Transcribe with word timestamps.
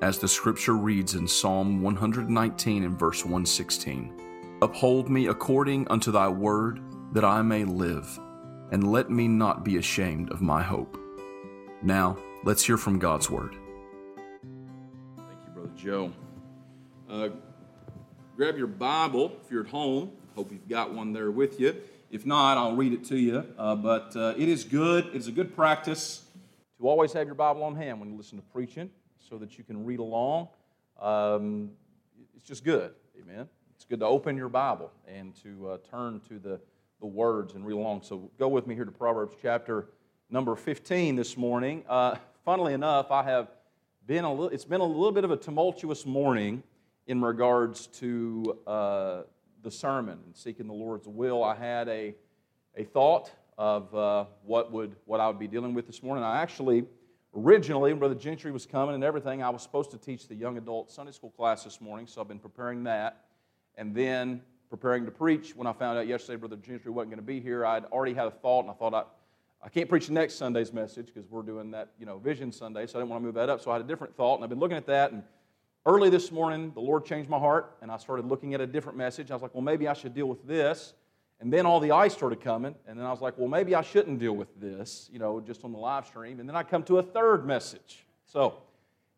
as 0.00 0.18
the 0.18 0.28
scripture 0.28 0.76
reads 0.76 1.14
in 1.14 1.26
Psalm 1.26 1.82
119 1.82 2.84
and 2.84 2.98
verse 2.98 3.24
116 3.24 4.14
Uphold 4.60 5.08
me 5.08 5.28
according 5.28 5.86
unto 5.88 6.10
thy 6.10 6.28
word, 6.28 6.80
that 7.12 7.24
I 7.24 7.42
may 7.42 7.64
live, 7.64 8.18
and 8.72 8.90
let 8.90 9.08
me 9.08 9.28
not 9.28 9.64
be 9.64 9.76
ashamed 9.76 10.30
of 10.30 10.40
my 10.40 10.62
hope. 10.62 10.98
Now, 11.80 12.16
let's 12.44 12.64
hear 12.64 12.76
from 12.76 12.98
God's 12.98 13.30
word. 13.30 13.54
Thank 15.16 15.38
you, 15.46 15.52
Brother 15.54 15.70
Joe. 15.76 16.12
Uh, 17.08 17.28
grab 18.36 18.56
your 18.56 18.66
Bible 18.66 19.38
if 19.44 19.50
you're 19.50 19.62
at 19.62 19.70
home. 19.70 20.10
Hope 20.34 20.50
you've 20.50 20.68
got 20.68 20.92
one 20.92 21.12
there 21.12 21.30
with 21.30 21.60
you. 21.60 21.76
If 22.10 22.26
not, 22.26 22.58
I'll 22.58 22.74
read 22.74 22.92
it 22.92 23.04
to 23.06 23.16
you. 23.16 23.44
Uh, 23.56 23.76
but 23.76 24.16
uh, 24.16 24.34
it 24.36 24.48
is 24.48 24.64
good, 24.64 25.08
it's 25.12 25.28
a 25.28 25.32
good 25.32 25.54
practice 25.54 26.24
to 26.78 26.88
always 26.88 27.12
have 27.12 27.26
your 27.26 27.34
Bible 27.36 27.62
on 27.62 27.76
hand 27.76 28.00
when 28.00 28.10
you 28.10 28.16
listen 28.16 28.38
to 28.38 28.44
preaching 28.52 28.90
so 29.18 29.38
that 29.38 29.58
you 29.58 29.64
can 29.64 29.84
read 29.84 29.98
along. 29.98 30.48
Um, 31.00 31.70
it's 32.34 32.44
just 32.44 32.64
good, 32.64 32.92
amen. 33.20 33.48
It's 33.74 33.84
good 33.84 34.00
to 34.00 34.06
open 34.06 34.36
your 34.36 34.48
Bible 34.48 34.90
and 35.06 35.34
to 35.42 35.70
uh, 35.70 35.78
turn 35.90 36.20
to 36.28 36.38
the, 36.38 36.60
the 37.00 37.06
words 37.06 37.54
and 37.54 37.64
read 37.64 37.74
along. 37.74 38.02
So 38.02 38.30
go 38.38 38.48
with 38.48 38.66
me 38.66 38.74
here 38.74 38.84
to 38.84 38.90
Proverbs 38.90 39.36
chapter 39.40 39.88
number 40.30 40.56
15 40.56 41.16
this 41.16 41.36
morning. 41.36 41.84
Uh, 41.88 42.16
funnily 42.44 42.74
enough, 42.74 43.10
I 43.10 43.22
have 43.22 43.48
been 44.06 44.24
a 44.24 44.30
little, 44.30 44.48
it's 44.48 44.64
been 44.64 44.80
a 44.80 44.86
little 44.86 45.12
bit 45.12 45.24
of 45.24 45.30
a 45.30 45.36
tumultuous 45.36 46.04
morning 46.04 46.62
in 47.06 47.22
regards 47.22 47.86
to 47.86 48.58
uh, 48.66 49.22
the 49.62 49.70
sermon 49.70 50.18
and 50.26 50.36
seeking 50.36 50.66
the 50.66 50.72
Lord's 50.72 51.06
will. 51.06 51.44
I 51.44 51.54
had 51.54 51.88
a, 51.88 52.14
a 52.76 52.84
thought 52.84 53.30
of 53.56 53.94
uh, 53.94 54.24
what, 54.44 54.72
would, 54.72 54.96
what 55.04 55.20
I 55.20 55.26
would 55.26 55.38
be 55.38 55.48
dealing 55.48 55.74
with 55.74 55.86
this 55.86 56.02
morning. 56.02 56.24
I 56.24 56.40
actually 56.40 56.84
Originally, 57.44 57.92
Brother 57.92 58.16
Gentry 58.16 58.50
was 58.50 58.66
coming 58.66 58.96
and 58.96 59.04
everything, 59.04 59.44
I 59.44 59.50
was 59.50 59.62
supposed 59.62 59.92
to 59.92 59.98
teach 59.98 60.26
the 60.26 60.34
young 60.34 60.58
adult 60.58 60.90
Sunday 60.90 61.12
school 61.12 61.30
class 61.30 61.62
this 61.62 61.80
morning, 61.80 62.08
so 62.08 62.20
I've 62.20 62.26
been 62.26 62.40
preparing 62.40 62.82
that. 62.84 63.26
And 63.76 63.94
then 63.94 64.42
preparing 64.68 65.04
to 65.04 65.12
preach. 65.12 65.54
When 65.54 65.68
I 65.68 65.72
found 65.72 65.98
out 65.98 66.08
yesterday 66.08 66.34
Brother 66.34 66.56
Gentry 66.56 66.90
wasn't 66.90 67.12
going 67.12 67.20
to 67.20 67.26
be 67.26 67.38
here, 67.38 67.64
I'd 67.64 67.84
already 67.86 68.12
had 68.12 68.26
a 68.26 68.32
thought, 68.32 68.62
and 68.62 68.70
I 68.70 68.74
thought 68.74 68.92
I, 68.92 69.04
I 69.64 69.68
can't 69.68 69.88
preach 69.88 70.10
next 70.10 70.34
Sunday's 70.34 70.72
message 70.72 71.12
because 71.14 71.30
we're 71.30 71.42
doing 71.42 71.70
that, 71.70 71.90
you 72.00 72.06
know, 72.06 72.18
Vision 72.18 72.50
Sunday, 72.50 72.88
so 72.88 72.98
I 72.98 73.02
didn't 73.02 73.10
want 73.10 73.22
to 73.22 73.26
move 73.26 73.36
that 73.36 73.48
up. 73.48 73.60
So 73.60 73.70
I 73.70 73.74
had 73.74 73.82
a 73.82 73.88
different 73.88 74.16
thought, 74.16 74.34
and 74.34 74.42
I've 74.42 74.50
been 74.50 74.58
looking 74.58 74.76
at 74.76 74.86
that. 74.86 75.12
And 75.12 75.22
early 75.86 76.10
this 76.10 76.32
morning, 76.32 76.72
the 76.74 76.80
Lord 76.80 77.04
changed 77.04 77.30
my 77.30 77.38
heart, 77.38 77.76
and 77.82 77.92
I 77.92 77.98
started 77.98 78.26
looking 78.26 78.54
at 78.54 78.60
a 78.60 78.66
different 78.66 78.98
message. 78.98 79.30
I 79.30 79.34
was 79.34 79.42
like, 79.42 79.54
well, 79.54 79.62
maybe 79.62 79.86
I 79.86 79.92
should 79.92 80.12
deal 80.12 80.26
with 80.26 80.44
this. 80.44 80.92
And 81.40 81.52
then 81.52 81.66
all 81.66 81.78
the 81.78 81.92
ice 81.92 82.14
started 82.14 82.40
coming, 82.40 82.74
and 82.88 82.98
then 82.98 83.06
I 83.06 83.10
was 83.10 83.20
like, 83.20 83.38
well, 83.38 83.46
maybe 83.46 83.74
I 83.74 83.82
shouldn't 83.82 84.18
deal 84.18 84.32
with 84.32 84.48
this, 84.60 85.08
you 85.12 85.20
know, 85.20 85.40
just 85.40 85.64
on 85.64 85.70
the 85.70 85.78
live 85.78 86.06
stream. 86.06 86.40
And 86.40 86.48
then 86.48 86.56
I 86.56 86.64
come 86.64 86.82
to 86.84 86.98
a 86.98 87.02
third 87.02 87.46
message. 87.46 88.04
So 88.26 88.54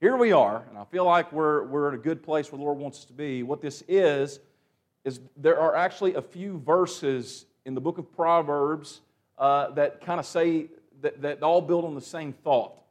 here 0.00 0.16
we 0.16 0.30
are, 0.32 0.64
and 0.68 0.76
I 0.76 0.84
feel 0.84 1.06
like 1.06 1.32
we're, 1.32 1.64
we're 1.64 1.88
in 1.88 1.94
a 1.94 2.02
good 2.02 2.22
place 2.22 2.52
where 2.52 2.58
the 2.58 2.64
Lord 2.64 2.78
wants 2.78 2.98
us 2.98 3.04
to 3.06 3.14
be. 3.14 3.42
What 3.42 3.62
this 3.62 3.82
is, 3.88 4.40
is 5.04 5.20
there 5.36 5.58
are 5.58 5.74
actually 5.74 6.14
a 6.14 6.22
few 6.22 6.58
verses 6.58 7.46
in 7.64 7.74
the 7.74 7.80
book 7.80 7.96
of 7.96 8.14
Proverbs 8.14 9.00
uh, 9.38 9.70
that 9.70 10.04
kind 10.04 10.20
of 10.20 10.26
say 10.26 10.66
that, 11.00 11.22
that 11.22 11.42
all 11.42 11.62
build 11.62 11.86
on 11.86 11.94
the 11.94 12.00
same 12.02 12.34
thought. 12.34 12.82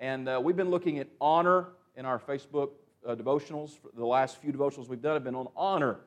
And 0.00 0.28
uh, 0.28 0.40
we've 0.42 0.56
been 0.56 0.70
looking 0.70 0.98
at 0.98 1.06
honor 1.20 1.68
in 1.96 2.04
our 2.04 2.18
Facebook 2.18 2.70
uh, 3.06 3.14
devotionals. 3.14 3.78
The 3.96 4.04
last 4.04 4.38
few 4.38 4.52
devotionals 4.52 4.88
we've 4.88 5.02
done 5.02 5.14
have 5.14 5.24
been 5.24 5.36
on 5.36 5.46
honor. 5.56 5.98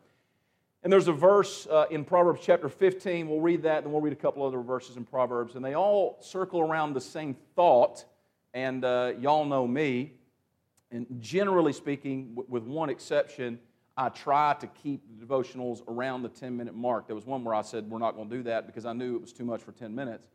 And 0.85 0.93
there's 0.93 1.07
a 1.07 1.13
verse 1.13 1.65
uh, 1.65 1.87
in 1.89 2.05
Proverbs 2.05 2.41
chapter 2.43 2.69
15. 2.69 3.27
We'll 3.27 3.41
read 3.41 3.63
that, 3.63 3.83
and 3.83 3.91
we'll 3.91 4.03
read 4.03 4.13
a 4.13 4.15
couple 4.15 4.45
other 4.45 4.61
verses 4.61 4.97
in 4.97 5.03
Proverbs. 5.03 5.55
And 5.55 5.65
they 5.65 5.73
all 5.73 6.19
circle 6.21 6.61
around 6.61 6.93
the 6.93 7.01
same 7.01 7.35
thought. 7.55 8.05
And 8.53 8.85
uh, 8.85 9.13
y'all 9.19 9.45
know 9.45 9.65
me. 9.65 10.13
And 10.91 11.07
generally 11.19 11.73
speaking, 11.73 12.35
w- 12.35 12.47
with 12.47 12.65
one 12.65 12.91
exception, 12.91 13.57
I 13.97 14.09
try 14.09 14.55
to 14.59 14.67
keep 14.67 15.01
the 15.07 15.25
devotionals 15.25 15.81
around 15.87 16.21
the 16.21 16.29
10 16.29 16.55
minute 16.55 16.75
mark. 16.75 17.07
There 17.07 17.15
was 17.15 17.25
one 17.25 17.43
where 17.43 17.55
I 17.55 17.63
said, 17.63 17.89
We're 17.89 17.97
not 17.97 18.15
going 18.15 18.29
to 18.29 18.37
do 18.37 18.43
that 18.43 18.67
because 18.67 18.85
I 18.85 18.93
knew 18.93 19.15
it 19.15 19.21
was 19.21 19.33
too 19.33 19.43
much 19.43 19.63
for 19.63 19.71
10 19.71 19.95
minutes. 19.95 20.27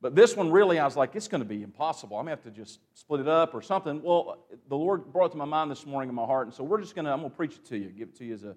But 0.00 0.16
this 0.16 0.34
one, 0.34 0.50
really, 0.50 0.80
I 0.80 0.84
was 0.84 0.96
like, 0.96 1.14
It's 1.14 1.28
going 1.28 1.42
to 1.42 1.48
be 1.48 1.62
impossible. 1.62 2.18
I'm 2.18 2.26
going 2.26 2.36
to 2.36 2.42
have 2.42 2.52
to 2.52 2.60
just 2.60 2.80
split 2.94 3.20
it 3.20 3.28
up 3.28 3.54
or 3.54 3.62
something. 3.62 4.02
Well, 4.02 4.48
the 4.68 4.76
Lord 4.76 5.12
brought 5.12 5.26
it 5.26 5.30
to 5.30 5.38
my 5.38 5.44
mind 5.44 5.70
this 5.70 5.86
morning 5.86 6.08
in 6.08 6.14
my 6.16 6.26
heart. 6.26 6.48
And 6.48 6.54
so 6.56 6.64
we're 6.64 6.80
just 6.80 6.96
going 6.96 7.04
to, 7.04 7.12
I'm 7.12 7.20
going 7.20 7.30
to 7.30 7.36
preach 7.36 7.54
it 7.54 7.64
to 7.66 7.78
you, 7.78 7.90
give 7.90 8.08
it 8.08 8.16
to 8.16 8.24
you 8.24 8.34
as 8.34 8.42
a 8.42 8.56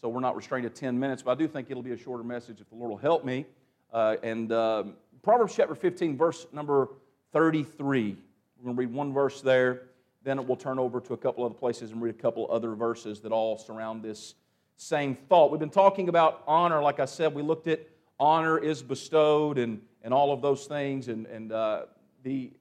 so 0.00 0.08
we're 0.08 0.20
not 0.20 0.34
restrained 0.36 0.64
to 0.64 0.70
10 0.70 0.98
minutes, 0.98 1.22
but 1.22 1.32
I 1.32 1.34
do 1.34 1.46
think 1.46 1.70
it'll 1.70 1.82
be 1.82 1.92
a 1.92 1.96
shorter 1.96 2.24
message 2.24 2.60
if 2.60 2.68
the 2.70 2.76
Lord 2.76 2.90
will 2.90 2.96
help 2.96 3.24
me. 3.24 3.44
Uh, 3.92 4.16
and 4.22 4.50
uh, 4.50 4.84
Proverbs 5.22 5.54
chapter 5.54 5.74
15, 5.74 6.16
verse 6.16 6.46
number 6.52 6.88
33. 7.32 8.16
We're 8.58 8.64
going 8.64 8.76
to 8.76 8.80
read 8.80 8.92
one 8.92 9.12
verse 9.12 9.40
there, 9.42 9.82
then 10.22 10.46
we'll 10.46 10.56
turn 10.56 10.78
over 10.78 11.00
to 11.00 11.12
a 11.12 11.16
couple 11.16 11.44
other 11.44 11.54
places 11.54 11.92
and 11.92 12.00
read 12.00 12.14
a 12.14 12.18
couple 12.18 12.50
other 12.50 12.74
verses 12.74 13.20
that 13.20 13.32
all 13.32 13.58
surround 13.58 14.02
this 14.02 14.34
same 14.76 15.14
thought. 15.14 15.50
We've 15.50 15.60
been 15.60 15.68
talking 15.68 16.08
about 16.08 16.42
honor. 16.46 16.82
Like 16.82 17.00
I 17.00 17.04
said, 17.04 17.34
we 17.34 17.42
looked 17.42 17.68
at 17.68 17.80
honor 18.18 18.58
is 18.58 18.82
bestowed 18.82 19.58
and, 19.58 19.80
and 20.02 20.14
all 20.14 20.32
of 20.32 20.40
those 20.40 20.66
things. 20.66 21.08
And, 21.08 21.26
and 21.26 21.52
uh, 21.52 21.82
the, 22.22 22.52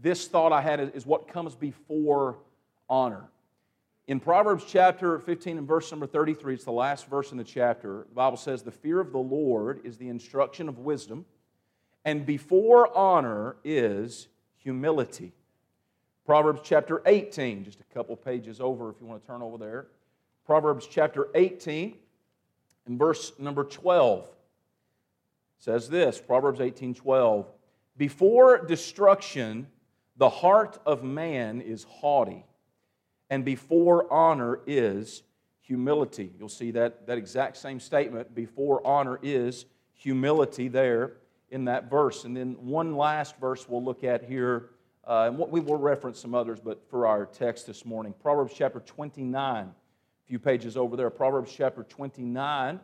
this 0.00 0.28
thought 0.28 0.52
I 0.52 0.62
had 0.62 0.80
is 0.94 1.04
what 1.04 1.28
comes 1.28 1.54
before 1.54 2.38
honor. 2.88 3.24
In 4.10 4.18
Proverbs 4.18 4.64
chapter 4.66 5.20
15 5.20 5.58
and 5.58 5.68
verse 5.68 5.88
number 5.92 6.04
33, 6.04 6.54
it's 6.54 6.64
the 6.64 6.72
last 6.72 7.06
verse 7.06 7.30
in 7.30 7.38
the 7.38 7.44
chapter, 7.44 8.06
the 8.08 8.14
Bible 8.16 8.36
says, 8.36 8.64
The 8.64 8.72
fear 8.72 8.98
of 8.98 9.12
the 9.12 9.18
Lord 9.18 9.82
is 9.84 9.98
the 9.98 10.08
instruction 10.08 10.68
of 10.68 10.80
wisdom, 10.80 11.24
and 12.04 12.26
before 12.26 12.92
honor 12.98 13.54
is 13.62 14.26
humility. 14.56 15.32
Proverbs 16.26 16.62
chapter 16.64 17.02
18, 17.06 17.62
just 17.62 17.78
a 17.78 17.94
couple 17.94 18.16
pages 18.16 18.60
over 18.60 18.90
if 18.90 18.96
you 19.00 19.06
want 19.06 19.22
to 19.22 19.26
turn 19.28 19.42
over 19.42 19.56
there. 19.56 19.86
Proverbs 20.44 20.88
chapter 20.90 21.28
18 21.36 21.94
and 22.86 22.98
verse 22.98 23.30
number 23.38 23.62
12 23.62 24.28
says 25.60 25.88
this 25.88 26.20
Proverbs 26.20 26.60
18 26.60 26.94
12. 26.94 27.46
Before 27.96 28.58
destruction, 28.58 29.68
the 30.16 30.30
heart 30.30 30.80
of 30.84 31.04
man 31.04 31.60
is 31.60 31.84
haughty 31.84 32.44
and 33.30 33.44
before 33.44 34.12
honor 34.12 34.60
is 34.66 35.22
humility. 35.60 36.32
You'll 36.38 36.48
see 36.48 36.72
that, 36.72 37.06
that 37.06 37.16
exact 37.16 37.56
same 37.56 37.78
statement, 37.78 38.34
before 38.34 38.84
honor 38.84 39.20
is 39.22 39.66
humility, 39.94 40.66
there 40.66 41.12
in 41.50 41.64
that 41.66 41.88
verse. 41.88 42.24
And 42.24 42.36
then 42.36 42.54
one 42.54 42.96
last 42.96 43.36
verse 43.38 43.68
we'll 43.68 43.82
look 43.82 44.02
at 44.02 44.24
here, 44.24 44.70
uh, 45.06 45.28
and 45.28 45.38
we 45.38 45.60
will 45.60 45.76
reference 45.78 46.18
some 46.18 46.34
others, 46.34 46.58
but 46.58 46.82
for 46.90 47.06
our 47.06 47.24
text 47.24 47.66
this 47.66 47.84
morning 47.84 48.14
Proverbs 48.20 48.52
chapter 48.54 48.80
29, 48.80 49.64
a 49.64 49.72
few 50.26 50.38
pages 50.38 50.76
over 50.76 50.96
there. 50.96 51.08
Proverbs 51.08 51.52
chapter 51.56 51.84
29 51.84 52.80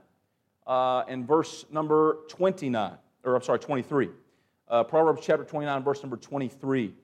uh, 0.66 1.04
and 1.08 1.26
verse 1.26 1.64
number 1.70 2.18
29, 2.28 2.92
or 3.24 3.34
I'm 3.34 3.42
sorry, 3.42 3.58
23. 3.58 4.10
Uh, 4.68 4.84
Proverbs 4.84 5.22
chapter 5.24 5.44
29, 5.44 5.82
verse 5.82 6.02
number 6.02 6.16
23. 6.16 6.94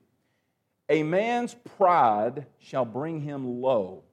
A 0.89 1.01
man's 1.03 1.55
pride 1.77 2.45
shall 2.59 2.83
bring 2.83 3.21
him 3.21 3.61
low, 3.61 4.03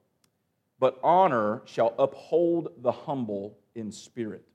but 0.79 0.99
honor 1.03 1.61
shall 1.65 1.93
uphold 1.99 2.69
the 2.77 2.91
humble 2.91 3.57
in 3.75 3.91
spirit. 3.91 4.45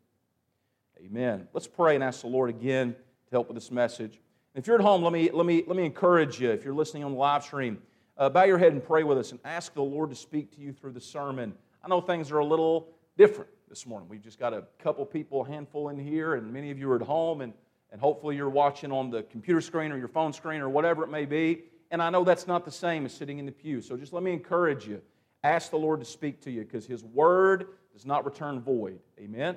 Amen. 0.99 1.47
Let's 1.53 1.67
pray 1.67 1.95
and 1.95 2.03
ask 2.03 2.23
the 2.23 2.29
Lord 2.29 2.49
again 2.49 2.93
to 2.93 3.31
help 3.31 3.49
with 3.49 3.57
this 3.57 3.71
message. 3.71 4.19
If 4.55 4.67
you're 4.67 4.77
at 4.77 4.83
home, 4.83 5.03
let 5.03 5.13
me, 5.13 5.31
let 5.31 5.45
me, 5.45 5.63
let 5.67 5.77
me 5.77 5.85
encourage 5.85 6.41
you. 6.41 6.51
If 6.51 6.65
you're 6.65 6.75
listening 6.75 7.05
on 7.05 7.13
the 7.13 7.19
live 7.19 7.45
stream, 7.45 7.83
uh, 8.17 8.31
bow 8.31 8.45
your 8.45 8.57
head 8.57 8.73
and 8.73 8.83
pray 8.83 9.03
with 9.03 9.19
us 9.19 9.33
and 9.33 9.41
ask 9.45 9.75
the 9.75 9.83
Lord 9.83 10.09
to 10.09 10.17
speak 10.17 10.55
to 10.57 10.61
you 10.61 10.73
through 10.73 10.93
the 10.93 11.01
sermon. 11.03 11.53
I 11.85 11.89
know 11.89 12.01
things 12.01 12.33
are 12.33 12.39
a 12.39 12.45
little 12.45 12.89
different 13.19 13.51
this 13.69 13.85
morning. 13.85 14.09
We've 14.09 14.23
just 14.23 14.39
got 14.39 14.55
a 14.55 14.65
couple 14.79 15.05
people, 15.05 15.45
a 15.45 15.49
handful 15.49 15.91
in 15.91 15.99
here, 15.99 16.35
and 16.35 16.51
many 16.51 16.71
of 16.71 16.79
you 16.79 16.91
are 16.91 16.97
at 16.97 17.03
home, 17.03 17.43
and, 17.43 17.53
and 17.93 18.01
hopefully 18.01 18.37
you're 18.37 18.49
watching 18.49 18.91
on 18.91 19.11
the 19.11 19.23
computer 19.25 19.61
screen 19.61 19.93
or 19.93 19.99
your 19.99 20.09
phone 20.09 20.33
screen 20.33 20.63
or 20.63 20.71
whatever 20.71 21.05
it 21.05 21.11
may 21.11 21.27
be 21.27 21.65
and 21.91 22.03
I 22.03 22.11
know 22.11 22.25
that's 22.25 22.47
not 22.47 22.65
the 22.65 22.71
same 22.71 23.07
as 23.07 23.13
sitting 23.13 23.39
in 23.39 23.47
the 23.47 23.53
pew. 23.53 23.81
So 23.81 23.97
just 23.97 24.13
let 24.13 24.23
me 24.23 24.33
encourage 24.33 24.87
you. 24.87 25.01
Ask 25.45 25.71
the 25.71 25.77
Lord 25.77 26.01
to 26.01 26.07
speak 26.07 26.41
to 26.43 26.51
you 26.51 26.63
because 26.63 26.87
His 26.87 27.05
word 27.05 27.69
does 27.93 28.05
not 28.05 28.25
return 28.25 28.61
void. 28.61 28.99
Amen? 29.19 29.57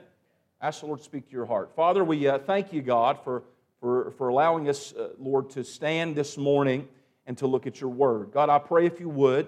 Ask 0.62 0.82
the 0.82 0.88
Lord 0.88 1.00
to 1.00 1.06
speak 1.06 1.28
to 1.28 1.32
your 1.32 1.46
heart. 1.46 1.76
Father, 1.76 2.04
we 2.04 2.28
uh, 2.28 2.38
thank 2.40 2.72
you, 2.74 2.82
God, 2.82 3.20
for, 3.24 3.44
for, 3.80 4.12
for 4.12 4.28
allowing 4.28 4.70
us, 4.70 4.94
uh, 4.94 5.10
Lord, 5.18 5.50
to 5.52 5.64
stand 5.64 6.16
this 6.16 6.38
morning 6.38 6.88
and 7.26 7.38
to 7.38 7.48
look 7.48 7.66
at 7.66 7.82
your 7.82 7.90
word. 7.90 8.32
God, 8.32 8.50
I 8.50 8.60
pray 8.60 8.86
if 8.86 9.00
you 9.00 9.10
would, 9.10 9.48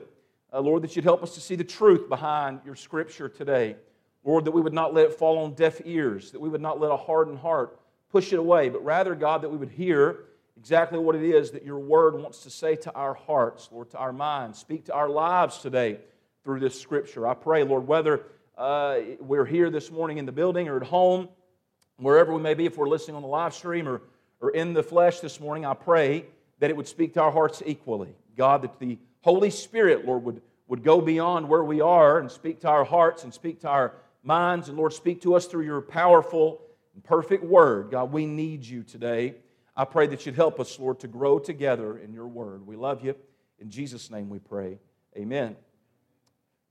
uh, 0.53 0.59
Lord, 0.61 0.83
that 0.83 0.95
you'd 0.95 1.05
help 1.05 1.21
us 1.21 1.33
to 1.35 1.41
see 1.41 1.55
the 1.55 1.63
truth 1.63 2.09
behind 2.09 2.61
your 2.65 2.75
scripture 2.75 3.29
today. 3.29 3.75
Lord, 4.23 4.45
that 4.45 4.51
we 4.51 4.61
would 4.61 4.73
not 4.73 4.93
let 4.93 5.05
it 5.05 5.13
fall 5.13 5.39
on 5.39 5.53
deaf 5.53 5.81
ears, 5.85 6.31
that 6.31 6.39
we 6.39 6.49
would 6.49 6.61
not 6.61 6.79
let 6.79 6.91
a 6.91 6.97
hardened 6.97 7.39
heart 7.39 7.79
push 8.11 8.33
it 8.33 8.39
away, 8.39 8.69
but 8.69 8.83
rather, 8.83 9.15
God, 9.15 9.41
that 9.41 9.49
we 9.49 9.57
would 9.57 9.69
hear 9.69 10.25
exactly 10.61 10.99
what 10.99 11.15
it 11.15 11.23
is 11.23 11.49
that 11.49 11.65
your 11.65 11.79
word 11.79 12.13
wants 12.13 12.43
to 12.43 12.51
say 12.51 12.75
to 12.75 12.93
our 12.93 13.15
hearts, 13.15 13.67
Lord, 13.71 13.89
to 13.89 13.97
our 13.97 14.13
minds. 14.13 14.59
Speak 14.59 14.85
to 14.85 14.93
our 14.93 15.09
lives 15.09 15.57
today 15.57 15.97
through 16.43 16.59
this 16.59 16.79
scripture. 16.79 17.25
I 17.25 17.33
pray, 17.33 17.63
Lord, 17.63 17.87
whether 17.87 18.27
uh, 18.59 18.99
we're 19.19 19.45
here 19.45 19.71
this 19.71 19.89
morning 19.89 20.19
in 20.19 20.27
the 20.27 20.31
building 20.31 20.67
or 20.67 20.77
at 20.77 20.83
home, 20.83 21.29
wherever 21.97 22.31
we 22.31 22.39
may 22.39 22.53
be, 22.53 22.67
if 22.67 22.77
we're 22.77 22.87
listening 22.87 23.15
on 23.15 23.23
the 23.23 23.27
live 23.27 23.55
stream 23.55 23.89
or, 23.89 24.03
or 24.39 24.51
in 24.51 24.73
the 24.73 24.83
flesh 24.83 25.19
this 25.19 25.39
morning, 25.39 25.65
I 25.65 25.73
pray 25.73 26.27
that 26.59 26.69
it 26.69 26.77
would 26.77 26.87
speak 26.87 27.15
to 27.15 27.23
our 27.23 27.31
hearts 27.31 27.63
equally. 27.65 28.13
God, 28.37 28.61
that 28.61 28.77
the 28.77 28.99
Holy 29.21 29.49
Spirit, 29.49 30.05
Lord, 30.05 30.23
would, 30.25 30.43
would 30.67 30.83
go 30.83 31.01
beyond 31.01 31.49
where 31.49 31.63
we 31.63 31.81
are 31.81 32.19
and 32.19 32.29
speak 32.29 32.59
to 32.59 32.69
our 32.69 32.83
hearts 32.83 33.23
and 33.23 33.33
speak 33.33 33.61
to 33.61 33.67
our 33.67 33.93
minds. 34.21 34.69
And 34.69 34.77
Lord, 34.77 34.93
speak 34.93 35.23
to 35.23 35.33
us 35.33 35.47
through 35.47 35.65
your 35.65 35.81
powerful 35.81 36.61
and 36.93 37.03
perfect 37.03 37.43
word. 37.43 37.89
God, 37.89 38.11
we 38.11 38.27
need 38.27 38.63
you 38.63 38.83
today. 38.83 39.37
I 39.81 39.85
pray 39.85 40.05
that 40.05 40.27
you'd 40.27 40.35
help 40.35 40.59
us, 40.59 40.77
Lord, 40.77 40.99
to 40.99 41.07
grow 41.07 41.39
together 41.39 41.97
in 41.97 42.13
your 42.13 42.27
word. 42.27 42.67
We 42.67 42.75
love 42.75 43.03
you. 43.03 43.15
In 43.57 43.71
Jesus' 43.71 44.11
name 44.11 44.29
we 44.29 44.37
pray. 44.37 44.77
Amen. 45.17 45.55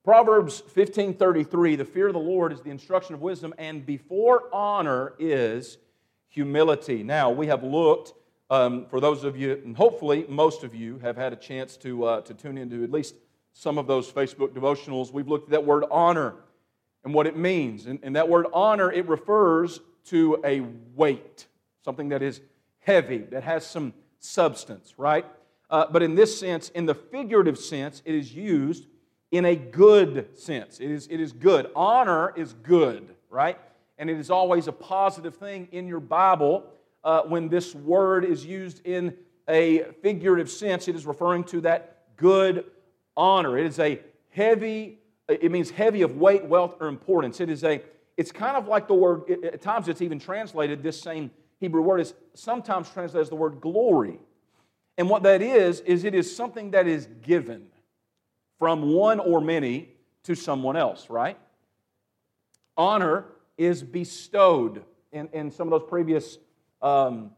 Proverbs 0.04 0.60
15:33, 0.60 1.74
the 1.74 1.84
fear 1.84 2.06
of 2.06 2.12
the 2.12 2.20
Lord 2.20 2.52
is 2.52 2.60
the 2.60 2.70
instruction 2.70 3.16
of 3.16 3.20
wisdom, 3.20 3.52
and 3.58 3.84
before 3.84 4.44
honor 4.52 5.14
is 5.18 5.78
humility. 6.28 7.02
Now, 7.02 7.32
we 7.32 7.48
have 7.48 7.64
looked, 7.64 8.14
um, 8.48 8.86
for 8.86 9.00
those 9.00 9.24
of 9.24 9.36
you, 9.36 9.60
and 9.64 9.76
hopefully 9.76 10.24
most 10.28 10.62
of 10.62 10.72
you 10.72 10.98
have 10.98 11.16
had 11.16 11.32
a 11.32 11.36
chance 11.36 11.76
to, 11.78 12.04
uh, 12.04 12.20
to 12.20 12.32
tune 12.32 12.56
into 12.56 12.84
at 12.84 12.92
least 12.92 13.16
some 13.54 13.76
of 13.76 13.88
those 13.88 14.08
Facebook 14.08 14.50
devotionals. 14.50 15.12
We've 15.12 15.26
looked 15.26 15.48
at 15.48 15.50
that 15.50 15.66
word 15.66 15.84
honor 15.90 16.36
and 17.02 17.12
what 17.12 17.26
it 17.26 17.36
means. 17.36 17.86
And, 17.86 17.98
and 18.04 18.14
that 18.14 18.28
word 18.28 18.46
honor, 18.52 18.92
it 18.92 19.08
refers 19.08 19.80
to 20.04 20.40
a 20.44 20.60
weight, 20.94 21.48
something 21.82 22.10
that 22.10 22.22
is 22.22 22.40
heavy, 22.90 23.18
that 23.18 23.44
has 23.44 23.64
some 23.64 23.94
substance, 24.18 24.94
right? 24.98 25.24
Uh, 25.70 25.86
but 25.92 26.02
in 26.02 26.16
this 26.16 26.38
sense, 26.38 26.70
in 26.70 26.86
the 26.86 26.94
figurative 26.94 27.56
sense, 27.56 28.02
it 28.04 28.16
is 28.16 28.34
used 28.34 28.86
in 29.30 29.44
a 29.44 29.54
good 29.54 30.36
sense. 30.36 30.80
It 30.80 30.90
is, 30.90 31.06
it 31.06 31.20
is 31.20 31.30
good. 31.32 31.70
Honor 31.76 32.32
is 32.36 32.52
good, 32.52 33.14
right? 33.28 33.56
And 33.96 34.10
it 34.10 34.18
is 34.18 34.28
always 34.28 34.66
a 34.66 34.72
positive 34.72 35.36
thing 35.36 35.68
in 35.70 35.86
your 35.86 36.00
Bible 36.00 36.64
uh, 37.04 37.22
when 37.22 37.48
this 37.48 37.76
word 37.76 38.24
is 38.24 38.44
used 38.44 38.84
in 38.84 39.14
a 39.48 39.84
figurative 40.02 40.50
sense. 40.50 40.88
It 40.88 40.96
is 40.96 41.06
referring 41.06 41.44
to 41.44 41.60
that 41.60 42.16
good 42.16 42.64
honor. 43.16 43.56
It 43.56 43.66
is 43.66 43.78
a 43.78 44.00
heavy, 44.30 44.98
it 45.28 45.52
means 45.52 45.70
heavy 45.70 46.02
of 46.02 46.16
weight, 46.16 46.44
wealth, 46.44 46.74
or 46.80 46.88
importance. 46.88 47.40
It 47.40 47.50
is 47.50 47.62
a, 47.62 47.80
it's 48.16 48.32
kind 48.32 48.56
of 48.56 48.66
like 48.66 48.88
the 48.88 48.94
word, 48.94 49.30
at 49.44 49.62
times 49.62 49.86
it's 49.86 50.02
even 50.02 50.18
translated, 50.18 50.82
this 50.82 51.00
same 51.00 51.30
Hebrew 51.60 51.82
word 51.82 52.00
is 52.00 52.14
sometimes 52.34 52.90
translated 52.90 53.22
as 53.22 53.28
the 53.28 53.36
word 53.36 53.60
glory. 53.60 54.18
And 54.96 55.08
what 55.08 55.22
that 55.22 55.42
is, 55.42 55.80
is 55.80 56.04
it 56.04 56.14
is 56.14 56.34
something 56.34 56.72
that 56.72 56.86
is 56.86 57.06
given 57.22 57.66
from 58.58 58.92
one 58.92 59.20
or 59.20 59.40
many 59.40 59.90
to 60.24 60.34
someone 60.34 60.76
else, 60.76 61.08
right? 61.08 61.38
Honor 62.76 63.26
is 63.56 63.82
bestowed. 63.82 64.84
In, 65.12 65.28
in 65.32 65.50
some 65.50 65.70
of 65.70 65.80
those 65.80 65.88
previous 65.88 66.38
um, 66.80 67.30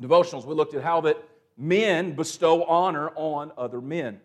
devotionals, 0.00 0.46
we 0.46 0.54
looked 0.54 0.74
at 0.74 0.82
how 0.82 1.00
that 1.02 1.16
men 1.56 2.14
bestow 2.14 2.64
honor 2.64 3.10
on 3.16 3.52
other 3.58 3.80
men. 3.80 4.20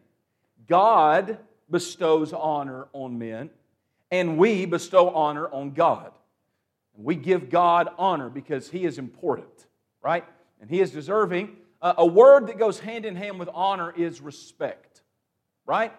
God 0.68 1.38
bestows 1.70 2.34
honor 2.34 2.88
on 2.94 3.18
men, 3.18 3.50
and 4.12 4.38
we 4.38 4.66
bestow 4.66 5.10
honor 5.10 5.48
on 5.48 5.72
God. 5.72 6.12
We 6.96 7.16
give 7.16 7.50
God 7.50 7.90
honor 7.98 8.30
because 8.30 8.70
He 8.70 8.86
is 8.86 8.98
important, 8.98 9.68
right? 10.02 10.26
And 10.62 10.70
He 10.70 10.80
is 10.80 10.92
deserving. 10.92 11.56
Uh, 11.82 11.94
a 11.98 12.06
word 12.06 12.48
that 12.48 12.58
goes 12.58 12.80
hand 12.80 13.06
in 13.06 13.16
hand 13.16 13.40
with 13.40 13.50
honor 13.54 13.94
is 13.96 14.22
respect, 14.22 15.02
right? 15.66 15.92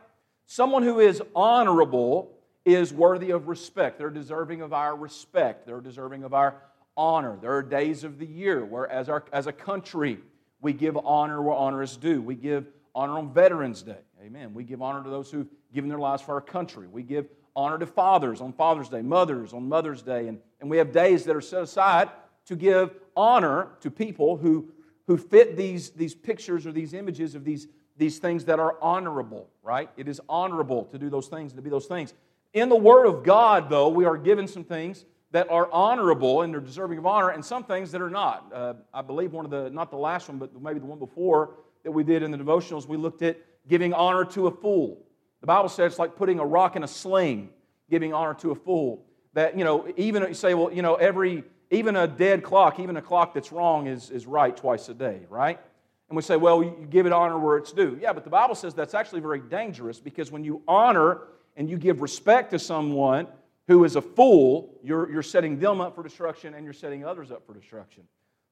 Someone 0.47 0.83
who 0.83 1.01
is 1.01 1.23
honorable 1.35 2.31
is 2.65 2.93
worthy 2.93 3.31
of 3.31 3.49
respect. 3.49 3.99
They're 3.99 4.11
deserving 4.11 4.63
of 4.63 4.73
our 4.73 4.97
respect. 4.97 5.67
They're 5.67 5.81
deserving 5.81 6.23
of 6.25 6.33
our 6.33 6.57
honor. 6.97 7.37
There 7.41 7.53
are 7.53 7.63
days 7.63 8.05
of 8.05 8.19
the 8.19 8.27
year 8.27 8.65
where, 8.65 8.89
as, 8.89 9.09
our, 9.09 9.25
as 9.33 9.47
a 9.47 9.53
country, 9.53 10.19
we 10.61 10.73
give 10.73 10.97
honor 10.97 11.43
where 11.43 11.55
honor 11.55 11.83
is 11.83 11.97
due. 11.97 12.23
We 12.23 12.35
give 12.35 12.67
honor 12.95 13.19
on 13.19 13.33
Veterans 13.33 13.83
Day. 13.83 13.99
Amen. 14.23 14.55
We 14.55 14.65
give 14.65 14.81
honor 14.81 15.03
to 15.03 15.11
those 15.11 15.31
who've 15.31 15.49
given 15.75 15.91
their 15.91 15.99
lives 15.99 16.23
for 16.23 16.33
our 16.33 16.41
country. 16.41 16.87
We 16.87 17.03
give 17.03 17.27
honor 17.57 17.79
to 17.79 17.87
fathers 17.87 18.41
on 18.41 18.53
Father's 18.53 18.89
Day, 18.89 19.03
mothers 19.03 19.53
on 19.53 19.69
Mother's 19.69 20.03
Day, 20.03 20.29
and, 20.29 20.39
and 20.65 20.71
we 20.71 20.79
have 20.79 20.93
days 20.93 21.25
that 21.25 21.37
are 21.37 21.43
set 21.43 21.63
aside 21.63 22.09
to 22.47 22.57
give 22.57 22.95
honor 23.15 23.69
to 23.81 23.91
people 23.91 24.37
who, 24.37 24.71
who 25.07 25.17
fit 25.17 25.57
these, 25.57 25.91
these 25.91 26.15
pictures 26.15 26.67
or 26.67 26.73
these 26.73 26.95
images 26.95 27.35
of 27.35 27.45
these 27.45 27.69
these 27.97 28.19
things 28.19 28.45
that 28.47 28.59
are 28.59 28.77
honorable, 28.83 29.49
right? 29.63 29.89
It 29.97 30.09
is 30.09 30.21
honorable 30.29 30.85
to 30.87 30.99
do 30.99 31.09
those 31.09 31.29
things 31.29 31.53
and 31.53 31.59
to 31.59 31.63
be 31.63 31.71
those 31.71 31.87
things. 31.87 32.15
In 32.53 32.69
the 32.69 32.77
Word 32.77 33.07
of 33.07 33.23
God, 33.23 33.69
though, 33.69 33.89
we 33.89 34.05
are 34.05 34.17
given 34.17 34.49
some 34.49 34.65
things 34.65 35.05
that 35.31 35.49
are 35.51 35.69
honorable 35.73 36.43
and 36.43 36.53
they're 36.53 36.61
deserving 36.61 36.99
of 36.99 37.07
honor, 37.07 37.31
and 37.31 37.45
some 37.45 37.65
things 37.65 37.91
that 37.91 38.01
are 38.01 38.11
not. 38.11 38.51
Uh, 38.53 38.75
I 38.93 39.03
believe 39.03 39.33
one 39.33 39.45
of 39.45 39.51
the, 39.51 39.71
not 39.71 39.91
the 39.91 39.97
last 39.97 40.29
one, 40.29 40.39
but 40.39 40.61
maybe 40.61 40.79
the 40.79 40.87
one 40.87 40.99
before 40.99 41.57
that 41.83 41.91
we 41.91 42.05
did 42.05 42.23
in 42.23 42.31
the 42.31 42.39
devotionals, 42.39 42.87
we 42.87 42.97
looked 42.97 43.23
at 43.23 43.39
giving 43.69 43.93
honor 43.93 44.25
to 44.25 44.47
a 44.47 44.51
fool. 44.51 45.03
The 45.41 45.47
Bible 45.47 45.69
says 45.69 45.93
it's 45.93 45.99
like 45.99 46.17
putting 46.17 46.39
a 46.39 46.47
rock 46.47 46.77
in 46.77 46.85
a 46.85 46.89
sling, 46.89 47.51
giving 47.91 48.13
honor 48.13 48.35
to 48.35 48.53
a 48.53 48.55
fool. 48.55 49.05
That, 49.35 49.59
you 49.59 49.65
know, 49.65 49.93
even 49.97 50.23
you 50.23 50.35
say, 50.35 50.55
well, 50.55 50.73
you 50.73 50.83
know, 50.83 50.95
every, 50.95 51.45
even 51.71 51.97
a 51.97 52.07
dead 52.07 52.43
clock, 52.43 52.81
even 52.81 52.97
a 52.97 53.03
clock 53.03 53.35
that's 53.35 53.53
wrong 53.53 53.87
is, 53.87 54.11
is 54.11 54.27
right 54.27 54.57
twice 54.57 54.89
a 54.89 54.95
day, 54.95 55.27
right? 55.29 55.61
And 56.09 56.17
we 56.17 56.23
say, 56.23 56.37
well, 56.37 56.63
you 56.63 56.87
give 56.89 57.07
it 57.07 57.13
honor 57.13 57.39
where 57.39 57.57
it's 57.57 57.73
due. 57.73 57.99
Yeah, 58.01 58.13
but 58.13 58.25
the 58.25 58.31
Bible 58.31 58.55
says 58.55 58.75
that's 58.75 58.95
actually 58.95 59.21
very 59.21 59.41
dangerous 59.41 60.01
because 60.01 60.31
when 60.31 60.45
you 60.45 60.63
honor 60.69 61.23
and 61.57 61.69
you 61.69 61.77
give 61.79 62.01
respect 62.01 62.51
to 62.53 62.59
someone 62.59 63.27
who 63.67 63.85
is 63.85 63.97
a 63.97 64.03
fool, 64.03 64.79
you're, 64.83 65.11
you're 65.11 65.23
setting 65.23 65.59
them 65.59 65.81
up 65.81 65.95
for 65.95 66.03
destruction 66.03 66.55
and 66.55 66.65
you're 66.65 66.73
setting 66.73 67.05
others 67.05 67.31
up 67.31 67.47
for 67.47 67.55
destruction. 67.55 68.05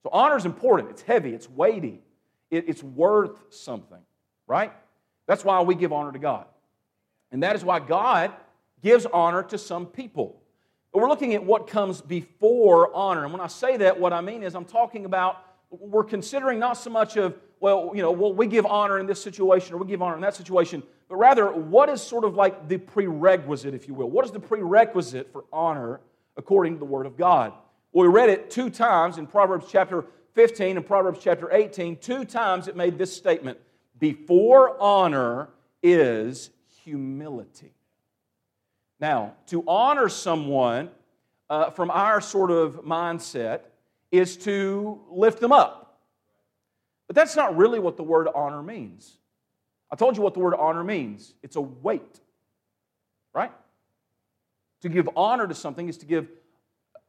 So 0.02 0.10
honor 0.12 0.36
is 0.36 0.46
important. 0.46 0.90
It's 0.90 1.02
heavy, 1.02 1.30
it's 1.30 1.48
weighty, 1.48 2.00
it, 2.50 2.68
it's 2.68 2.82
worth 2.82 3.38
something, 3.50 4.00
right? 4.46 4.72
That's 5.26 5.44
why 5.44 5.60
we 5.60 5.74
give 5.74 5.92
honor 5.92 6.12
to 6.12 6.18
God. 6.18 6.46
And 7.30 7.42
that 7.42 7.54
is 7.54 7.64
why 7.64 7.78
God 7.78 8.32
gives 8.82 9.06
honor 9.06 9.42
to 9.44 9.58
some 9.58 9.86
people. 9.86 10.41
But 10.92 11.00
we're 11.00 11.08
looking 11.08 11.34
at 11.34 11.42
what 11.42 11.66
comes 11.66 12.00
before 12.00 12.94
honor. 12.94 13.24
And 13.24 13.32
when 13.32 13.40
I 13.40 13.46
say 13.46 13.78
that, 13.78 13.98
what 13.98 14.12
I 14.12 14.20
mean 14.20 14.42
is 14.42 14.54
I'm 14.54 14.66
talking 14.66 15.04
about 15.04 15.44
we're 15.70 16.04
considering 16.04 16.58
not 16.58 16.74
so 16.74 16.90
much 16.90 17.16
of, 17.16 17.34
well, 17.60 17.92
you 17.94 18.02
know, 18.02 18.10
well, 18.12 18.32
we 18.32 18.46
give 18.46 18.66
honor 18.66 18.98
in 18.98 19.06
this 19.06 19.22
situation 19.22 19.74
or 19.74 19.78
we 19.78 19.86
give 19.86 20.02
honor 20.02 20.16
in 20.16 20.20
that 20.20 20.34
situation, 20.34 20.82
but 21.08 21.16
rather 21.16 21.50
what 21.50 21.88
is 21.88 22.02
sort 22.02 22.24
of 22.24 22.34
like 22.34 22.68
the 22.68 22.76
prerequisite, 22.76 23.72
if 23.72 23.88
you 23.88 23.94
will? 23.94 24.10
What 24.10 24.24
is 24.26 24.32
the 24.32 24.40
prerequisite 24.40 25.32
for 25.32 25.44
honor 25.52 26.00
according 26.36 26.74
to 26.74 26.78
the 26.78 26.84
Word 26.84 27.06
of 27.06 27.16
God? 27.16 27.54
Well, 27.92 28.06
we 28.06 28.12
read 28.12 28.28
it 28.28 28.50
two 28.50 28.68
times 28.68 29.16
in 29.16 29.26
Proverbs 29.26 29.66
chapter 29.70 30.04
15 30.34 30.76
and 30.76 30.86
Proverbs 30.86 31.20
chapter 31.22 31.52
18. 31.52 31.96
Two 31.96 32.24
times 32.24 32.68
it 32.68 32.76
made 32.76 32.98
this 32.98 33.14
statement 33.14 33.58
Before 33.98 34.80
honor 34.80 35.48
is 35.82 36.50
humility. 36.84 37.72
Now, 39.02 39.34
to 39.48 39.64
honor 39.66 40.08
someone 40.08 40.88
uh, 41.50 41.70
from 41.70 41.90
our 41.90 42.20
sort 42.20 42.52
of 42.52 42.84
mindset, 42.84 43.62
is 44.12 44.36
to 44.36 45.00
lift 45.10 45.40
them 45.40 45.50
up. 45.50 45.98
But 47.08 47.16
that's 47.16 47.34
not 47.34 47.56
really 47.56 47.80
what 47.80 47.96
the 47.96 48.04
word 48.04 48.28
honor 48.32 48.62
means. 48.62 49.18
I 49.90 49.96
told 49.96 50.16
you 50.16 50.22
what 50.22 50.34
the 50.34 50.40
word 50.40 50.54
honor 50.54 50.84
means 50.84 51.34
it's 51.42 51.56
a 51.56 51.60
weight, 51.60 52.20
right? 53.34 53.50
To 54.82 54.88
give 54.88 55.08
honor 55.16 55.48
to 55.48 55.54
something 55.54 55.88
is 55.88 55.96
to 55.98 56.06
give 56.06 56.28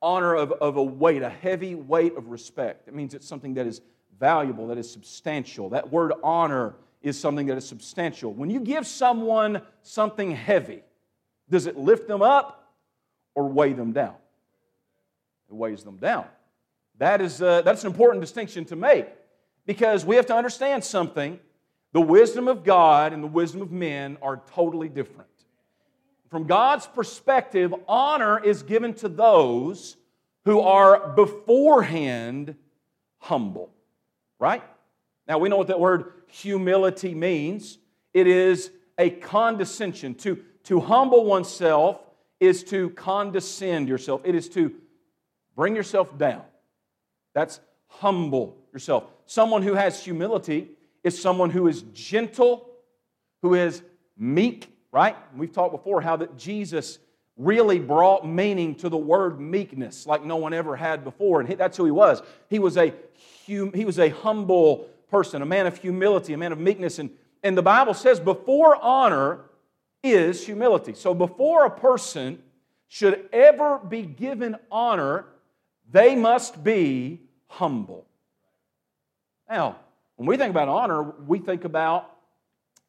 honor 0.01 0.33
of, 0.33 0.51
of 0.53 0.77
a 0.77 0.83
weight, 0.83 1.21
a 1.21 1.29
heavy 1.29 1.75
weight 1.75 2.17
of 2.17 2.29
respect. 2.29 2.88
It 2.88 2.95
means 2.95 3.13
it's 3.13 3.27
something 3.27 3.53
that 3.53 3.67
is 3.67 3.81
valuable, 4.19 4.67
that 4.67 4.79
is 4.79 4.89
substantial. 4.91 5.69
That 5.69 5.91
word 5.91 6.13
honor 6.23 6.73
is 7.03 7.19
something 7.19 7.45
that 7.47 7.57
is 7.57 7.67
substantial. 7.67 8.33
When 8.33 8.50
you 8.50 8.62
give 8.62 8.88
someone 8.88 9.62
something 9.83 10.31
heavy, 10.31 10.81
does 11.53 11.67
it 11.67 11.77
lift 11.77 12.07
them 12.07 12.24
up 12.24 12.74
or 13.36 13.48
weigh 13.48 13.74
them 13.74 13.93
down? 13.93 14.15
It 15.48 15.53
weighs 15.53 15.83
them 15.83 15.98
down. 15.98 16.25
That 16.98 17.22
is, 17.22 17.43
uh, 17.43 17.62
that's 17.62 17.83
an 17.83 17.91
important 17.91 18.22
distinction 18.22 18.65
to 18.65 18.75
make 18.75 19.07
because 19.67 20.03
we 20.03 20.15
have 20.15 20.25
to 20.25 20.36
understand 20.36 20.83
something. 20.83 21.39
The 21.91 22.01
wisdom 22.01 22.48
of 22.48 22.63
God 22.63 23.13
and 23.13 23.24
the 23.24 23.27
wisdom 23.27 23.62
of 23.62 23.72
men 23.72 24.17
are 24.19 24.41
totally 24.55 24.89
different. 24.89 25.29
From 26.31 26.48
God's 26.48 26.88
perspective, 26.88 27.72
honor 27.88 28.43
is 28.43 28.63
given 28.63 28.95
to 28.95 29.07
those 29.07 29.95
who 30.45 30.60
are 30.60 31.10
beforehand 31.10 32.55
humble, 33.19 33.69
right? 34.39 34.63
Now, 35.27 35.38
we 35.38 35.50
know 35.50 35.57
what 35.57 35.67
that 35.67 35.79
word 35.79 36.13
humility 36.29 37.13
means. 37.13 37.77
It 38.12 38.25
is 38.25 38.72
a 38.98 39.12
condescension. 39.12 40.15
To, 40.15 40.43
to 40.63 40.79
humble 40.79 41.25
oneself 41.25 42.00
is 42.39 42.63
to 42.65 42.89
condescend 42.91 43.88
yourself, 43.88 44.22
it 44.24 44.36
is 44.36 44.50
to 44.50 44.74
bring 45.55 45.75
yourself 45.75 46.17
down. 46.17 46.43
That's 47.34 47.60
humble 47.88 48.58
yourself. 48.72 49.05
Someone 49.25 49.62
who 49.62 49.74
has 49.74 50.03
humility 50.03 50.70
is 51.03 51.20
someone 51.20 51.50
who 51.50 51.67
is 51.67 51.84
gentle, 51.93 52.70
who 53.41 53.53
is 53.55 53.82
meek, 54.17 54.67
right? 54.91 55.15
We've 55.36 55.51
talked 55.51 55.72
before 55.72 56.01
how 56.01 56.15
that 56.17 56.38
Jesus 56.38 57.00
really 57.38 57.79
brought 57.79 58.27
meaning 58.27 58.75
to 58.75 58.89
the 58.89 58.98
word 58.98 59.39
meekness 59.39 60.05
like 60.05 60.24
no 60.24 60.36
one 60.36 60.53
ever 60.53 60.75
had 60.75 61.03
before 61.03 61.41
and 61.41 61.50
that's 61.58 61.75
who 61.75 61.86
he 61.86 61.91
was 61.91 62.22
he 62.48 62.60
was 62.60 62.77
a 62.77 62.93
hum, 63.48 63.74
he 63.74 63.86
was 63.86 63.98
a 63.98 64.10
humble 64.10 64.88
person 65.10 65.41
a 65.41 65.46
man 65.46 65.65
of 65.65 65.75
humility 65.75 66.34
a 66.34 66.38
man 66.38 66.51
of 66.51 66.60
meekness 66.60 67.00
and, 67.00 67.10
and 67.41 67.58
the 67.58 67.62
bible 67.63 67.96
says 67.96 68.20
before 68.20 68.75
honor 68.75 69.39
is 70.03 70.45
humility 70.45 70.93
so 70.93 71.13
before 71.13 71.65
a 71.65 71.69
person 71.69 72.38
should 72.88 73.27
ever 73.33 73.79
be 73.79 74.03
given 74.03 74.55
honor 74.69 75.25
they 75.91 76.15
must 76.15 76.63
be 76.63 77.22
humble 77.48 78.05
now 79.50 79.77
when 80.17 80.27
we 80.27 80.38
think 80.38 80.51
about 80.51 80.67
honor 80.67 81.03
we 81.25 81.39
think 81.39 81.63
about 81.65 82.10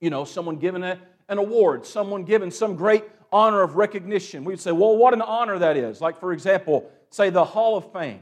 you 0.00 0.10
know 0.10 0.24
someone 0.24 0.56
given 0.56 0.82
a, 0.82 0.98
an 1.28 1.38
award 1.38 1.86
someone 1.86 2.24
given 2.24 2.50
some 2.50 2.76
great 2.76 3.04
honor 3.34 3.62
of 3.62 3.74
recognition. 3.74 4.44
We'd 4.44 4.60
say, 4.60 4.70
well, 4.70 4.96
what 4.96 5.12
an 5.12 5.20
honor 5.20 5.58
that 5.58 5.76
is. 5.76 6.00
Like, 6.00 6.20
for 6.20 6.32
example, 6.32 6.88
say 7.10 7.30
the 7.30 7.44
Hall 7.44 7.76
of 7.76 7.92
Fame, 7.92 8.20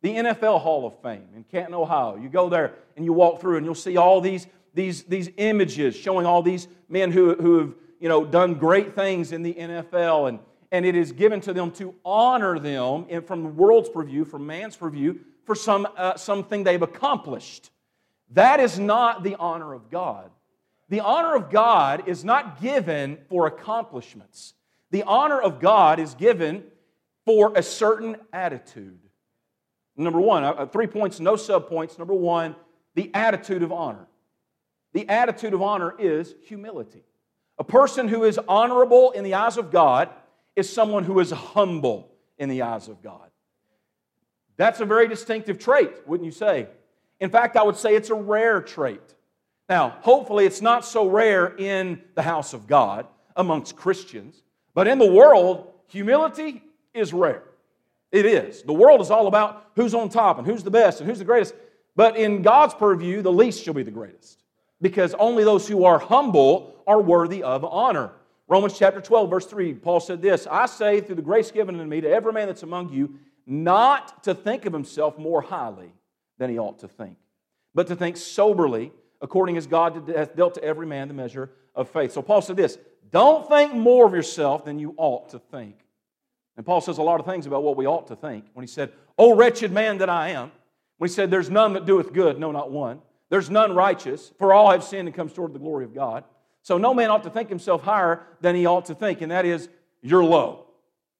the 0.00 0.10
NFL 0.10 0.60
Hall 0.60 0.86
of 0.86 0.96
Fame 1.02 1.26
in 1.34 1.42
Canton, 1.42 1.74
Ohio. 1.74 2.16
You 2.16 2.28
go 2.28 2.48
there 2.48 2.74
and 2.96 3.04
you 3.04 3.12
walk 3.12 3.40
through 3.40 3.56
and 3.56 3.66
you'll 3.66 3.74
see 3.74 3.96
all 3.96 4.20
these, 4.20 4.46
these, 4.72 5.02
these 5.02 5.28
images 5.38 5.96
showing 5.96 6.24
all 6.24 6.40
these 6.40 6.68
men 6.88 7.10
who, 7.10 7.34
who 7.34 7.58
have 7.58 7.74
you 8.00 8.08
know, 8.08 8.24
done 8.24 8.54
great 8.54 8.94
things 8.94 9.32
in 9.32 9.42
the 9.42 9.54
NFL. 9.54 10.28
And, 10.28 10.38
and 10.72 10.84
it 10.84 10.96
is 10.96 11.12
given 11.12 11.40
to 11.42 11.52
them 11.52 11.70
to 11.72 11.94
honor 12.04 12.58
them 12.58 13.06
from 13.22 13.42
the 13.42 13.48
world's 13.48 13.88
purview, 13.88 14.24
from 14.24 14.46
man's 14.46 14.76
purview, 14.76 15.18
for 15.44 15.54
some, 15.54 15.86
uh, 15.96 16.16
something 16.16 16.64
they've 16.64 16.82
accomplished. 16.82 17.70
That 18.30 18.60
is 18.60 18.78
not 18.78 19.22
the 19.22 19.36
honor 19.36 19.72
of 19.72 19.90
God. 19.90 20.30
The 20.88 21.00
honor 21.00 21.34
of 21.34 21.50
God 21.50 22.08
is 22.08 22.24
not 22.24 22.60
given 22.60 23.18
for 23.28 23.46
accomplishments. 23.46 24.54
The 24.90 25.02
honor 25.04 25.40
of 25.40 25.60
God 25.60 25.98
is 25.98 26.14
given 26.14 26.64
for 27.24 27.52
a 27.56 27.62
certain 27.62 28.16
attitude. 28.32 28.98
Number 29.96 30.20
one, 30.20 30.44
uh, 30.44 30.66
three 30.66 30.86
points, 30.86 31.20
no 31.20 31.34
subpoints. 31.34 31.98
Number 31.98 32.14
one, 32.14 32.56
the 32.94 33.10
attitude 33.14 33.62
of 33.62 33.72
honor. 33.72 34.06
The 34.92 35.08
attitude 35.08 35.54
of 35.54 35.62
honor 35.62 35.94
is 35.98 36.34
humility. 36.46 37.04
A 37.58 37.64
person 37.64 38.08
who 38.08 38.24
is 38.24 38.38
honorable 38.48 39.12
in 39.12 39.24
the 39.24 39.34
eyes 39.34 39.56
of 39.56 39.70
God 39.70 40.08
is 40.56 40.72
someone 40.72 41.04
who 41.04 41.20
is 41.20 41.30
humble 41.30 42.10
in 42.38 42.48
the 42.48 42.62
eyes 42.62 42.88
of 42.88 43.02
God. 43.02 43.30
That's 44.56 44.80
a 44.80 44.84
very 44.84 45.08
distinctive 45.08 45.58
trait, 45.58 46.06
wouldn't 46.06 46.24
you 46.24 46.32
say? 46.32 46.68
In 47.20 47.30
fact, 47.30 47.56
I 47.56 47.62
would 47.62 47.76
say 47.76 47.94
it's 47.94 48.10
a 48.10 48.14
rare 48.14 48.60
trait. 48.60 49.14
Now, 49.68 49.96
hopefully, 50.00 50.46
it's 50.46 50.60
not 50.60 50.84
so 50.84 51.08
rare 51.08 51.54
in 51.56 52.02
the 52.14 52.22
house 52.22 52.52
of 52.52 52.66
God 52.66 53.06
amongst 53.36 53.76
Christians, 53.76 54.42
but 54.74 54.86
in 54.86 54.98
the 54.98 55.10
world, 55.10 55.72
humility 55.86 56.62
is 56.92 57.12
rare. 57.12 57.42
It 58.12 58.26
is. 58.26 58.62
The 58.62 58.72
world 58.72 59.00
is 59.00 59.10
all 59.10 59.26
about 59.26 59.70
who's 59.74 59.94
on 59.94 60.08
top 60.08 60.38
and 60.38 60.46
who's 60.46 60.62
the 60.62 60.70
best 60.70 61.00
and 61.00 61.08
who's 61.08 61.18
the 61.18 61.24
greatest. 61.24 61.54
But 61.96 62.16
in 62.16 62.42
God's 62.42 62.74
purview, 62.74 63.22
the 63.22 63.32
least 63.32 63.64
shall 63.64 63.74
be 63.74 63.82
the 63.82 63.90
greatest 63.90 64.43
because 64.80 65.14
only 65.14 65.44
those 65.44 65.68
who 65.68 65.84
are 65.84 65.98
humble 65.98 66.82
are 66.86 67.00
worthy 67.00 67.42
of 67.42 67.64
honor. 67.64 68.12
Romans 68.46 68.78
chapter 68.78 69.00
12, 69.00 69.30
verse 69.30 69.46
3, 69.46 69.74
Paul 69.74 70.00
said 70.00 70.20
this 70.20 70.46
I 70.50 70.66
say, 70.66 71.00
through 71.00 71.16
the 71.16 71.22
grace 71.22 71.50
given 71.50 71.76
unto 71.76 71.88
me 71.88 72.00
to 72.00 72.10
every 72.10 72.32
man 72.32 72.48
that's 72.48 72.62
among 72.62 72.92
you, 72.92 73.18
not 73.46 74.22
to 74.24 74.34
think 74.34 74.66
of 74.66 74.72
himself 74.72 75.18
more 75.18 75.40
highly 75.42 75.92
than 76.38 76.50
he 76.50 76.58
ought 76.58 76.80
to 76.80 76.88
think, 76.88 77.16
but 77.74 77.86
to 77.86 77.96
think 77.96 78.16
soberly 78.16 78.92
according 79.20 79.56
as 79.56 79.66
God 79.66 80.10
hath 80.14 80.36
dealt 80.36 80.54
to 80.54 80.62
every 80.62 80.86
man 80.86 81.08
the 81.08 81.14
measure 81.14 81.50
of 81.74 81.88
faith. 81.88 82.12
So 82.12 82.22
Paul 82.22 82.42
said 82.42 82.56
this 82.56 82.78
don't 83.10 83.48
think 83.48 83.74
more 83.74 84.06
of 84.06 84.12
yourself 84.12 84.64
than 84.64 84.78
you 84.78 84.94
ought 84.96 85.30
to 85.30 85.38
think. 85.38 85.76
And 86.56 86.64
Paul 86.64 86.80
says 86.80 86.98
a 86.98 87.02
lot 87.02 87.20
of 87.20 87.26
things 87.26 87.46
about 87.46 87.62
what 87.62 87.76
we 87.76 87.86
ought 87.86 88.06
to 88.08 88.16
think. 88.16 88.44
When 88.52 88.62
he 88.62 88.66
said, 88.66 88.92
O 89.18 89.34
wretched 89.34 89.72
man 89.72 89.98
that 89.98 90.10
I 90.10 90.30
am, 90.30 90.52
when 90.98 91.08
he 91.08 91.14
said, 91.14 91.30
There's 91.30 91.50
none 91.50 91.72
that 91.72 91.86
doeth 91.86 92.12
good, 92.12 92.38
no, 92.38 92.52
not 92.52 92.70
one. 92.70 93.00
There's 93.34 93.50
none 93.50 93.74
righteous, 93.74 94.32
for 94.38 94.54
all 94.54 94.70
have 94.70 94.84
sinned 94.84 95.08
and 95.08 95.16
come 95.16 95.26
short 95.26 95.50
of 95.50 95.54
the 95.54 95.58
glory 95.58 95.84
of 95.84 95.92
God. 95.92 96.22
So 96.62 96.78
no 96.78 96.94
man 96.94 97.10
ought 97.10 97.24
to 97.24 97.30
think 97.30 97.48
himself 97.48 97.82
higher 97.82 98.22
than 98.40 98.54
he 98.54 98.64
ought 98.64 98.84
to 98.84 98.94
think, 98.94 99.22
and 99.22 99.32
that 99.32 99.44
is, 99.44 99.68
you're 100.02 100.22
low. 100.22 100.66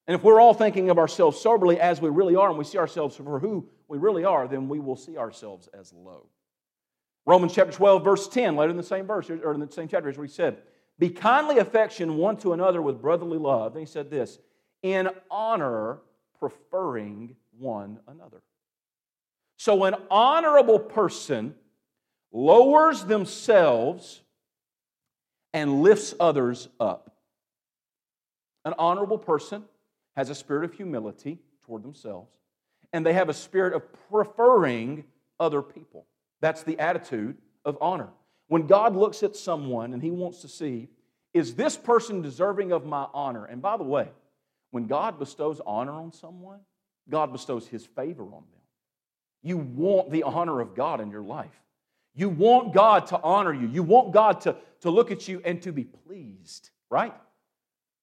And 0.06 0.14
if 0.14 0.22
we're 0.22 0.40
all 0.40 0.54
thinking 0.54 0.90
of 0.90 0.98
ourselves 0.98 1.40
soberly 1.40 1.80
as 1.80 2.00
we 2.00 2.10
really 2.10 2.36
are, 2.36 2.48
and 2.50 2.56
we 2.56 2.62
see 2.62 2.78
ourselves 2.78 3.16
for 3.16 3.40
who 3.40 3.68
we 3.88 3.98
really 3.98 4.24
are, 4.24 4.46
then 4.46 4.68
we 4.68 4.78
will 4.78 4.94
see 4.94 5.18
ourselves 5.18 5.68
as 5.76 5.92
low. 5.92 6.28
Romans 7.26 7.52
chapter 7.52 7.72
12, 7.72 8.04
verse 8.04 8.28
10, 8.28 8.54
later 8.54 8.70
in 8.70 8.76
the 8.76 8.84
same 8.84 9.08
verse, 9.08 9.28
or 9.28 9.52
in 9.52 9.58
the 9.58 9.68
same 9.72 9.88
chapter, 9.88 10.08
is 10.08 10.16
where 10.16 10.24
he 10.24 10.32
said, 10.32 10.58
Be 11.00 11.10
kindly 11.10 11.58
affection 11.58 12.16
one 12.16 12.36
to 12.36 12.52
another 12.52 12.80
with 12.80 13.02
brotherly 13.02 13.38
love. 13.38 13.72
Then 13.72 13.82
he 13.82 13.86
said 13.86 14.08
this, 14.08 14.38
in 14.84 15.08
honor, 15.32 15.98
preferring 16.38 17.34
one 17.58 17.98
another. 18.06 18.40
So 19.56 19.82
an 19.82 19.96
honorable 20.12 20.78
person 20.78 21.56
lowers 22.34 23.04
themselves 23.04 24.20
and 25.54 25.82
lifts 25.82 26.14
others 26.18 26.68
up. 26.80 27.16
An 28.64 28.74
honorable 28.76 29.18
person 29.18 29.64
has 30.16 30.28
a 30.28 30.34
spirit 30.34 30.64
of 30.64 30.74
humility 30.74 31.38
toward 31.64 31.82
themselves, 31.84 32.36
and 32.92 33.06
they 33.06 33.12
have 33.12 33.28
a 33.28 33.34
spirit 33.34 33.72
of 33.72 33.82
preferring 34.10 35.04
other 35.38 35.62
people. 35.62 36.06
That's 36.40 36.64
the 36.64 36.78
attitude 36.78 37.36
of 37.64 37.78
honor. 37.80 38.08
When 38.48 38.66
God 38.66 38.96
looks 38.96 39.22
at 39.22 39.36
someone 39.36 39.94
and 39.94 40.02
he 40.02 40.10
wants 40.10 40.42
to 40.42 40.48
see, 40.48 40.88
is 41.32 41.54
this 41.54 41.76
person 41.76 42.20
deserving 42.20 42.72
of 42.72 42.84
my 42.84 43.06
honor? 43.14 43.44
And 43.46 43.62
by 43.62 43.76
the 43.76 43.84
way, 43.84 44.08
when 44.70 44.86
God 44.86 45.18
bestows 45.18 45.60
honor 45.66 45.92
on 45.92 46.12
someone, 46.12 46.60
God 47.08 47.32
bestows 47.32 47.66
his 47.66 47.86
favor 47.86 48.24
on 48.24 48.30
them. 48.30 48.60
You 49.42 49.58
want 49.58 50.10
the 50.10 50.24
honor 50.24 50.60
of 50.60 50.74
God 50.74 51.00
in 51.00 51.10
your 51.10 51.22
life. 51.22 51.63
You 52.14 52.28
want 52.28 52.72
God 52.72 53.06
to 53.08 53.20
honor 53.22 53.52
you. 53.52 53.68
You 53.68 53.82
want 53.82 54.12
God 54.12 54.40
to, 54.42 54.56
to 54.82 54.90
look 54.90 55.10
at 55.10 55.26
you 55.26 55.42
and 55.44 55.60
to 55.62 55.72
be 55.72 55.84
pleased, 55.84 56.70
right? 56.90 57.14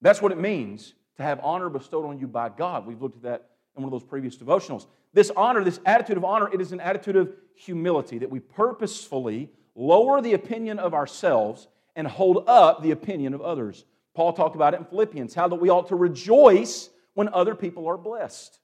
That's 0.02 0.22
what 0.22 0.32
it 0.32 0.40
means 0.40 0.94
to 1.18 1.24
have 1.24 1.40
honor 1.44 1.70
bestowed 1.70 2.06
on 2.06 2.20
you 2.20 2.28
by 2.28 2.50
God. 2.50 2.86
We've 2.86 3.02
looked 3.02 3.18
at 3.18 3.24
that 3.24 3.50
in 3.76 3.84
one 3.84 3.94
of 3.94 4.00
those 4.00 4.08
previous 4.08 4.36
devotionals. 4.36 4.88
This 5.14 5.32
honor, 5.36 5.64
this 5.64 5.80
attitude 5.86 6.18
of 6.18 6.26
honor, 6.26 6.50
it 6.54 6.62
is 6.62 6.72
an 6.72 6.80
attitude 6.80 7.16
of 7.16 7.34
humility 7.56 8.18
that 8.18 8.30
we 8.30 8.40
purposefully 8.40 9.50
lower 9.76 10.22
the 10.22 10.34
opinion 10.34 10.80
of 10.80 10.94
ourselves 10.94 11.68
and 11.96 12.08
hold 12.08 12.46
up 12.48 12.82
the 12.82 12.92
opinion 12.92 13.34
of 13.34 13.42
others. 13.42 13.86
Paul 14.14 14.34
talked 14.34 14.56
about 14.56 14.74
it 14.74 14.80
in 14.80 14.86
Philippians, 14.86 15.34
how 15.34 15.48
that 15.48 15.56
we 15.56 15.70
ought 15.70 15.88
to 15.88 15.96
rejoice 15.96 16.90
when 17.14 17.30
other 17.30 17.56
people 17.56 17.88
are 17.88 17.98
blessed. 17.98 18.60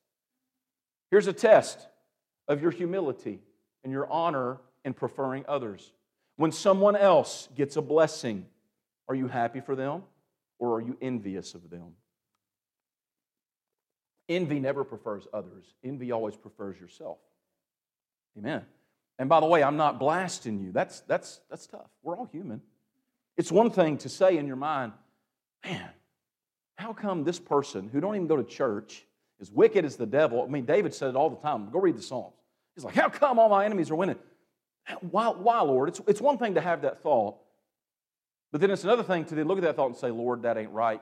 Here's 1.10 1.28
a 1.28 1.34
test 1.34 1.88
of 2.48 2.62
your 2.62 2.72
humility 2.72 3.40
and 3.84 3.94
your 3.94 4.10
honor 4.12 4.60
in 4.88 4.94
preferring 4.94 5.44
others. 5.50 5.92
When 6.38 6.54
someone 6.54 6.96
else 6.96 7.50
gets 7.58 7.76
a 7.76 7.82
blessing, 7.82 8.46
are 9.10 9.16
you 9.16 9.28
happy 9.28 9.60
for 9.60 9.76
them 9.76 10.04
or 10.60 10.78
are 10.78 10.82
you 10.82 10.98
envious 11.02 11.54
of 11.56 11.70
them? 11.70 11.92
Envy 14.30 14.62
never 14.62 14.86
prefers 14.86 15.28
others, 15.34 15.66
envy 15.84 16.14
always 16.14 16.38
prefers 16.38 16.80
yourself. 16.80 17.18
Amen. 18.38 18.62
And 19.20 19.28
by 19.28 19.42
the 19.42 19.46
way, 19.46 19.62
I'm 19.62 19.76
not 19.76 20.00
blasting 20.00 20.62
you. 20.62 20.72
That's, 20.72 21.02
that's, 21.02 21.42
that's 21.50 21.68
tough. 21.68 21.90
We're 22.02 22.16
all 22.16 22.30
human. 22.32 22.62
It's 23.36 23.52
one 23.52 23.72
thing 23.72 23.98
to 24.00 24.10
say 24.10 24.38
in 24.38 24.48
your 24.48 24.56
mind, 24.56 24.94
man, 25.66 25.90
how 26.78 26.94
come 26.94 27.26
this 27.26 27.40
person 27.40 27.90
who 27.92 28.00
don't 28.00 28.16
even 28.16 28.28
go 28.28 28.38
to 28.38 28.44
church 28.44 29.06
is 29.42 29.52
wicked 29.52 29.84
as 29.84 29.98
the 29.98 30.06
devil? 30.06 30.44
I 30.44 30.48
mean, 30.48 30.64
David 30.64 30.94
said 30.94 31.10
it 31.10 31.16
all 31.18 31.30
the 31.30 31.42
time. 31.42 31.72
Go 31.72 31.80
read 31.80 31.98
the 31.98 32.02
Psalms. 32.02 32.36
He's 32.74 32.86
like, 32.86 32.96
how 32.96 33.10
come 33.10 33.38
all 33.38 33.50
my 33.50 33.66
enemies 33.66 33.92
are 33.92 33.96
winning? 33.96 34.18
Why, 35.02 35.28
why 35.30 35.62
Lord? 35.62 35.90
It's, 35.90 36.02
it's 36.08 36.22
one 36.22 36.38
thing 36.38 36.56
to 36.56 36.62
have 36.62 36.82
that 36.84 37.02
thought, 37.02 37.38
but 38.52 38.62
then 38.62 38.72
it's 38.72 38.84
another 38.84 39.04
thing 39.04 39.26
to 39.26 39.36
then 39.36 39.48
look 39.48 39.58
at 39.58 39.64
that 39.64 39.76
thought 39.76 39.88
and 39.88 39.98
say, 39.98 40.10
Lord, 40.10 40.44
that 40.44 40.58
ain't 40.58 40.72
right. 40.72 41.02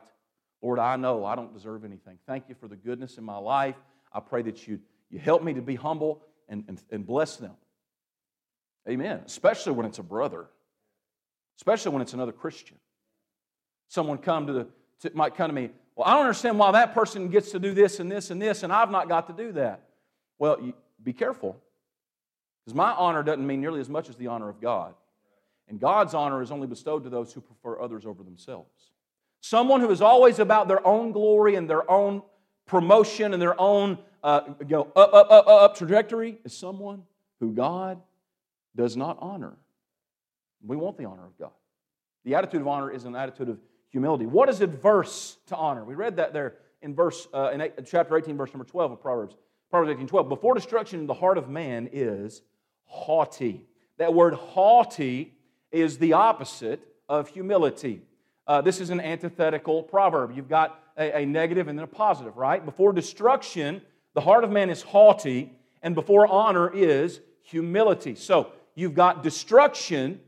Lord, 0.61 0.79
I 0.79 0.95
know 0.95 1.25
I 1.25 1.35
don't 1.35 1.53
deserve 1.53 1.85
anything. 1.85 2.17
Thank 2.25 2.49
you 2.49 2.55
for 2.55 2.67
the 2.67 2.75
goodness 2.75 3.17
in 3.17 3.23
my 3.23 3.37
life. 3.37 3.75
I 4.11 4.19
pray 4.19 4.41
that 4.43 4.67
you, 4.67 4.79
you 5.09 5.19
help 5.19 5.43
me 5.43 5.53
to 5.53 5.61
be 5.61 5.75
humble 5.75 6.23
and, 6.49 6.63
and, 6.67 6.81
and 6.89 7.05
bless 7.05 7.37
them. 7.37 7.51
Amen. 8.89 9.21
Especially 9.25 9.73
when 9.73 9.85
it's 9.85 9.99
a 9.99 10.03
brother, 10.03 10.47
especially 11.57 11.91
when 11.91 12.01
it's 12.01 12.13
another 12.13 12.31
Christian. 12.31 12.77
Someone 13.87 14.17
come 14.17 14.47
to 14.47 14.53
the 14.53 14.67
to, 15.01 15.11
might 15.13 15.35
come 15.35 15.49
to 15.49 15.53
me. 15.53 15.69
Well, 15.95 16.07
I 16.07 16.13
don't 16.13 16.21
understand 16.21 16.57
why 16.59 16.71
that 16.71 16.93
person 16.93 17.29
gets 17.29 17.51
to 17.51 17.59
do 17.59 17.73
this 17.73 17.99
and 17.99 18.11
this 18.11 18.31
and 18.31 18.41
this, 18.41 18.63
and 18.63 18.71
I've 18.71 18.91
not 18.91 19.07
got 19.07 19.27
to 19.27 19.33
do 19.33 19.51
that. 19.53 19.81
Well, 20.37 20.59
you, 20.61 20.73
be 21.01 21.13
careful, 21.13 21.57
because 22.65 22.75
my 22.75 22.91
honor 22.93 23.21
doesn't 23.21 23.45
mean 23.45 23.61
nearly 23.61 23.79
as 23.79 23.89
much 23.89 24.09
as 24.09 24.15
the 24.15 24.27
honor 24.27 24.49
of 24.49 24.59
God. 24.59 24.95
And 25.67 25.79
God's 25.79 26.13
honor 26.13 26.41
is 26.41 26.51
only 26.51 26.67
bestowed 26.67 27.03
to 27.03 27.09
those 27.09 27.31
who 27.31 27.41
prefer 27.41 27.79
others 27.79 28.05
over 28.05 28.23
themselves. 28.23 28.91
Someone 29.41 29.81
who 29.81 29.91
is 29.91 30.01
always 30.01 30.39
about 30.39 30.67
their 30.67 30.85
own 30.85 31.11
glory 31.11 31.55
and 31.55 31.69
their 31.69 31.89
own 31.89 32.23
promotion 32.65 33.33
and 33.33 33.41
their 33.41 33.59
own 33.59 33.99
uh, 34.23 34.41
go 34.67 34.91
up, 34.95 35.13
up, 35.13 35.29
up, 35.29 35.47
up 35.47 35.77
trajectory 35.77 36.39
is 36.43 36.57
someone 36.57 37.03
who 37.39 37.51
God 37.51 38.01
does 38.75 38.97
not 38.97 39.17
honor. 39.21 39.53
We 40.65 40.75
want 40.75 40.97
the 40.97 41.05
honor 41.05 41.25
of 41.25 41.37
God. 41.37 41.51
The 42.23 42.33
attitude 42.33 42.61
of 42.61 42.67
honor 42.67 42.89
is 42.89 43.05
an 43.05 43.15
attitude 43.15 43.49
of 43.49 43.59
humility. 43.89 44.25
What 44.25 44.49
is 44.49 44.61
adverse 44.61 45.37
to 45.47 45.55
honor? 45.55 45.85
We 45.85 45.93
read 45.93 46.15
that 46.15 46.33
there 46.33 46.55
in 46.81 46.95
verse 46.95 47.27
uh, 47.31 47.51
in 47.51 47.71
chapter 47.85 48.17
18, 48.17 48.35
verse 48.35 48.51
number 48.51 48.65
12 48.65 48.93
of 48.93 49.01
Proverbs. 49.01 49.35
Proverbs 49.69 49.91
18, 49.91 50.07
12. 50.07 50.29
Before 50.29 50.55
destruction, 50.55 51.05
the 51.05 51.13
heart 51.13 51.37
of 51.37 51.49
man 51.49 51.87
is 51.91 52.41
haughty. 52.85 53.65
That 53.97 54.13
word 54.13 54.33
haughty 54.33 55.33
is 55.71 55.97
the 55.97 56.13
opposite 56.13 56.79
of 57.07 57.27
humility. 57.27 58.01
Uh, 58.47 58.61
this 58.61 58.79
is 58.79 58.89
an 58.89 58.99
antithetical 58.99 59.83
proverb. 59.83 60.31
You've 60.35 60.49
got 60.49 60.79
a, 60.97 61.21
a 61.21 61.25
negative 61.25 61.67
and 61.67 61.77
then 61.77 61.83
a 61.83 61.87
positive, 61.87 62.37
right? 62.37 62.63
Before 62.63 62.93
destruction, 62.93 63.81
the 64.13 64.21
heart 64.21 64.43
of 64.43 64.51
man 64.51 64.69
is 64.69 64.81
haughty, 64.81 65.51
and 65.81 65.95
before 65.95 66.27
honor 66.27 66.73
is 66.73 67.19
humility. 67.41 68.15
So 68.15 68.51
you've 68.75 68.93
got 68.93 69.23
destruction. 69.23 70.19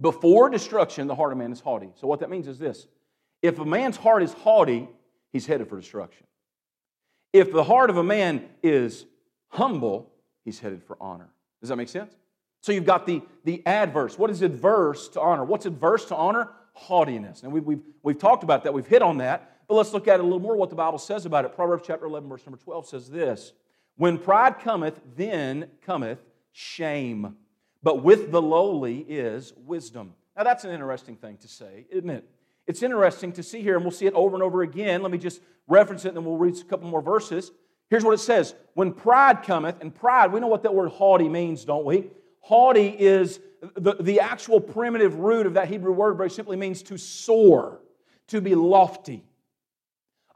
Before 0.00 0.50
destruction, 0.50 1.06
the 1.06 1.14
heart 1.14 1.32
of 1.32 1.38
man 1.38 1.52
is 1.52 1.60
haughty. 1.60 1.90
So 1.94 2.06
what 2.06 2.20
that 2.20 2.30
means 2.30 2.48
is 2.48 2.58
this 2.58 2.86
if 3.42 3.58
a 3.58 3.64
man's 3.64 3.96
heart 3.96 4.22
is 4.22 4.32
haughty, 4.32 4.88
he's 5.32 5.46
headed 5.46 5.68
for 5.68 5.76
destruction. 5.76 6.26
If 7.32 7.52
the 7.52 7.64
heart 7.64 7.90
of 7.90 7.96
a 7.96 8.04
man 8.04 8.48
is 8.62 9.06
humble, 9.48 10.12
he's 10.44 10.60
headed 10.60 10.82
for 10.84 10.96
honor. 11.00 11.33
Does 11.64 11.70
that 11.70 11.76
make 11.76 11.88
sense? 11.88 12.14
So 12.60 12.72
you've 12.72 12.84
got 12.84 13.06
the, 13.06 13.22
the 13.44 13.62
adverse. 13.64 14.18
What 14.18 14.28
is 14.28 14.42
adverse 14.42 15.08
to 15.08 15.20
honor? 15.22 15.44
What's 15.46 15.64
adverse 15.64 16.04
to 16.06 16.14
honor? 16.14 16.50
Haughtiness. 16.74 17.42
And 17.42 17.50
we've, 17.50 17.64
we've, 17.64 17.80
we've 18.02 18.18
talked 18.18 18.44
about 18.44 18.64
that, 18.64 18.74
we've 18.74 18.86
hit 18.86 19.00
on 19.00 19.16
that. 19.18 19.62
But 19.66 19.76
let's 19.76 19.94
look 19.94 20.06
at 20.08 20.16
it 20.16 20.20
a 20.20 20.22
little 20.24 20.40
more 20.40 20.56
what 20.56 20.68
the 20.68 20.76
Bible 20.76 20.98
says 20.98 21.24
about 21.24 21.46
it. 21.46 21.54
Proverbs 21.54 21.84
chapter 21.86 22.04
11, 22.04 22.28
verse 22.28 22.44
number 22.44 22.58
12 22.58 22.86
says 22.86 23.08
this 23.08 23.54
When 23.96 24.18
pride 24.18 24.60
cometh, 24.60 25.00
then 25.16 25.70
cometh 25.80 26.18
shame. 26.52 27.36
But 27.82 28.02
with 28.02 28.30
the 28.30 28.42
lowly 28.42 28.98
is 28.98 29.54
wisdom. 29.56 30.12
Now, 30.36 30.42
that's 30.42 30.64
an 30.64 30.70
interesting 30.70 31.16
thing 31.16 31.38
to 31.38 31.48
say, 31.48 31.86
isn't 31.88 32.10
it? 32.10 32.28
It's 32.66 32.82
interesting 32.82 33.32
to 33.32 33.42
see 33.42 33.62
here, 33.62 33.76
and 33.76 33.84
we'll 33.84 33.90
see 33.90 34.06
it 34.06 34.12
over 34.12 34.36
and 34.36 34.42
over 34.42 34.60
again. 34.60 35.00
Let 35.00 35.12
me 35.12 35.18
just 35.18 35.40
reference 35.66 36.04
it, 36.04 36.08
and 36.08 36.18
then 36.18 36.26
we'll 36.26 36.36
read 36.36 36.58
a 36.58 36.64
couple 36.64 36.90
more 36.90 37.00
verses. 37.00 37.52
Here's 37.90 38.04
what 38.04 38.14
it 38.14 38.18
says 38.18 38.54
When 38.74 38.92
pride 38.92 39.42
cometh, 39.42 39.80
and 39.80 39.94
pride, 39.94 40.32
we 40.32 40.40
know 40.40 40.46
what 40.46 40.62
that 40.62 40.74
word 40.74 40.90
haughty 40.90 41.28
means, 41.28 41.64
don't 41.64 41.84
we? 41.84 42.10
Haughty 42.40 42.88
is 42.88 43.40
the, 43.76 43.94
the 43.94 44.20
actual 44.20 44.60
primitive 44.60 45.16
root 45.16 45.46
of 45.46 45.54
that 45.54 45.68
Hebrew 45.68 45.92
word, 45.92 46.16
very 46.16 46.30
simply 46.30 46.56
means 46.56 46.82
to 46.84 46.98
soar, 46.98 47.80
to 48.28 48.40
be 48.40 48.54
lofty. 48.54 49.24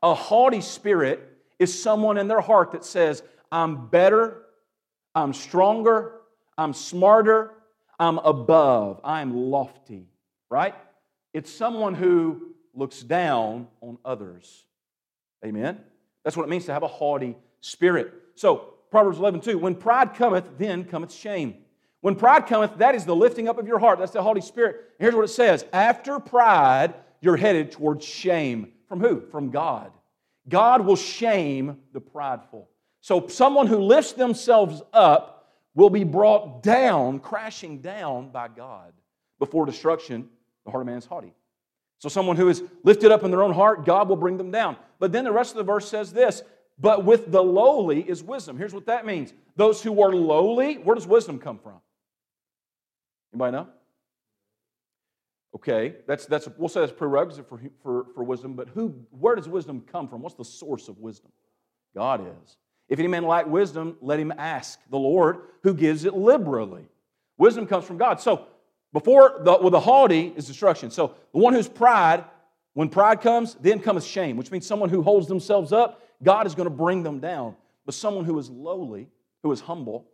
A 0.02 0.14
haughty 0.14 0.60
spirit 0.60 1.20
is 1.58 1.82
someone 1.82 2.18
in 2.18 2.28
their 2.28 2.40
heart 2.40 2.72
that 2.72 2.84
says, 2.84 3.22
I'm 3.50 3.88
better, 3.88 4.42
I'm 5.14 5.34
stronger, 5.34 6.20
I'm 6.56 6.72
smarter, 6.72 7.54
I'm 7.98 8.18
above, 8.18 9.00
I'm 9.02 9.50
lofty, 9.50 10.06
right? 10.50 10.74
It's 11.34 11.52
someone 11.52 11.94
who 11.94 12.54
looks 12.74 13.00
down 13.00 13.66
on 13.80 13.98
others. 14.04 14.64
Amen? 15.44 15.80
That's 16.24 16.36
what 16.36 16.44
it 16.44 16.48
means 16.48 16.66
to 16.66 16.72
have 16.72 16.82
a 16.82 16.88
haughty 16.88 17.36
spirit. 17.60 18.12
So, 18.34 18.74
Proverbs 18.90 19.18
11, 19.18 19.40
2, 19.40 19.58
when 19.58 19.74
pride 19.74 20.14
cometh, 20.14 20.48
then 20.58 20.84
cometh 20.84 21.12
shame. 21.12 21.54
When 22.00 22.14
pride 22.14 22.46
cometh, 22.46 22.76
that 22.78 22.94
is 22.94 23.04
the 23.04 23.16
lifting 23.16 23.48
up 23.48 23.58
of 23.58 23.66
your 23.66 23.78
heart. 23.78 23.98
That's 23.98 24.12
the 24.12 24.22
Holy 24.22 24.40
Spirit. 24.40 24.76
And 24.98 25.04
here's 25.04 25.14
what 25.14 25.24
it 25.24 25.28
says 25.28 25.64
After 25.72 26.18
pride, 26.18 26.94
you're 27.20 27.36
headed 27.36 27.72
towards 27.72 28.04
shame. 28.04 28.72
From 28.88 29.00
who? 29.00 29.20
From 29.30 29.50
God. 29.50 29.92
God 30.48 30.86
will 30.86 30.96
shame 30.96 31.78
the 31.92 32.00
prideful. 32.00 32.68
So, 33.00 33.26
someone 33.28 33.66
who 33.66 33.78
lifts 33.78 34.12
themselves 34.12 34.82
up 34.92 35.52
will 35.74 35.90
be 35.90 36.04
brought 36.04 36.62
down, 36.62 37.20
crashing 37.20 37.80
down 37.80 38.30
by 38.30 38.48
God. 38.48 38.92
Before 39.38 39.66
destruction, 39.66 40.28
the 40.64 40.70
heart 40.70 40.82
of 40.82 40.86
man 40.86 40.98
is 40.98 41.06
haughty. 41.06 41.32
So, 41.98 42.08
someone 42.08 42.36
who 42.36 42.48
is 42.48 42.62
lifted 42.84 43.10
up 43.12 43.24
in 43.24 43.30
their 43.30 43.42
own 43.42 43.52
heart, 43.52 43.84
God 43.84 44.08
will 44.08 44.16
bring 44.16 44.36
them 44.36 44.50
down. 44.50 44.76
But 44.98 45.12
then 45.12 45.24
the 45.24 45.32
rest 45.32 45.52
of 45.52 45.56
the 45.56 45.64
verse 45.64 45.88
says 45.88 46.12
this 46.12 46.42
But 46.78 47.04
with 47.04 47.30
the 47.30 47.42
lowly 47.42 48.00
is 48.00 48.22
wisdom. 48.22 48.56
Here's 48.56 48.74
what 48.74 48.86
that 48.86 49.06
means 49.06 49.32
those 49.56 49.82
who 49.82 50.02
are 50.02 50.12
lowly, 50.12 50.76
where 50.76 50.94
does 50.94 51.06
wisdom 51.06 51.38
come 51.38 51.58
from? 51.58 51.80
Anybody 53.32 53.52
know? 53.52 53.68
Okay, 55.54 55.96
that's, 56.06 56.26
that's, 56.26 56.48
we'll 56.58 56.68
say 56.68 56.80
that's 56.80 56.92
prerequisite 56.92 57.48
for, 57.48 57.60
for, 57.82 58.06
for 58.14 58.22
wisdom, 58.22 58.54
but 58.54 58.68
who, 58.68 58.94
where 59.10 59.34
does 59.34 59.48
wisdom 59.48 59.82
come 59.90 60.06
from? 60.06 60.20
What's 60.22 60.34
the 60.36 60.44
source 60.44 60.88
of 60.88 60.98
wisdom? 60.98 61.32
God 61.94 62.20
is. 62.20 62.56
If 62.88 62.98
any 62.98 63.08
man 63.08 63.24
lack 63.24 63.46
wisdom, 63.46 63.96
let 64.00 64.20
him 64.20 64.32
ask 64.36 64.78
the 64.90 64.98
Lord, 64.98 65.38
who 65.62 65.74
gives 65.74 66.04
it 66.04 66.14
liberally. 66.14 66.86
Wisdom 67.38 67.66
comes 67.66 67.84
from 67.84 67.98
God. 67.98 68.20
So, 68.20 68.46
before 68.92 69.40
the, 69.42 69.58
well, 69.60 69.70
the 69.70 69.80
haughty 69.80 70.32
is 70.36 70.46
destruction. 70.46 70.90
So, 70.90 71.14
the 71.32 71.38
one 71.38 71.54
who's 71.54 71.68
pride, 71.68 72.24
when 72.78 72.88
pride 72.88 73.20
comes, 73.20 73.54
then 73.60 73.80
comes 73.80 74.06
shame, 74.06 74.36
which 74.36 74.52
means 74.52 74.64
someone 74.64 74.88
who 74.88 75.02
holds 75.02 75.26
themselves 75.26 75.72
up, 75.72 76.00
God 76.22 76.46
is 76.46 76.54
going 76.54 76.68
to 76.68 76.74
bring 76.74 77.02
them 77.02 77.18
down. 77.18 77.56
But 77.84 77.94
someone 77.94 78.24
who 78.24 78.38
is 78.38 78.48
lowly, 78.48 79.08
who 79.42 79.50
is 79.50 79.60
humble, 79.60 80.06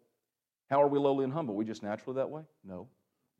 how 0.70 0.83
are 0.83 0.88
we 0.88 0.98
lowly 0.98 1.24
and 1.24 1.33
humble? 1.33 1.55
We 1.55 1.64
just 1.64 1.83
naturally 1.83 2.16
that 2.16 2.31
way? 2.31 2.42
No 2.64 2.88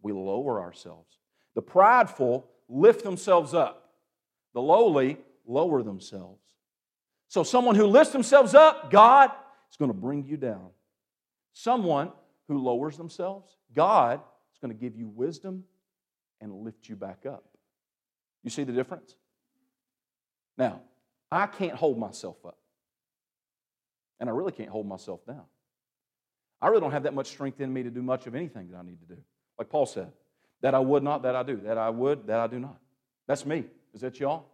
we 0.04 0.12
lower 0.12 0.60
ourselves. 0.60 1.18
The 1.54 1.62
prideful 1.62 2.46
lift 2.68 3.02
themselves 3.02 3.54
up, 3.54 3.94
the 4.52 4.60
lowly 4.60 5.18
lower 5.46 5.82
themselves. 5.82 6.40
So, 7.28 7.42
someone 7.42 7.74
who 7.74 7.87
lifts 7.87 8.12
themselves 8.12 8.54
up, 8.54 8.92
God 8.92 9.30
is 9.70 9.76
going 9.76 9.90
to 9.90 9.96
bring 9.96 10.24
you 10.24 10.37
down. 10.37 10.68
Someone 11.54 12.12
who 12.46 12.58
lowers 12.58 12.96
themselves, 12.96 13.56
God 13.74 14.20
is 14.52 14.58
going 14.60 14.72
to 14.72 14.78
give 14.78 14.94
you 14.94 15.08
wisdom 15.08 15.64
and 16.40 16.52
lift 16.52 16.88
you 16.88 16.94
back 16.94 17.24
up. 17.26 17.44
You 18.44 18.50
see 18.50 18.62
the 18.62 18.72
difference? 18.72 19.16
Now, 20.57 20.83
I 21.33 21.46
can't 21.46 21.74
hold 21.74 21.98
myself 21.98 22.37
up. 22.46 22.59
And 24.20 24.30
I 24.30 24.33
really 24.33 24.52
can't 24.52 24.68
hold 24.68 24.87
myself 24.87 25.26
down. 25.26 25.42
I 26.62 26.68
really 26.68 26.80
don't 26.80 26.92
have 26.92 27.02
that 27.02 27.14
much 27.14 27.26
strength 27.26 27.61
in 27.61 27.72
me 27.72 27.83
to 27.83 27.90
do 27.90 28.02
much 28.02 28.26
of 28.26 28.35
anything 28.35 28.70
that 28.70 28.78
I 28.78 28.83
need 28.83 29.00
to 29.00 29.14
do. 29.14 29.20
Like 29.59 29.68
Paul 29.68 29.87
said, 29.87 30.12
that 30.61 30.74
I 30.74 30.78
would 30.78 31.02
not, 31.02 31.22
that 31.22 31.35
I 31.35 31.42
do. 31.42 31.57
That 31.57 31.78
I 31.78 31.90
would, 31.90 32.28
that 32.28 32.38
I 32.38 32.46
do 32.46 32.59
not. 32.59 32.78
That's 33.26 33.44
me. 33.44 33.64
Is 33.92 34.02
that 34.02 34.20
y'all? 34.20 34.46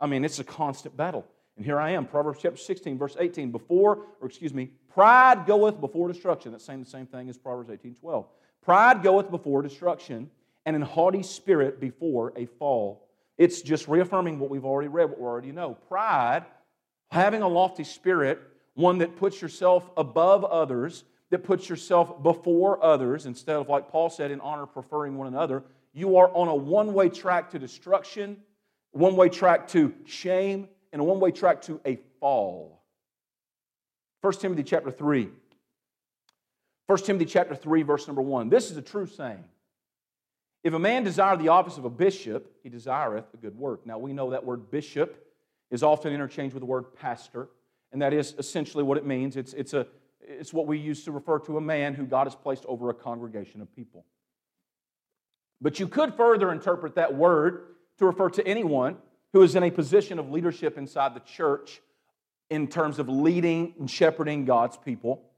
I 0.00 0.06
mean, 0.06 0.24
it's 0.24 0.38
a 0.38 0.44
constant 0.44 0.96
battle. 0.96 1.24
And 1.56 1.64
here 1.64 1.78
I 1.78 1.92
am, 1.92 2.06
Proverbs 2.06 2.40
chapter 2.42 2.58
16, 2.58 2.98
verse 2.98 3.16
18. 3.18 3.50
Before, 3.50 4.06
or 4.20 4.28
excuse 4.28 4.52
me, 4.52 4.72
pride 4.92 5.46
goeth 5.46 5.80
before 5.80 6.08
destruction. 6.08 6.52
That's 6.52 6.64
saying 6.64 6.80
the 6.82 6.90
same 6.90 7.06
thing 7.06 7.30
as 7.30 7.38
Proverbs 7.38 7.70
18, 7.70 7.94
12. 7.94 8.26
Pride 8.62 9.02
goeth 9.02 9.30
before 9.30 9.62
destruction, 9.62 10.28
and 10.66 10.76
an 10.76 10.82
haughty 10.82 11.22
spirit 11.22 11.80
before 11.80 12.32
a 12.36 12.46
fall. 12.46 13.05
It's 13.38 13.60
just 13.60 13.88
reaffirming 13.88 14.38
what 14.38 14.50
we've 14.50 14.64
already 14.64 14.88
read, 14.88 15.10
what 15.10 15.18
we 15.18 15.26
already 15.26 15.52
know. 15.52 15.74
Pride, 15.88 16.44
having 17.10 17.42
a 17.42 17.48
lofty 17.48 17.84
spirit, 17.84 18.40
one 18.74 18.98
that 18.98 19.16
puts 19.16 19.40
yourself 19.42 19.90
above 19.96 20.44
others, 20.44 21.04
that 21.30 21.44
puts 21.44 21.68
yourself 21.68 22.22
before 22.22 22.82
others 22.82 23.26
instead 23.26 23.56
of, 23.56 23.68
like 23.68 23.90
Paul 23.90 24.10
said, 24.10 24.30
in 24.30 24.40
honor, 24.40 24.66
preferring 24.66 25.16
one 25.16 25.26
another. 25.26 25.62
You 25.92 26.16
are 26.16 26.28
on 26.34 26.48
a 26.48 26.54
one 26.54 26.94
way 26.94 27.08
track 27.08 27.50
to 27.50 27.58
destruction, 27.58 28.38
one 28.92 29.16
way 29.16 29.28
track 29.28 29.68
to 29.68 29.94
shame, 30.06 30.68
and 30.92 31.00
a 31.00 31.04
one 31.04 31.20
way 31.20 31.30
track 31.30 31.62
to 31.62 31.80
a 31.84 31.98
fall. 32.20 32.82
1 34.22 34.32
Timothy 34.34 34.62
chapter 34.62 34.90
3. 34.90 35.28
1 36.86 36.98
Timothy 36.98 37.24
chapter 37.24 37.54
3, 37.54 37.82
verse 37.82 38.06
number 38.06 38.22
1. 38.22 38.48
This 38.48 38.70
is 38.70 38.76
a 38.76 38.82
true 38.82 39.06
saying. 39.06 39.44
If 40.66 40.74
a 40.74 40.80
man 40.80 41.04
desire 41.04 41.36
the 41.36 41.46
office 41.46 41.78
of 41.78 41.84
a 41.84 41.90
bishop, 41.90 42.50
he 42.64 42.68
desireth 42.68 43.26
a 43.32 43.36
good 43.36 43.56
work. 43.56 43.86
Now 43.86 43.98
we 43.98 44.12
know 44.12 44.30
that 44.30 44.44
word 44.44 44.68
bishop 44.68 45.24
is 45.70 45.84
often 45.84 46.12
interchanged 46.12 46.54
with 46.54 46.60
the 46.60 46.66
word 46.66 46.92
pastor, 46.96 47.50
and 47.92 48.02
that 48.02 48.12
is 48.12 48.34
essentially 48.36 48.82
what 48.82 48.98
it 48.98 49.06
means. 49.06 49.36
It's, 49.36 49.52
it's 49.52 49.74
a 49.74 49.86
it's 50.20 50.52
what 50.52 50.66
we 50.66 50.76
use 50.76 51.04
to 51.04 51.12
refer 51.12 51.38
to 51.38 51.56
a 51.56 51.60
man 51.60 51.94
who 51.94 52.04
God 52.04 52.26
has 52.26 52.34
placed 52.34 52.66
over 52.66 52.90
a 52.90 52.94
congregation 52.94 53.60
of 53.60 53.72
people. 53.76 54.06
But 55.60 55.78
you 55.78 55.86
could 55.86 56.14
further 56.14 56.50
interpret 56.50 56.96
that 56.96 57.14
word 57.14 57.76
to 57.98 58.04
refer 58.04 58.28
to 58.30 58.44
anyone 58.44 58.96
who 59.32 59.42
is 59.42 59.54
in 59.54 59.62
a 59.62 59.70
position 59.70 60.18
of 60.18 60.32
leadership 60.32 60.76
inside 60.78 61.14
the 61.14 61.20
church 61.20 61.80
in 62.50 62.66
terms 62.66 62.98
of 62.98 63.08
leading 63.08 63.72
and 63.78 63.88
shepherding 63.88 64.44
God's 64.44 64.76
people. 64.76 65.30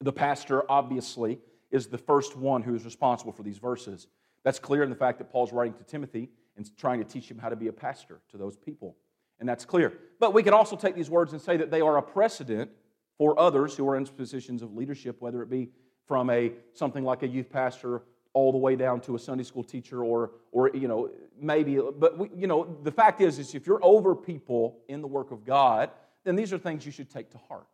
The 0.00 0.10
pastor, 0.10 0.62
obviously, 0.70 1.38
is 1.70 1.88
the 1.88 1.98
first 1.98 2.34
one 2.34 2.62
who 2.62 2.74
is 2.74 2.86
responsible 2.86 3.32
for 3.32 3.42
these 3.42 3.58
verses. 3.58 4.06
That's 4.44 4.58
clear 4.58 4.82
in 4.82 4.90
the 4.90 4.96
fact 4.96 5.18
that 5.18 5.30
Paul's 5.30 5.52
writing 5.52 5.74
to 5.74 5.84
Timothy 5.84 6.28
and 6.56 6.76
trying 6.76 6.98
to 7.00 7.04
teach 7.04 7.30
him 7.30 7.38
how 7.38 7.48
to 7.48 7.56
be 7.56 7.68
a 7.68 7.72
pastor 7.72 8.20
to 8.30 8.36
those 8.36 8.56
people. 8.56 8.96
And 9.40 9.48
that's 9.48 9.64
clear. 9.64 9.92
But 10.20 10.32
we 10.32 10.42
can 10.42 10.54
also 10.54 10.76
take 10.76 10.94
these 10.94 11.10
words 11.10 11.32
and 11.32 11.42
say 11.42 11.56
that 11.56 11.70
they 11.70 11.80
are 11.80 11.96
a 11.96 12.02
precedent 12.02 12.70
for 13.18 13.38
others 13.38 13.76
who 13.76 13.88
are 13.88 13.96
in 13.96 14.06
positions 14.06 14.62
of 14.62 14.74
leadership, 14.74 15.20
whether 15.20 15.42
it 15.42 15.50
be 15.50 15.70
from 16.06 16.30
a 16.30 16.52
something 16.72 17.04
like 17.04 17.22
a 17.22 17.28
youth 17.28 17.50
pastor 17.50 18.02
all 18.32 18.52
the 18.52 18.58
way 18.58 18.76
down 18.76 19.00
to 19.00 19.14
a 19.14 19.18
Sunday 19.18 19.44
school 19.44 19.64
teacher 19.64 20.04
or, 20.04 20.32
or 20.52 20.70
you 20.74 20.88
know, 20.88 21.08
maybe, 21.40 21.78
but, 21.98 22.18
we, 22.18 22.28
you 22.36 22.46
know, 22.46 22.76
the 22.82 22.90
fact 22.90 23.20
is, 23.20 23.38
is 23.38 23.54
if 23.54 23.66
you're 23.66 23.82
over 23.82 24.14
people 24.14 24.78
in 24.88 25.00
the 25.00 25.06
work 25.06 25.30
of 25.30 25.44
God, 25.44 25.90
then 26.24 26.36
these 26.36 26.52
are 26.52 26.58
things 26.58 26.84
you 26.84 26.92
should 26.92 27.10
take 27.10 27.30
to 27.30 27.38
heart, 27.48 27.66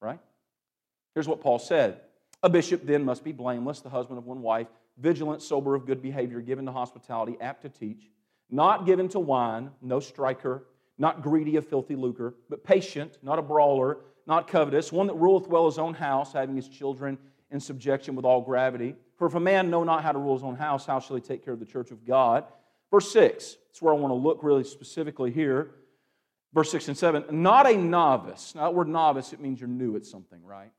right? 0.00 0.18
Here's 1.14 1.28
what 1.28 1.40
Paul 1.40 1.58
said 1.58 2.00
A 2.42 2.48
bishop 2.48 2.86
then 2.86 3.04
must 3.04 3.22
be 3.22 3.32
blameless, 3.32 3.80
the 3.80 3.90
husband 3.90 4.18
of 4.18 4.24
one 4.24 4.40
wife, 4.40 4.68
vigilant, 5.00 5.42
sober, 5.42 5.74
of 5.74 5.86
good 5.86 6.02
behavior, 6.02 6.40
given 6.40 6.66
to 6.66 6.72
hospitality, 6.72 7.36
apt 7.40 7.62
to 7.62 7.68
teach, 7.68 8.10
not 8.50 8.86
given 8.86 9.08
to 9.08 9.20
wine, 9.20 9.70
no 9.80 10.00
striker, 10.00 10.66
not 10.98 11.22
greedy 11.22 11.56
of 11.56 11.66
filthy 11.66 11.96
lucre, 11.96 12.34
but 12.48 12.62
patient, 12.62 13.18
not 13.22 13.38
a 13.38 13.42
brawler, 13.42 13.98
not 14.26 14.46
covetous, 14.46 14.92
one 14.92 15.06
that 15.06 15.14
ruleth 15.14 15.48
well 15.48 15.66
his 15.66 15.78
own 15.78 15.94
house, 15.94 16.32
having 16.32 16.54
his 16.54 16.68
children 16.68 17.18
in 17.50 17.58
subjection 17.58 18.14
with 18.14 18.24
all 18.24 18.42
gravity. 18.42 18.94
For 19.16 19.26
if 19.26 19.34
a 19.34 19.40
man 19.40 19.70
know 19.70 19.82
not 19.82 20.02
how 20.02 20.12
to 20.12 20.18
rule 20.18 20.34
his 20.34 20.44
own 20.44 20.56
house, 20.56 20.86
how 20.86 21.00
shall 21.00 21.16
he 21.16 21.22
take 21.22 21.44
care 21.44 21.54
of 21.54 21.60
the 21.60 21.66
church 21.66 21.90
of 21.90 22.06
God? 22.06 22.44
Verse 22.90 23.10
6, 23.12 23.56
that's 23.68 23.82
where 23.82 23.94
I 23.94 23.96
want 23.96 24.10
to 24.10 24.16
look 24.16 24.42
really 24.42 24.64
specifically 24.64 25.30
here. 25.30 25.70
Verse 26.52 26.70
6 26.72 26.88
and 26.88 26.98
7, 26.98 27.24
not 27.30 27.70
a 27.70 27.76
novice. 27.76 28.54
Now, 28.54 28.64
that 28.64 28.74
word 28.74 28.88
novice, 28.88 29.32
it 29.32 29.40
means 29.40 29.60
you're 29.60 29.68
new 29.68 29.96
at 29.96 30.04
something, 30.04 30.42
right? 30.44 30.72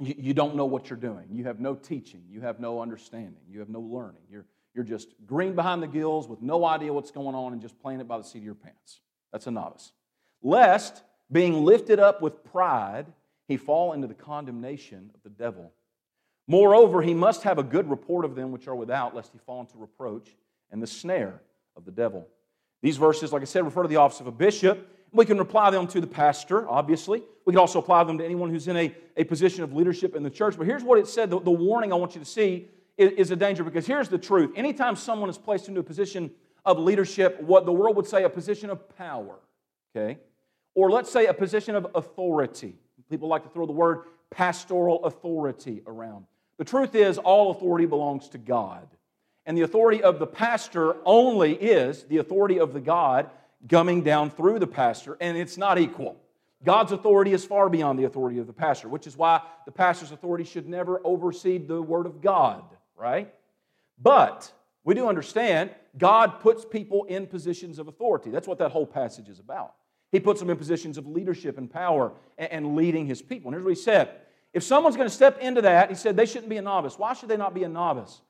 You, 0.00 0.14
you 0.16 0.34
don't 0.34 0.56
know 0.56 0.64
what 0.64 0.90
you're 0.90 0.98
doing. 0.98 1.26
You 1.30 1.44
have 1.44 1.60
no 1.60 1.74
teaching. 1.74 2.22
You 2.28 2.40
have 2.40 2.60
no 2.60 2.80
understanding. 2.80 3.42
You 3.48 3.60
have 3.60 3.68
no 3.68 3.80
learning. 3.80 4.22
You're, 4.30 4.46
you're 4.74 4.84
just 4.84 5.14
green 5.26 5.54
behind 5.54 5.82
the 5.82 5.86
gills 5.86 6.28
with 6.28 6.42
no 6.42 6.64
idea 6.64 6.92
what's 6.92 7.10
going 7.10 7.34
on 7.34 7.52
and 7.52 7.62
just 7.62 7.78
playing 7.80 8.00
it 8.00 8.08
by 8.08 8.18
the 8.18 8.24
seat 8.24 8.38
of 8.38 8.44
your 8.44 8.54
pants. 8.54 9.00
That's 9.32 9.46
a 9.46 9.50
novice. 9.50 9.92
Lest, 10.42 11.02
being 11.30 11.64
lifted 11.64 11.98
up 11.98 12.20
with 12.20 12.44
pride, 12.44 13.06
he 13.46 13.56
fall 13.56 13.92
into 13.92 14.06
the 14.06 14.14
condemnation 14.14 15.10
of 15.14 15.22
the 15.22 15.30
devil. 15.30 15.72
Moreover, 16.46 17.00
he 17.00 17.14
must 17.14 17.42
have 17.44 17.58
a 17.58 17.62
good 17.62 17.88
report 17.88 18.24
of 18.24 18.34
them 18.34 18.52
which 18.52 18.68
are 18.68 18.74
without, 18.74 19.14
lest 19.14 19.32
he 19.32 19.38
fall 19.38 19.60
into 19.60 19.78
reproach 19.78 20.28
and 20.70 20.82
the 20.82 20.86
snare 20.86 21.40
of 21.76 21.84
the 21.84 21.90
devil. 21.90 22.26
These 22.82 22.98
verses, 22.98 23.32
like 23.32 23.42
I 23.42 23.46
said, 23.46 23.64
refer 23.64 23.82
to 23.82 23.88
the 23.88 23.96
office 23.96 24.20
of 24.20 24.26
a 24.26 24.32
bishop. 24.32 24.86
We 25.14 25.24
can 25.24 25.38
apply 25.38 25.70
them 25.70 25.86
to 25.88 26.00
the 26.00 26.06
pastor, 26.06 26.68
obviously. 26.68 27.22
We 27.46 27.52
can 27.52 27.60
also 27.60 27.78
apply 27.78 28.04
them 28.04 28.18
to 28.18 28.24
anyone 28.24 28.50
who's 28.50 28.68
in 28.68 28.76
a, 28.76 28.94
a 29.16 29.24
position 29.24 29.62
of 29.62 29.72
leadership 29.72 30.16
in 30.16 30.24
the 30.24 30.30
church. 30.30 30.56
But 30.58 30.66
here's 30.66 30.82
what 30.82 30.98
it 30.98 31.06
said 31.06 31.30
the, 31.30 31.40
the 31.40 31.50
warning 31.50 31.92
I 31.92 31.96
want 31.96 32.14
you 32.14 32.20
to 32.20 32.26
see 32.26 32.68
is, 32.98 33.12
is 33.12 33.30
a 33.30 33.36
danger 33.36 33.62
because 33.62 33.86
here's 33.86 34.08
the 34.08 34.18
truth. 34.18 34.50
Anytime 34.56 34.96
someone 34.96 35.30
is 35.30 35.38
placed 35.38 35.68
into 35.68 35.80
a 35.80 35.84
position 35.84 36.32
of 36.64 36.80
leadership, 36.80 37.40
what 37.40 37.64
the 37.64 37.72
world 37.72 37.94
would 37.96 38.06
say 38.06 38.24
a 38.24 38.28
position 38.28 38.70
of 38.70 38.96
power, 38.96 39.36
okay? 39.94 40.18
Or 40.74 40.90
let's 40.90 41.10
say 41.10 41.26
a 41.26 41.34
position 41.34 41.76
of 41.76 41.86
authority. 41.94 42.74
People 43.08 43.28
like 43.28 43.44
to 43.44 43.48
throw 43.50 43.66
the 43.66 43.72
word 43.72 44.00
pastoral 44.30 45.04
authority 45.04 45.82
around. 45.86 46.26
The 46.58 46.64
truth 46.64 46.94
is, 46.94 47.18
all 47.18 47.52
authority 47.52 47.86
belongs 47.86 48.28
to 48.30 48.38
God. 48.38 48.88
And 49.46 49.56
the 49.56 49.62
authority 49.62 50.02
of 50.02 50.18
the 50.18 50.26
pastor 50.26 50.96
only 51.04 51.52
is 51.54 52.04
the 52.04 52.16
authority 52.16 52.58
of 52.58 52.72
the 52.72 52.80
God 52.80 53.30
coming 53.68 54.02
down 54.02 54.30
through 54.30 54.58
the 54.58 54.66
pastor, 54.66 55.16
and 55.20 55.36
it's 55.36 55.56
not 55.56 55.78
equal. 55.78 56.16
God's 56.64 56.92
authority 56.92 57.32
is 57.32 57.44
far 57.44 57.68
beyond 57.68 57.98
the 57.98 58.04
authority 58.04 58.38
of 58.38 58.46
the 58.46 58.52
pastor, 58.52 58.88
which 58.88 59.06
is 59.06 59.16
why 59.16 59.42
the 59.66 59.72
pastor's 59.72 60.12
authority 60.12 60.44
should 60.44 60.66
never 60.66 61.00
oversee 61.04 61.58
the 61.58 61.80
Word 61.80 62.06
of 62.06 62.22
God, 62.22 62.64
right? 62.96 63.32
But 64.00 64.50
we 64.82 64.94
do 64.94 65.08
understand 65.08 65.70
God 65.98 66.40
puts 66.40 66.64
people 66.64 67.04
in 67.04 67.26
positions 67.26 67.78
of 67.78 67.88
authority. 67.88 68.30
That's 68.30 68.48
what 68.48 68.58
that 68.58 68.70
whole 68.70 68.86
passage 68.86 69.28
is 69.28 69.38
about. 69.38 69.74
He 70.10 70.20
puts 70.20 70.40
them 70.40 70.48
in 70.48 70.56
positions 70.56 70.96
of 70.96 71.06
leadership 71.06 71.58
and 71.58 71.70
power 71.70 72.12
and 72.38 72.76
leading 72.76 73.06
his 73.06 73.20
people. 73.20 73.48
And 73.48 73.54
here's 73.54 73.64
what 73.64 73.76
he 73.76 73.82
said 73.82 74.10
If 74.52 74.62
someone's 74.62 74.96
going 74.96 75.08
to 75.08 75.14
step 75.14 75.40
into 75.40 75.62
that, 75.62 75.90
he 75.90 75.94
said 75.94 76.16
they 76.16 76.26
shouldn't 76.26 76.48
be 76.48 76.56
a 76.56 76.62
novice. 76.62 76.98
Why 76.98 77.14
should 77.14 77.28
they 77.28 77.36
not 77.36 77.54
be 77.54 77.64
a 77.64 77.68
novice? 77.68 78.20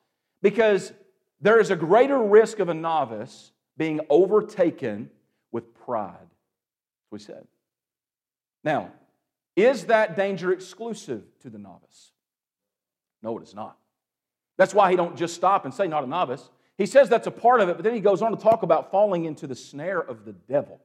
Because 0.43 0.93
there 1.41 1.61
is 1.61 1.71
a 1.71 1.77
greater 1.77 2.19
risk 2.19 2.59
of 2.59 2.69
a 2.69 2.75
novice 2.75 3.53
being 3.77 4.01
overtaken 4.09 5.11
with 5.55 5.73
pride. 5.73 6.29
He 7.13 7.19
said. 7.21 7.47
Now, 8.65 8.91
is 9.55 9.85
that 9.87 10.17
danger 10.17 10.53
exclusive 10.53 11.23
to 11.43 11.49
the 11.49 11.59
novice? 11.59 12.11
No, 13.23 13.39
it 13.39 13.45
is 13.45 13.55
not. 13.55 13.79
That's 14.59 14.75
why 14.75 14.91
he 14.91 14.97
don't 14.97 15.17
just 15.17 15.35
stop 15.35 15.65
and 15.65 15.73
say 15.73 15.87
not 15.87 16.03
a 16.03 16.09
novice. 16.09 16.51
He 16.77 16.87
says 16.87 17.09
that's 17.09 17.29
a 17.29 17.31
part 17.31 17.61
of 17.61 17.69
it, 17.69 17.77
but 17.77 17.85
then 17.85 17.95
he 17.95 18.01
goes 18.01 18.21
on 18.21 18.37
to 18.37 18.37
talk 18.37 18.65
about 18.65 18.91
falling 18.91 19.27
into 19.27 19.47
the 19.47 19.55
snare 19.55 20.01
of 20.01 20.25
the 20.25 20.33
devil. 20.33 20.81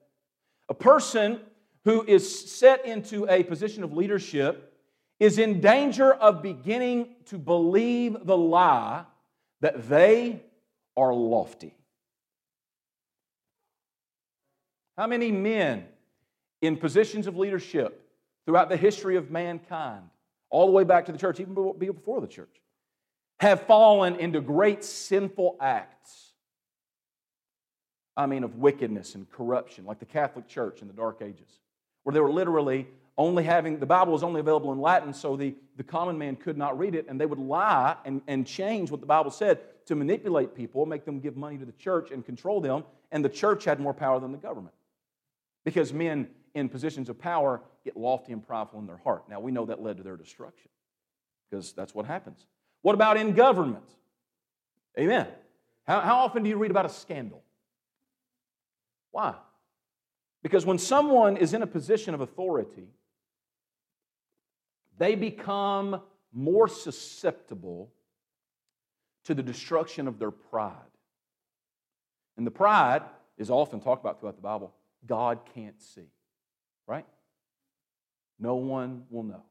A 0.70 0.76
person 0.76 1.40
who 1.84 2.06
is 2.06 2.52
set 2.52 2.86
into 2.86 3.28
a 3.28 3.42
position 3.42 3.84
of 3.84 3.94
leadership 3.94 4.72
is 5.20 5.40
in 5.40 5.62
danger 5.62 6.14
of 6.14 6.44
beginning 6.44 7.16
to 7.26 7.40
believe 7.40 8.18
the 8.24 8.38
lie 8.38 9.04
that 9.62 9.90
they 9.90 10.44
are 10.96 11.12
lofty. 11.12 11.79
How 15.00 15.08
many 15.08 15.32
men 15.32 15.86
in 16.62 16.76
positions 16.76 17.26
of 17.26 17.38
leadership 17.38 18.06
throughout 18.46 18.68
the 18.68 18.76
history 18.76 19.16
of 19.16 19.32
mankind, 19.32 20.04
all 20.50 20.66
the 20.66 20.74
way 20.74 20.84
back 20.84 21.06
to 21.06 21.14
the 21.14 21.18
church, 21.18 21.40
even 21.40 21.54
before 21.80 22.20
the 22.20 22.28
church, 22.28 22.54
have 23.40 23.62
fallen 23.62 24.18
into 24.18 24.42
great 24.42 24.84
sinful 24.84 25.56
acts? 25.62 26.34
I 28.18 28.26
mean, 28.26 28.44
of 28.44 28.58
wickedness 28.58 29.16
and 29.16 29.32
corruption, 29.32 29.86
like 29.86 30.00
the 30.00 30.06
Catholic 30.06 30.50
Church 30.50 30.82
in 30.82 30.90
the 30.90 30.94
Dark 30.94 31.22
Ages, 31.22 31.62
where 32.04 32.14
they 32.14 32.20
were 32.20 32.30
literally 32.30 32.86
only 33.18 33.46
having 33.46 33.80
the 33.80 33.86
Bible 33.86 34.12
was 34.12 34.22
only 34.22 34.42
available 34.42 34.74
in 34.74 34.82
Latin, 34.82 35.14
so 35.14 35.38
the, 35.38 35.56
the 35.78 35.84
common 35.84 36.18
man 36.18 36.36
could 36.36 36.58
not 36.58 36.78
read 36.78 36.94
it, 36.94 37.06
and 37.08 37.22
they 37.22 37.26
would 37.26 37.40
lie 37.40 37.96
and, 38.04 38.22
and 38.28 38.46
change 38.46 38.92
what 38.92 39.00
the 39.00 39.08
Bible 39.08 39.32
said 39.32 39.60
to 39.86 39.96
manipulate 39.96 40.54
people, 40.54 40.86
make 40.86 41.06
them 41.06 41.22
give 41.22 41.38
money 41.38 41.58
to 41.58 41.64
the 41.64 41.72
church 41.72 42.12
and 42.12 42.26
control 42.26 42.60
them, 42.60 42.84
and 43.14 43.24
the 43.24 43.30
church 43.30 43.64
had 43.64 43.80
more 43.80 43.94
power 43.94 44.20
than 44.20 44.34
the 44.34 44.38
government. 44.38 44.76
Because 45.64 45.94
men 45.94 46.28
in 46.54 46.70
positions 46.70 47.10
of 47.10 47.20
power 47.20 47.62
get 47.84 47.96
lofty 47.96 48.34
and 48.34 48.46
prideful 48.46 48.80
in 48.80 48.88
their 48.88 48.98
heart. 48.98 49.30
Now, 49.30 49.40
we 49.40 49.52
know 49.52 49.66
that 49.66 49.82
led 49.82 49.98
to 49.98 50.04
their 50.04 50.18
destruction, 50.18 50.70
because 51.50 51.74
that's 51.74 51.94
what 51.94 52.06
happens. 52.06 52.46
What 52.82 52.96
about 52.96 53.18
in 53.18 53.34
government? 53.34 53.84
Amen. 54.98 55.28
How, 55.86 56.02
how 56.02 56.18
often 56.20 56.44
do 56.44 56.50
you 56.50 56.58
read 56.58 56.72
about 56.72 56.86
a 56.86 56.90
scandal? 56.90 57.44
Why? 59.12 59.36
Because 60.44 60.66
when 60.66 60.78
someone 60.78 61.38
is 61.38 61.54
in 61.54 61.62
a 61.62 61.68
position 61.68 62.14
of 62.14 62.22
authority, 62.22 62.88
they 64.98 65.16
become 65.16 66.02
more 66.32 66.68
susceptible 66.68 67.92
to 69.26 69.34
the 69.34 69.44
destruction 69.44 70.08
of 70.08 70.20
their 70.20 70.32
pride. 70.32 70.74
And 72.38 72.48
the 72.48 72.52
pride 72.52 73.04
is 73.38 73.50
often 73.50 73.80
talked 73.80 74.02
about 74.02 74.20
throughout 74.20 74.36
the 74.36 74.42
Bible 74.42 74.74
God 75.06 75.40
can't 75.56 75.82
see, 75.82 76.08
right? 76.88 77.06
No 78.40 78.56
one 78.56 79.04
will 79.10 79.24
know. 79.24 79.44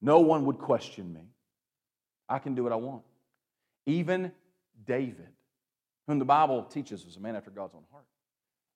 No 0.00 0.20
one 0.20 0.46
would 0.46 0.58
question 0.58 1.12
me. 1.12 1.22
I 2.28 2.38
can 2.38 2.54
do 2.54 2.62
what 2.62 2.72
I 2.72 2.76
want. 2.76 3.02
Even 3.86 4.32
David, 4.86 5.28
whom 6.06 6.18
the 6.18 6.24
Bible 6.24 6.62
teaches 6.64 7.04
was 7.04 7.16
a 7.16 7.20
man 7.20 7.36
after 7.36 7.50
God's 7.50 7.74
own 7.74 7.84
heart. 7.90 8.04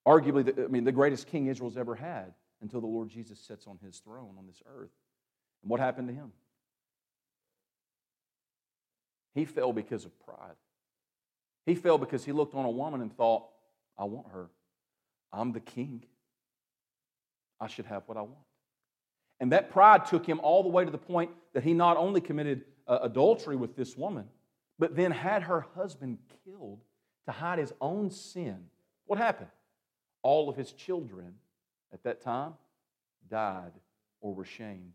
Arguably, 0.07 0.44
the, 0.44 0.64
I 0.64 0.68
mean, 0.68 0.85
the 0.85 0.92
greatest 0.92 1.27
king 1.27 1.47
Israel's 1.47 1.77
ever 1.77 1.94
had 1.94 2.33
until 2.62 2.81
the 2.81 2.87
Lord 2.87 3.09
Jesus 3.09 3.38
sits 3.38 3.66
on 3.66 3.79
his 3.85 3.99
throne 3.99 4.35
on 4.38 4.47
this 4.47 4.62
earth. 4.66 4.90
And 5.62 5.71
what 5.71 5.81
happened 5.81 6.09
to 6.09 6.14
him? 6.14 6.33
He 9.35 9.44
fell 9.44 9.73
because 9.73 10.05
of 10.05 10.18
pride. 10.25 10.57
He 11.66 11.75
fell 11.75 11.99
because 11.99 12.25
he 12.25 12.33
looked 12.33 12.55
on 12.55 12.64
a 12.64 12.71
woman 12.71 13.03
and 13.03 13.14
thought, 13.14 13.44
I 13.99 14.05
want 14.05 14.29
her. 14.33 14.49
I'm 15.33 15.53
the 15.53 15.61
king. 15.61 16.05
I 17.61 17.67
should 17.67 17.87
have 17.87 18.03
what 18.07 18.17
I 18.17 18.23
want. 18.23 18.35
And 19.41 19.53
that 19.53 19.71
pride 19.71 20.07
took 20.07 20.27
him 20.27 20.41
all 20.41 20.62
the 20.62 20.69
way 20.69 20.85
to 20.85 20.91
the 20.91 20.99
point 20.99 21.31
that 21.55 21.62
he 21.62 21.75
not 21.75 21.97
only 21.97 22.21
committed 22.21 22.64
uh, 22.87 22.99
adultery 23.03 23.57
with 23.57 23.77
this 23.77 23.97
woman, 23.97 24.27
but 24.79 24.97
then 24.97 25.11
had 25.11 25.43
her 25.43 25.67
husband 25.75 26.19
killed 26.45 26.81
to 27.27 27.33
hide 27.33 27.59
his 27.59 27.73
own 27.81 28.11
sin. 28.11 28.59
What 29.07 29.19
happened? 29.19 29.51
All 30.23 30.49
of 30.49 30.57
his 30.57 30.73
children 30.73 31.35
at 31.93 32.03
that 32.05 32.21
time 32.21 32.55
died 33.31 33.73
or 34.21 34.35
were 34.35 34.45
shamed. 34.45 34.95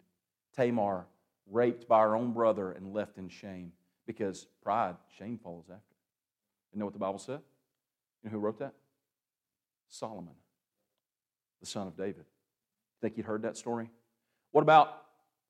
Tamar 0.56 1.06
raped 1.50 1.88
by 1.88 2.02
her 2.02 2.16
own 2.16 2.34
brother 2.34 2.72
and 2.72 2.94
left 2.94 3.18
in 3.18 3.30
shame 3.30 3.72
because 4.06 4.48
pride, 4.62 4.96
shame 5.18 5.40
follows 5.42 5.66
after. 5.70 5.96
You 6.74 6.80
know 6.80 6.86
what 6.86 6.94
the 6.94 7.00
Bible 7.00 7.20
said? 7.20 7.40
You 8.24 8.30
know 8.30 8.32
who 8.32 8.40
wrote 8.40 8.60
that? 8.60 8.74
Solomon, 9.94 10.34
the 11.60 11.68
son 11.68 11.86
of 11.86 11.96
David. 11.96 12.26
Think 13.02 13.16
you'd 13.16 13.28
heard 13.28 13.44
that 13.44 13.58
story? 13.58 13.92
What 14.52 14.64
about 14.64 15.04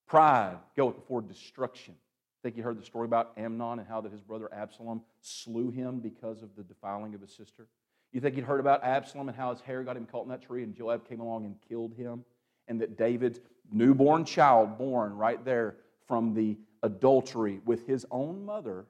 pride 0.05 0.57
goeth 0.75 0.95
before 0.95 1.21
destruction? 1.21 1.95
Think 2.41 2.57
you 2.57 2.63
heard 2.63 2.77
the 2.77 2.85
story 2.85 3.05
about 3.05 3.31
Amnon 3.37 3.79
and 3.79 3.87
how 3.87 4.01
that 4.01 4.11
his 4.11 4.21
brother 4.21 4.53
Absalom 4.53 5.01
slew 5.21 5.71
him 5.71 5.99
because 5.99 6.43
of 6.43 6.49
the 6.57 6.63
defiling 6.63 7.15
of 7.15 7.21
his 7.21 7.33
sister? 7.33 7.67
You 8.11 8.19
think 8.19 8.35
you'd 8.35 8.45
heard 8.45 8.59
about 8.59 8.83
Absalom 8.83 9.29
and 9.29 9.37
how 9.37 9.51
his 9.51 9.61
hair 9.61 9.81
got 9.81 9.95
him 9.95 10.05
caught 10.05 10.23
in 10.23 10.29
that 10.29 10.41
tree 10.41 10.63
and 10.63 10.75
Joab 10.75 11.07
came 11.07 11.21
along 11.21 11.45
and 11.45 11.55
killed 11.69 11.93
him? 11.93 12.25
And 12.67 12.81
that 12.81 12.97
David's 12.97 13.39
newborn 13.71 14.25
child, 14.25 14.77
born 14.77 15.15
right 15.15 15.43
there 15.45 15.77
from 16.05 16.33
the 16.33 16.57
adultery 16.83 17.61
with 17.63 17.87
his 17.87 18.05
own 18.11 18.43
mother 18.43 18.85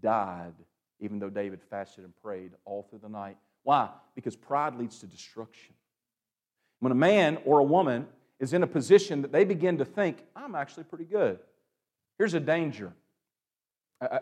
died, 0.00 0.54
even 0.98 1.18
though 1.18 1.30
David 1.30 1.60
fasted 1.68 2.04
and 2.04 2.16
prayed 2.22 2.52
all 2.64 2.84
through 2.88 3.00
the 3.00 3.08
night. 3.08 3.36
Why? 3.62 3.88
Because 4.14 4.36
pride 4.36 4.76
leads 4.76 4.98
to 5.00 5.06
destruction. 5.06 5.74
When 6.80 6.92
a 6.92 6.96
man 6.96 7.38
or 7.44 7.60
a 7.60 7.64
woman 7.64 8.06
is 8.40 8.52
in 8.52 8.62
a 8.62 8.66
position 8.66 9.22
that 9.22 9.32
they 9.32 9.44
begin 9.44 9.78
to 9.78 9.84
think, 9.84 10.18
I'm 10.34 10.54
actually 10.54 10.84
pretty 10.84 11.04
good. 11.04 11.38
Here's 12.18 12.34
a 12.34 12.40
danger. 12.40 12.92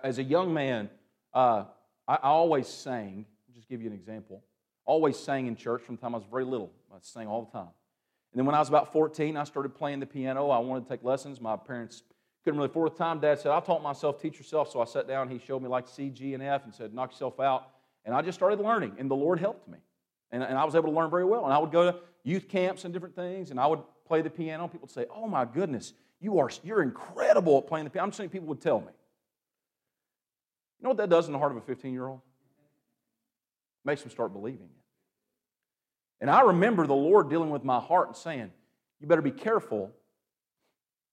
As 0.05 0.19
a 0.19 0.23
young 0.23 0.53
man, 0.53 0.91
uh, 1.33 1.65
I 2.07 2.17
always 2.23 2.69
sang, 2.69 3.25
I'll 3.49 3.55
just 3.55 3.69
give 3.69 3.81
you 3.81 3.87
an 3.87 3.95
example, 3.95 4.43
always 4.85 5.19
sang 5.19 5.47
in 5.47 5.57
church 5.57 5.83
from 5.83 5.97
the 5.97 6.03
time 6.03 6.15
I 6.15 6.19
was 6.19 6.27
very 6.31 6.45
little. 6.45 6.71
I 6.93 6.97
sang 7.01 7.29
all 7.29 7.45
the 7.45 7.51
time. 7.51 7.71
And 8.33 8.39
then 8.39 8.47
when 8.47 8.55
I 8.55 8.59
was 8.59 8.69
about 8.69 8.93
14, 8.93 9.37
I 9.37 9.45
started 9.45 9.75
playing 9.75 10.01
the 10.01 10.07
piano. 10.07 10.51
I 10.51 10.59
wanted 10.59 10.85
to 10.85 10.89
take 10.89 11.03
lessons. 11.03 11.41
My 11.41 11.57
parents 11.57 12.03
couldn't 12.45 12.59
really 12.59 12.71
afford 12.71 12.93
the 12.93 12.97
time. 12.99 13.21
Dad 13.21 13.39
said, 13.39 13.53
I 13.53 13.61
taught 13.61 13.83
myself, 13.83 14.21
teach 14.21 14.39
yourself. 14.39 14.71
So 14.71 14.81
I 14.81 14.85
sat 14.85 15.09
down. 15.09 15.29
He 15.29 15.39
showed 15.39 15.63
me 15.63 15.69
like 15.69 15.89
C, 15.89 16.11
G, 16.11 16.35
and 16.35 16.43
F 16.43 16.65
and 16.65 16.75
said, 16.75 16.95
knock 16.95 17.13
yourself 17.13 17.41
out. 17.41 17.69
And 18.05 18.15
I 18.15 18.23
just 18.23 18.39
started 18.39 18.61
learning, 18.61 18.95
and 18.99 19.11
the 19.11 19.17
Lord 19.17 19.39
helped 19.39 19.69
me. 19.69 19.79
And, 20.33 20.43
and 20.43 20.57
I 20.57 20.65
was 20.65 20.75
able 20.75 20.91
to 20.91 20.97
learn 20.97 21.11
very 21.11 21.25
well. 21.25 21.45
And 21.45 21.53
I 21.53 21.59
would 21.59 21.73
go 21.73 21.91
to 21.91 21.99
youth 22.23 22.49
camps 22.49 22.85
and 22.85 22.95
different 22.95 23.15
things, 23.15 23.51
and 23.51 23.61
I 23.61 23.67
would 23.67 23.81
play 24.07 24.23
the 24.23 24.31
piano. 24.31 24.69
People 24.69 24.83
would 24.83 24.91
say, 24.91 25.07
Oh 25.15 25.27
my 25.27 25.45
goodness, 25.45 25.93
you 26.21 26.39
are, 26.39 26.51
you're 26.63 26.83
incredible 26.83 27.59
at 27.59 27.67
playing 27.67 27.85
the 27.85 27.91
piano. 27.91 28.07
I'm 28.07 28.13
saying 28.13 28.31
people 28.31 28.49
would 28.49 28.61
tell 28.61 28.81
me. 28.81 28.93
You 30.79 30.85
know 30.85 30.91
what 30.91 30.99
that 30.99 31.11
does 31.11 31.27
in 31.27 31.33
the 31.33 31.39
heart 31.39 31.53
of 31.53 31.59
a 31.59 31.63
15 31.63 31.93
year 31.93 32.07
old? 32.07 32.21
Makes 33.85 34.03
them 34.03 34.11
start 34.11 34.33
believing 34.33 34.67
it. 34.67 34.81
And 36.21 36.31
I 36.31 36.43
remember 36.43 36.87
the 36.87 36.95
Lord 36.95 37.31
dealing 37.31 37.51
with 37.51 37.65
my 37.65 37.81
heart 37.81 38.09
and 38.09 38.17
saying, 38.17 38.51
You 39.01 39.07
better 39.07 39.23
be 39.23 39.31
careful. 39.31 39.93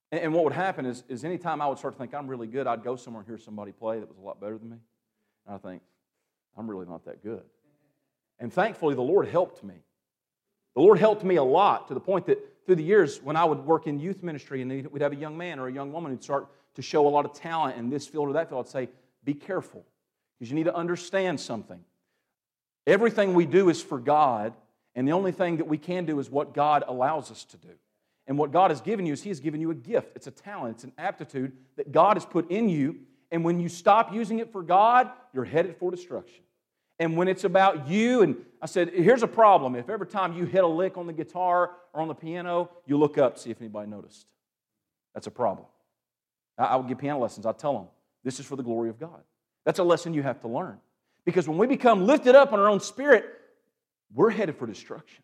And 0.09 0.33
what 0.33 0.45
would 0.45 0.53
happen 0.53 0.85
is, 0.85 1.03
is 1.09 1.25
anytime 1.25 1.61
I 1.61 1.67
would 1.67 1.79
start 1.79 1.95
to 1.95 1.99
think 1.99 2.13
I'm 2.13 2.27
really 2.27 2.47
good, 2.47 2.65
I'd 2.65 2.81
go 2.81 2.95
somewhere 2.95 3.21
and 3.21 3.27
hear 3.27 3.37
somebody 3.37 3.73
play 3.73 3.99
that 3.99 4.07
was 4.07 4.17
a 4.17 4.21
lot 4.21 4.39
better 4.39 4.57
than 4.57 4.69
me. 4.69 4.77
And 5.45 5.55
I 5.55 5.57
think, 5.57 5.81
I'm 6.57 6.69
really 6.69 6.85
not 6.85 7.05
that 7.05 7.23
good. 7.23 7.43
And 8.39 8.51
thankfully, 8.51 8.95
the 8.95 9.01
Lord 9.01 9.27
helped 9.27 9.63
me. 9.63 9.75
The 10.75 10.81
Lord 10.81 10.99
helped 10.99 11.23
me 11.23 11.37
a 11.37 11.43
lot 11.43 11.87
to 11.87 11.93
the 11.93 11.99
point 11.99 12.27
that 12.27 12.65
through 12.65 12.75
the 12.75 12.83
years, 12.83 13.21
when 13.23 13.35
I 13.35 13.45
would 13.45 13.65
work 13.65 13.87
in 13.87 13.99
youth 13.99 14.21
ministry 14.21 14.61
and 14.61 14.91
we'd 14.91 15.01
have 15.01 15.13
a 15.13 15.15
young 15.15 15.37
man 15.37 15.59
or 15.59 15.67
a 15.67 15.73
young 15.73 15.91
woman 15.91 16.11
who'd 16.11 16.23
start 16.23 16.47
to 16.75 16.81
show 16.81 17.07
a 17.07 17.09
lot 17.09 17.25
of 17.25 17.33
talent 17.33 17.77
in 17.77 17.89
this 17.89 18.05
field 18.05 18.29
or 18.29 18.33
that 18.33 18.49
field, 18.49 18.65
I'd 18.65 18.71
say, 18.71 18.89
be 19.23 19.33
careful 19.33 19.85
because 20.37 20.51
you 20.51 20.55
need 20.55 20.65
to 20.65 20.75
understand 20.75 21.39
something. 21.39 21.79
Everything 22.85 23.33
we 23.33 23.45
do 23.45 23.69
is 23.69 23.81
for 23.81 23.99
God, 23.99 24.53
and 24.95 25.07
the 25.07 25.13
only 25.13 25.31
thing 25.31 25.57
that 25.57 25.67
we 25.67 25.77
can 25.77 26.05
do 26.05 26.19
is 26.19 26.29
what 26.29 26.53
God 26.53 26.83
allows 26.87 27.31
us 27.31 27.43
to 27.45 27.57
do. 27.57 27.73
And 28.27 28.37
what 28.37 28.51
God 28.51 28.71
has 28.71 28.81
given 28.81 29.05
you 29.05 29.13
is 29.13 29.23
He 29.23 29.29
has 29.29 29.39
given 29.39 29.61
you 29.61 29.71
a 29.71 29.75
gift. 29.75 30.11
It's 30.15 30.27
a 30.27 30.31
talent, 30.31 30.75
it's 30.75 30.83
an 30.83 30.93
aptitude 30.97 31.53
that 31.77 31.91
God 31.91 32.17
has 32.17 32.25
put 32.25 32.51
in 32.51 32.69
you. 32.69 32.97
And 33.31 33.43
when 33.43 33.59
you 33.59 33.69
stop 33.69 34.13
using 34.13 34.39
it 34.39 34.51
for 34.51 34.61
God, 34.61 35.09
you're 35.33 35.45
headed 35.45 35.75
for 35.77 35.91
destruction. 35.91 36.43
And 36.99 37.15
when 37.15 37.27
it's 37.27 37.43
about 37.43 37.87
you, 37.87 38.23
and 38.23 38.35
I 38.61 38.65
said, 38.65 38.89
here's 38.89 39.23
a 39.23 39.27
problem. 39.27 39.75
If 39.75 39.89
every 39.89 40.07
time 40.07 40.35
you 40.35 40.45
hit 40.45 40.63
a 40.63 40.67
lick 40.67 40.97
on 40.97 41.05
the 41.05 41.13
guitar 41.13 41.71
or 41.93 42.01
on 42.01 42.07
the 42.07 42.15
piano, 42.15 42.69
you 42.85 42.97
look 42.97 43.17
up 43.17 43.37
see 43.37 43.51
if 43.51 43.61
anybody 43.61 43.89
noticed, 43.89 44.25
that's 45.13 45.27
a 45.27 45.31
problem. 45.31 45.67
I 46.57 46.75
would 46.75 46.87
give 46.87 46.97
piano 46.97 47.19
lessons. 47.19 47.45
I 47.45 47.51
tell 47.51 47.73
them, 47.73 47.87
this 48.23 48.39
is 48.39 48.45
for 48.45 48.55
the 48.55 48.63
glory 48.63 48.89
of 48.89 48.99
God. 48.99 49.21
That's 49.63 49.79
a 49.79 49.83
lesson 49.83 50.13
you 50.13 50.23
have 50.23 50.41
to 50.41 50.47
learn. 50.47 50.79
Because 51.23 51.47
when 51.47 51.57
we 51.57 51.67
become 51.67 52.07
lifted 52.07 52.35
up 52.35 52.51
in 52.53 52.59
our 52.59 52.69
own 52.69 52.79
spirit, 52.79 53.25
we're 54.13 54.29
headed 54.29 54.55
for 54.55 54.65
destruction. 54.65 55.23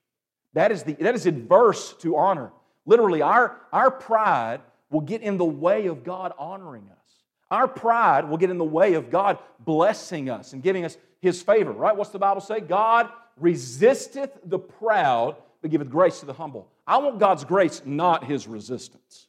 That 0.53 0.71
is, 0.71 0.83
the, 0.83 0.93
that 0.93 1.15
is 1.15 1.25
adverse 1.25 1.93
to 2.01 2.17
honor. 2.17 2.51
Literally, 2.85 3.21
our, 3.21 3.57
our 3.71 3.89
pride 3.89 4.61
will 4.91 5.01
get 5.01 5.21
in 5.21 5.37
the 5.37 5.45
way 5.45 5.87
of 5.87 6.03
God 6.03 6.33
honoring 6.37 6.89
us. 6.91 7.15
Our 7.49 7.67
pride 7.67 8.29
will 8.29 8.37
get 8.37 8.49
in 8.49 8.57
the 8.57 8.63
way 8.63 8.93
of 8.93 9.09
God 9.09 9.39
blessing 9.59 10.29
us 10.29 10.53
and 10.53 10.61
giving 10.61 10.85
us 10.85 10.97
his 11.23 11.41
favor, 11.41 11.71
right? 11.71 11.95
What's 11.95 12.09
the 12.09 12.19
Bible 12.19 12.41
say? 12.41 12.59
God 12.59 13.09
resisteth 13.39 14.37
the 14.43 14.59
proud, 14.59 15.37
but 15.61 15.71
giveth 15.71 15.89
grace 15.89 16.19
to 16.19 16.25
the 16.25 16.33
humble. 16.33 16.67
I 16.85 16.97
want 16.97 17.17
God's 17.17 17.45
grace, 17.45 17.81
not 17.85 18.25
his 18.25 18.45
resistance. 18.45 19.27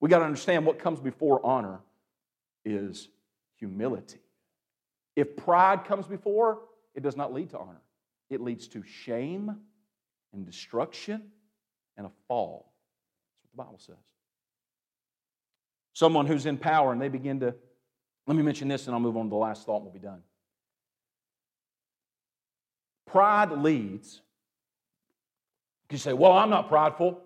We 0.00 0.08
got 0.08 0.20
to 0.20 0.24
understand 0.24 0.64
what 0.64 0.78
comes 0.78 1.00
before 1.00 1.44
honor 1.44 1.80
is 2.64 3.10
humility. 3.56 4.20
If 5.16 5.36
pride 5.36 5.84
comes 5.84 6.06
before, 6.06 6.60
it 6.94 7.02
does 7.02 7.14
not 7.14 7.34
lead 7.34 7.50
to 7.50 7.58
honor. 7.58 7.82
It 8.30 8.40
leads 8.40 8.66
to 8.68 8.82
shame 8.82 9.54
and 10.32 10.46
destruction 10.46 11.24
and 11.98 12.06
a 12.06 12.10
fall. 12.26 12.72
That's 13.42 13.52
what 13.52 13.66
the 13.66 13.68
Bible 13.68 13.80
says. 13.84 14.02
Someone 15.92 16.26
who's 16.26 16.46
in 16.46 16.56
power 16.56 16.90
and 16.90 17.02
they 17.02 17.08
begin 17.08 17.40
to, 17.40 17.54
let 18.26 18.34
me 18.34 18.42
mention 18.42 18.66
this 18.66 18.86
and 18.86 18.94
I'll 18.94 19.00
move 19.00 19.18
on 19.18 19.26
to 19.26 19.30
the 19.30 19.36
last 19.36 19.66
thought 19.66 19.76
and 19.76 19.84
we'll 19.84 19.92
be 19.92 19.98
done. 19.98 20.22
Pride 23.14 23.52
leads. 23.52 24.22
You 25.88 25.98
say, 25.98 26.12
well, 26.12 26.32
I'm 26.32 26.50
not 26.50 26.66
prideful. 26.66 27.20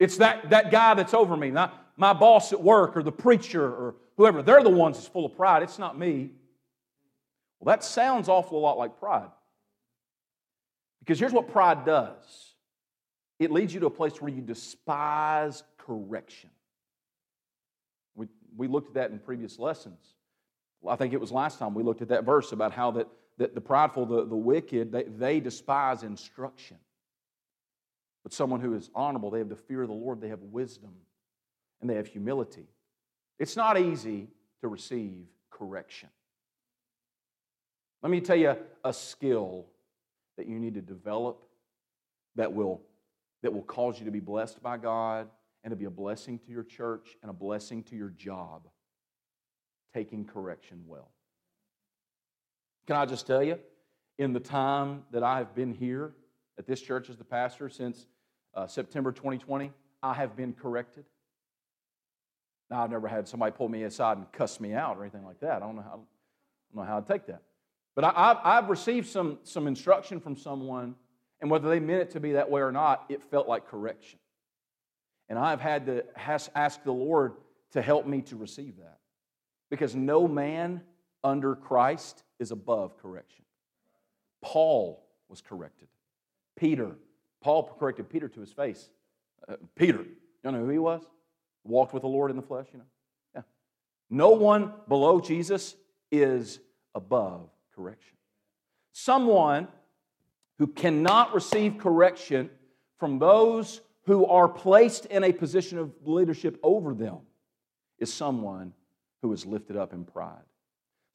It's 0.00 0.16
that, 0.16 0.50
that 0.50 0.72
guy 0.72 0.94
that's 0.94 1.14
over 1.14 1.36
me, 1.36 1.52
not 1.52 1.92
my 1.96 2.12
boss 2.12 2.52
at 2.52 2.60
work 2.60 2.96
or 2.96 3.04
the 3.04 3.12
preacher 3.12 3.64
or 3.64 3.94
whoever. 4.16 4.42
They're 4.42 4.64
the 4.64 4.68
ones 4.68 4.96
that's 4.96 5.06
full 5.06 5.24
of 5.24 5.36
pride. 5.36 5.62
It's 5.62 5.78
not 5.78 5.96
me. 5.96 6.30
Well, 7.60 7.72
that 7.72 7.84
sounds 7.84 8.28
awful 8.28 8.58
a 8.58 8.62
lot 8.62 8.78
like 8.78 8.98
pride. 8.98 9.30
Because 10.98 11.20
here's 11.20 11.32
what 11.32 11.52
pride 11.52 11.84
does 11.84 12.54
it 13.38 13.52
leads 13.52 13.72
you 13.72 13.78
to 13.78 13.86
a 13.86 13.90
place 13.90 14.20
where 14.20 14.32
you 14.32 14.40
despise 14.40 15.62
correction. 15.76 16.50
We, 18.16 18.26
we 18.56 18.66
looked 18.66 18.88
at 18.88 18.94
that 18.94 19.12
in 19.12 19.20
previous 19.20 19.56
lessons. 19.60 20.00
I 20.88 20.96
think 20.96 21.12
it 21.12 21.20
was 21.20 21.30
last 21.30 21.60
time 21.60 21.74
we 21.74 21.84
looked 21.84 22.02
at 22.02 22.08
that 22.08 22.24
verse 22.24 22.50
about 22.50 22.72
how 22.72 22.90
that 22.90 23.06
that 23.38 23.54
the 23.54 23.60
prideful, 23.60 24.04
the, 24.04 24.26
the 24.26 24.36
wicked, 24.36 24.92
they, 24.92 25.04
they 25.04 25.40
despise 25.40 26.02
instruction. 26.02 26.76
But 28.22 28.32
someone 28.32 28.60
who 28.60 28.74
is 28.74 28.90
honorable, 28.94 29.30
they 29.30 29.38
have 29.38 29.48
the 29.48 29.56
fear 29.56 29.82
of 29.82 29.88
the 29.88 29.94
Lord, 29.94 30.20
they 30.20 30.28
have 30.28 30.42
wisdom, 30.42 30.92
and 31.80 31.88
they 31.88 31.94
have 31.94 32.08
humility. 32.08 32.66
It's 33.38 33.56
not 33.56 33.78
easy 33.78 34.28
to 34.60 34.68
receive 34.68 35.24
correction. 35.50 36.08
Let 38.02 38.10
me 38.10 38.20
tell 38.20 38.36
you 38.36 38.56
a 38.84 38.92
skill 38.92 39.66
that 40.36 40.46
you 40.46 40.58
need 40.58 40.74
to 40.74 40.80
develop 40.80 41.44
that 42.36 42.52
will, 42.52 42.82
that 43.42 43.52
will 43.52 43.62
cause 43.62 43.98
you 43.98 44.04
to 44.04 44.10
be 44.10 44.20
blessed 44.20 44.62
by 44.62 44.76
God 44.76 45.28
and 45.64 45.70
to 45.70 45.76
be 45.76 45.86
a 45.86 45.90
blessing 45.90 46.38
to 46.40 46.50
your 46.50 46.62
church 46.62 47.16
and 47.22 47.30
a 47.30 47.34
blessing 47.34 47.82
to 47.84 47.96
your 47.96 48.10
job. 48.10 48.68
Taking 49.94 50.24
correction 50.24 50.82
well. 50.86 51.10
Can 52.88 52.96
I 52.96 53.04
just 53.04 53.26
tell 53.26 53.42
you, 53.42 53.58
in 54.16 54.32
the 54.32 54.40
time 54.40 55.02
that 55.10 55.22
I 55.22 55.36
have 55.36 55.54
been 55.54 55.74
here 55.74 56.14
at 56.58 56.66
this 56.66 56.80
church 56.80 57.10
as 57.10 57.18
the 57.18 57.24
pastor 57.24 57.68
since 57.68 58.06
uh, 58.54 58.66
September 58.66 59.12
2020, 59.12 59.70
I 60.02 60.14
have 60.14 60.34
been 60.34 60.54
corrected. 60.54 61.04
Now, 62.70 62.82
I've 62.82 62.90
never 62.90 63.06
had 63.06 63.28
somebody 63.28 63.52
pull 63.52 63.68
me 63.68 63.82
aside 63.82 64.16
and 64.16 64.32
cuss 64.32 64.58
me 64.58 64.72
out 64.72 64.96
or 64.96 65.02
anything 65.02 65.26
like 65.26 65.38
that. 65.40 65.56
I 65.56 65.66
don't 65.66 65.76
know 65.76 65.82
how, 65.82 66.00
I 66.00 66.74
don't 66.74 66.76
know 66.76 66.90
how 66.90 67.00
take 67.00 67.26
that. 67.26 67.42
But 67.94 68.04
I, 68.04 68.54
have 68.54 68.70
received 68.70 69.06
some, 69.06 69.38
some 69.42 69.66
instruction 69.66 70.18
from 70.18 70.34
someone, 70.34 70.94
and 71.42 71.50
whether 71.50 71.68
they 71.68 71.80
meant 71.80 72.00
it 72.00 72.10
to 72.12 72.20
be 72.20 72.32
that 72.32 72.50
way 72.50 72.62
or 72.62 72.72
not, 72.72 73.04
it 73.10 73.22
felt 73.22 73.46
like 73.46 73.68
correction. 73.68 74.18
And 75.28 75.38
I've 75.38 75.60
had 75.60 75.84
to 75.84 76.04
ask 76.16 76.82
the 76.84 76.92
Lord 76.92 77.34
to 77.72 77.82
help 77.82 78.06
me 78.06 78.22
to 78.22 78.36
receive 78.36 78.78
that. 78.78 78.96
Because 79.68 79.94
no 79.94 80.26
man 80.26 80.80
under 81.22 81.54
Christ 81.54 82.24
is 82.38 82.50
above 82.50 82.96
correction. 82.98 83.44
Paul 84.42 85.04
was 85.28 85.40
corrected. 85.40 85.88
Peter, 86.56 86.96
Paul 87.40 87.76
corrected 87.78 88.08
Peter 88.08 88.28
to 88.28 88.40
his 88.40 88.52
face. 88.52 88.88
Uh, 89.48 89.56
Peter, 89.76 90.04
you 90.44 90.50
know 90.50 90.58
who 90.64 90.68
he 90.68 90.78
was? 90.78 91.02
Walked 91.64 91.92
with 91.92 92.02
the 92.02 92.08
Lord 92.08 92.30
in 92.30 92.36
the 92.36 92.42
flesh, 92.42 92.66
you 92.72 92.78
know? 92.78 92.84
Yeah. 93.34 93.42
No 94.10 94.30
one 94.30 94.72
below 94.88 95.20
Jesus 95.20 95.76
is 96.10 96.60
above 96.94 97.48
correction. 97.74 98.16
Someone 98.92 99.68
who 100.58 100.66
cannot 100.66 101.34
receive 101.34 101.78
correction 101.78 102.50
from 102.98 103.18
those 103.18 103.80
who 104.06 104.26
are 104.26 104.48
placed 104.48 105.06
in 105.06 105.22
a 105.22 105.32
position 105.32 105.78
of 105.78 105.92
leadership 106.04 106.58
over 106.62 106.94
them 106.94 107.18
is 107.98 108.12
someone 108.12 108.72
who 109.22 109.32
is 109.32 109.44
lifted 109.46 109.76
up 109.76 109.92
in 109.92 110.04
pride. 110.04 110.42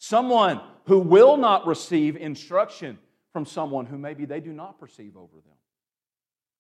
Someone 0.04 0.60
who 0.84 1.00
will 1.00 1.38
not 1.38 1.66
receive 1.66 2.18
instruction 2.18 3.00
from 3.32 3.46
someone 3.46 3.86
who 3.86 3.98
maybe 3.98 4.26
they 4.26 4.42
do 4.42 4.52
not 4.52 4.78
perceive 4.78 5.16
over 5.16 5.36
them. 5.36 5.56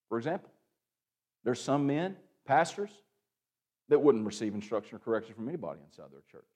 For 0.08 0.17
example, 0.17 0.49
there's 1.43 1.60
some 1.60 1.86
men, 1.86 2.15
pastors, 2.45 2.89
that 3.89 3.99
wouldn't 3.99 4.25
receive 4.25 4.56
instruction 4.56 4.95
or 4.95 4.99
correction 4.99 5.36
from 5.36 5.49
anybody 5.49 5.82
inside 5.86 6.06
their 6.10 6.21
church 6.32 6.47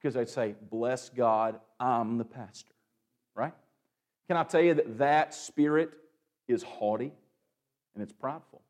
because 0.00 0.14
they'd 0.14 0.30
say, 0.30 0.54
Bless 0.70 1.10
God, 1.10 1.60
I'm 1.78 2.16
the 2.16 2.24
pastor. 2.24 2.72
Right? 3.34 3.52
Can 4.26 4.38
I 4.38 4.44
tell 4.44 4.62
you 4.62 4.72
that 4.72 4.96
that 4.96 5.34
spirit 5.34 5.90
is 6.48 6.62
haughty 6.62 7.12
and 7.92 8.02
it's 8.02 8.14
prideful? 8.14 8.62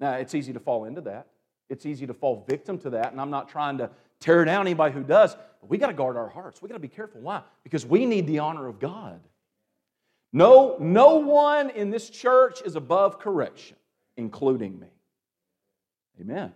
Now, 0.00 0.14
it's 0.14 0.34
easy 0.34 0.54
to 0.54 0.60
fall 0.60 0.86
into 0.86 1.02
that. 1.02 1.26
It's 1.68 1.84
easy 1.84 2.06
to 2.06 2.14
fall 2.14 2.46
victim 2.48 2.78
to 2.78 2.88
that, 2.90 3.12
and 3.12 3.20
I'm 3.20 3.28
not 3.28 3.50
trying 3.50 3.76
to 3.76 3.90
tear 4.20 4.44
down 4.44 4.66
anybody 4.66 4.94
who 4.94 5.02
does, 5.02 5.34
but 5.34 5.68
we 5.68 5.78
got 5.78 5.88
to 5.88 5.92
guard 5.92 6.16
our 6.16 6.28
hearts. 6.28 6.62
We 6.62 6.68
got 6.68 6.74
to 6.74 6.80
be 6.80 6.88
careful. 6.88 7.20
Why? 7.20 7.42
Because 7.62 7.86
we 7.86 8.06
need 8.06 8.26
the 8.26 8.40
honor 8.40 8.66
of 8.66 8.78
God. 8.78 9.20
No, 10.32 10.76
no 10.78 11.16
one 11.16 11.70
in 11.70 11.90
this 11.90 12.10
church 12.10 12.60
is 12.62 12.76
above 12.76 13.18
correction, 13.18 13.76
including 14.16 14.78
me. 14.78 14.88
Amen. 16.20 16.52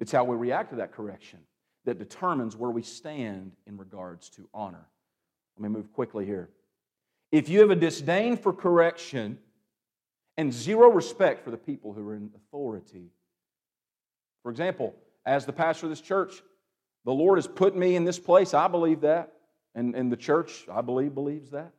It's 0.00 0.10
how 0.10 0.24
we 0.24 0.36
react 0.36 0.70
to 0.70 0.76
that 0.76 0.92
correction 0.92 1.38
that 1.84 1.98
determines 1.98 2.56
where 2.56 2.70
we 2.70 2.82
stand 2.82 3.52
in 3.66 3.76
regards 3.76 4.28
to 4.30 4.48
honor. 4.52 4.86
Let 5.56 5.62
me 5.62 5.68
move 5.68 5.92
quickly 5.92 6.24
here. 6.24 6.48
If 7.30 7.48
you 7.48 7.60
have 7.60 7.70
a 7.70 7.76
disdain 7.76 8.36
for 8.36 8.52
correction 8.52 9.38
and 10.36 10.52
zero 10.52 10.90
respect 10.90 11.44
for 11.44 11.50
the 11.50 11.56
people 11.56 11.92
who 11.92 12.08
are 12.08 12.14
in 12.14 12.30
authority, 12.34 13.10
for 14.42 14.50
example, 14.50 14.94
as 15.24 15.46
the 15.46 15.52
pastor 15.52 15.86
of 15.86 15.90
this 15.90 16.00
church, 16.00 16.42
the 17.04 17.12
Lord 17.12 17.38
has 17.38 17.46
put 17.46 17.76
me 17.76 17.96
in 17.96 18.04
this 18.04 18.18
place. 18.18 18.54
I 18.54 18.68
believe 18.68 19.00
that. 19.02 19.32
And, 19.74 19.94
and 19.94 20.12
the 20.12 20.16
church, 20.16 20.66
I 20.70 20.80
believe, 20.82 21.14
believes 21.14 21.50
that. 21.50 21.72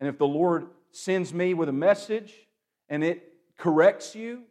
And 0.00 0.08
if 0.08 0.18
the 0.18 0.26
Lord 0.26 0.66
sends 0.92 1.32
me 1.32 1.54
with 1.54 1.68
a 1.68 1.72
message 1.72 2.32
and 2.88 3.02
it 3.02 3.32
corrects 3.56 4.14
you, 4.14 4.42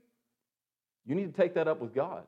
you 1.06 1.16
need 1.16 1.34
to 1.34 1.42
take 1.42 1.54
that 1.56 1.68
up 1.68 1.80
with 1.80 1.94
God. 1.94 2.24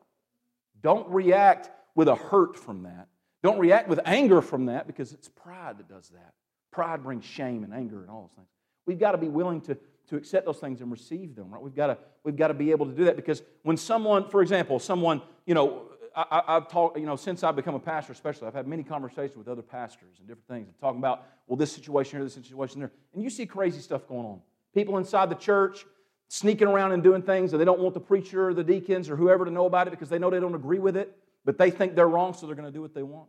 Don't 0.82 1.10
react 1.10 1.72
with 1.96 2.08
a 2.08 2.16
hurt 2.16 2.58
from 2.58 2.84
that. 2.84 3.08
Don't 3.42 3.58
react 3.60 3.88
with 3.88 4.00
anger 4.06 4.42
from 4.42 4.68
that 4.68 4.88
because 4.88 5.14
it's 5.14 5.30
pride 5.30 5.78
that 5.78 5.90
does 5.90 6.10
that. 6.10 6.34
Pride 6.72 7.04
brings 7.04 7.24
shame 7.24 7.64
and 7.64 7.74
anger 7.74 8.02
and 8.02 8.10
all 8.10 8.22
those 8.22 8.36
things. 8.36 8.48
We've 8.86 9.00
got 9.00 9.14
to 9.14 9.18
be 9.18 9.30
willing 9.30 9.62
to, 9.62 9.78
to 10.10 10.16
accept 10.18 10.46
those 10.46 10.60
things 10.60 10.82
and 10.82 10.92
receive 10.92 11.36
them, 11.36 11.52
right? 11.52 11.62
We've 11.62 11.76
got, 11.76 11.88
to, 11.88 11.98
we've 12.24 12.36
got 12.36 12.50
to 12.50 12.54
be 12.54 12.72
able 12.72 12.86
to 12.86 12.92
do 12.92 13.06
that 13.06 13.16
because 13.16 13.42
when 13.64 13.78
someone, 13.78 14.30
for 14.30 14.42
example, 14.42 14.80
someone, 14.80 15.22
you 15.46 15.54
know, 15.54 15.84
I, 16.16 16.44
have 16.48 16.70
talked, 16.70 16.98
you 16.98 17.06
know, 17.06 17.18
since 17.18 17.44
I've 17.44 17.56
become 17.56 17.76
a 17.76 17.80
pastor, 17.80 18.14
especially, 18.14 18.48
I've 18.48 18.54
had 18.54 18.68
many 18.68 18.84
conversations 18.84 19.38
with 19.38 19.48
other 19.48 19.62
pastors 19.62 20.18
and 20.20 20.28
different 20.28 20.48
things 20.48 20.68
and 20.68 20.80
talking 20.80 21.00
about, 21.00 21.26
well, 21.48 21.58
this 21.58 21.74
situation 21.74 22.18
here, 22.18 22.24
this 22.24 22.34
situation 22.34 22.80
there. 22.80 22.92
And 23.14 23.22
you 23.22 23.30
see 23.30 23.46
crazy 23.46 23.82
stuff 23.82 24.08
going 24.08 24.26
on. 24.26 24.40
People 24.74 24.98
inside 24.98 25.30
the 25.30 25.36
church 25.36 25.86
sneaking 26.30 26.68
around 26.68 26.94
and 26.94 27.04
doing 27.04 27.22
things 27.22 27.52
and 27.52 27.60
they 27.60 27.66
don't 27.66 27.80
want 27.80 27.94
the 27.94 28.00
preacher 28.00 28.48
or 28.48 28.54
the 28.54 28.64
deacons 28.64 29.10
or 29.10 29.16
whoever 29.16 29.46
to 29.46 29.52
know 29.52 29.66
about 29.66 29.88
it 29.88 29.92
because 29.92 30.10
they 30.10 30.18
know 30.18 30.30
they 30.30 30.40
don't 30.40 30.56
agree 30.56 30.80
with 30.80 30.96
it, 30.96 31.18
but 31.44 31.58
they 31.58 31.70
think 31.70 31.96
they're 31.96 32.08
wrong, 32.08 32.34
so 32.34 32.46
they're 32.46 32.56
going 32.56 32.68
to 32.68 32.72
do 32.72 32.82
what 32.82 32.94
they 32.94 33.04
want. 33.04 33.28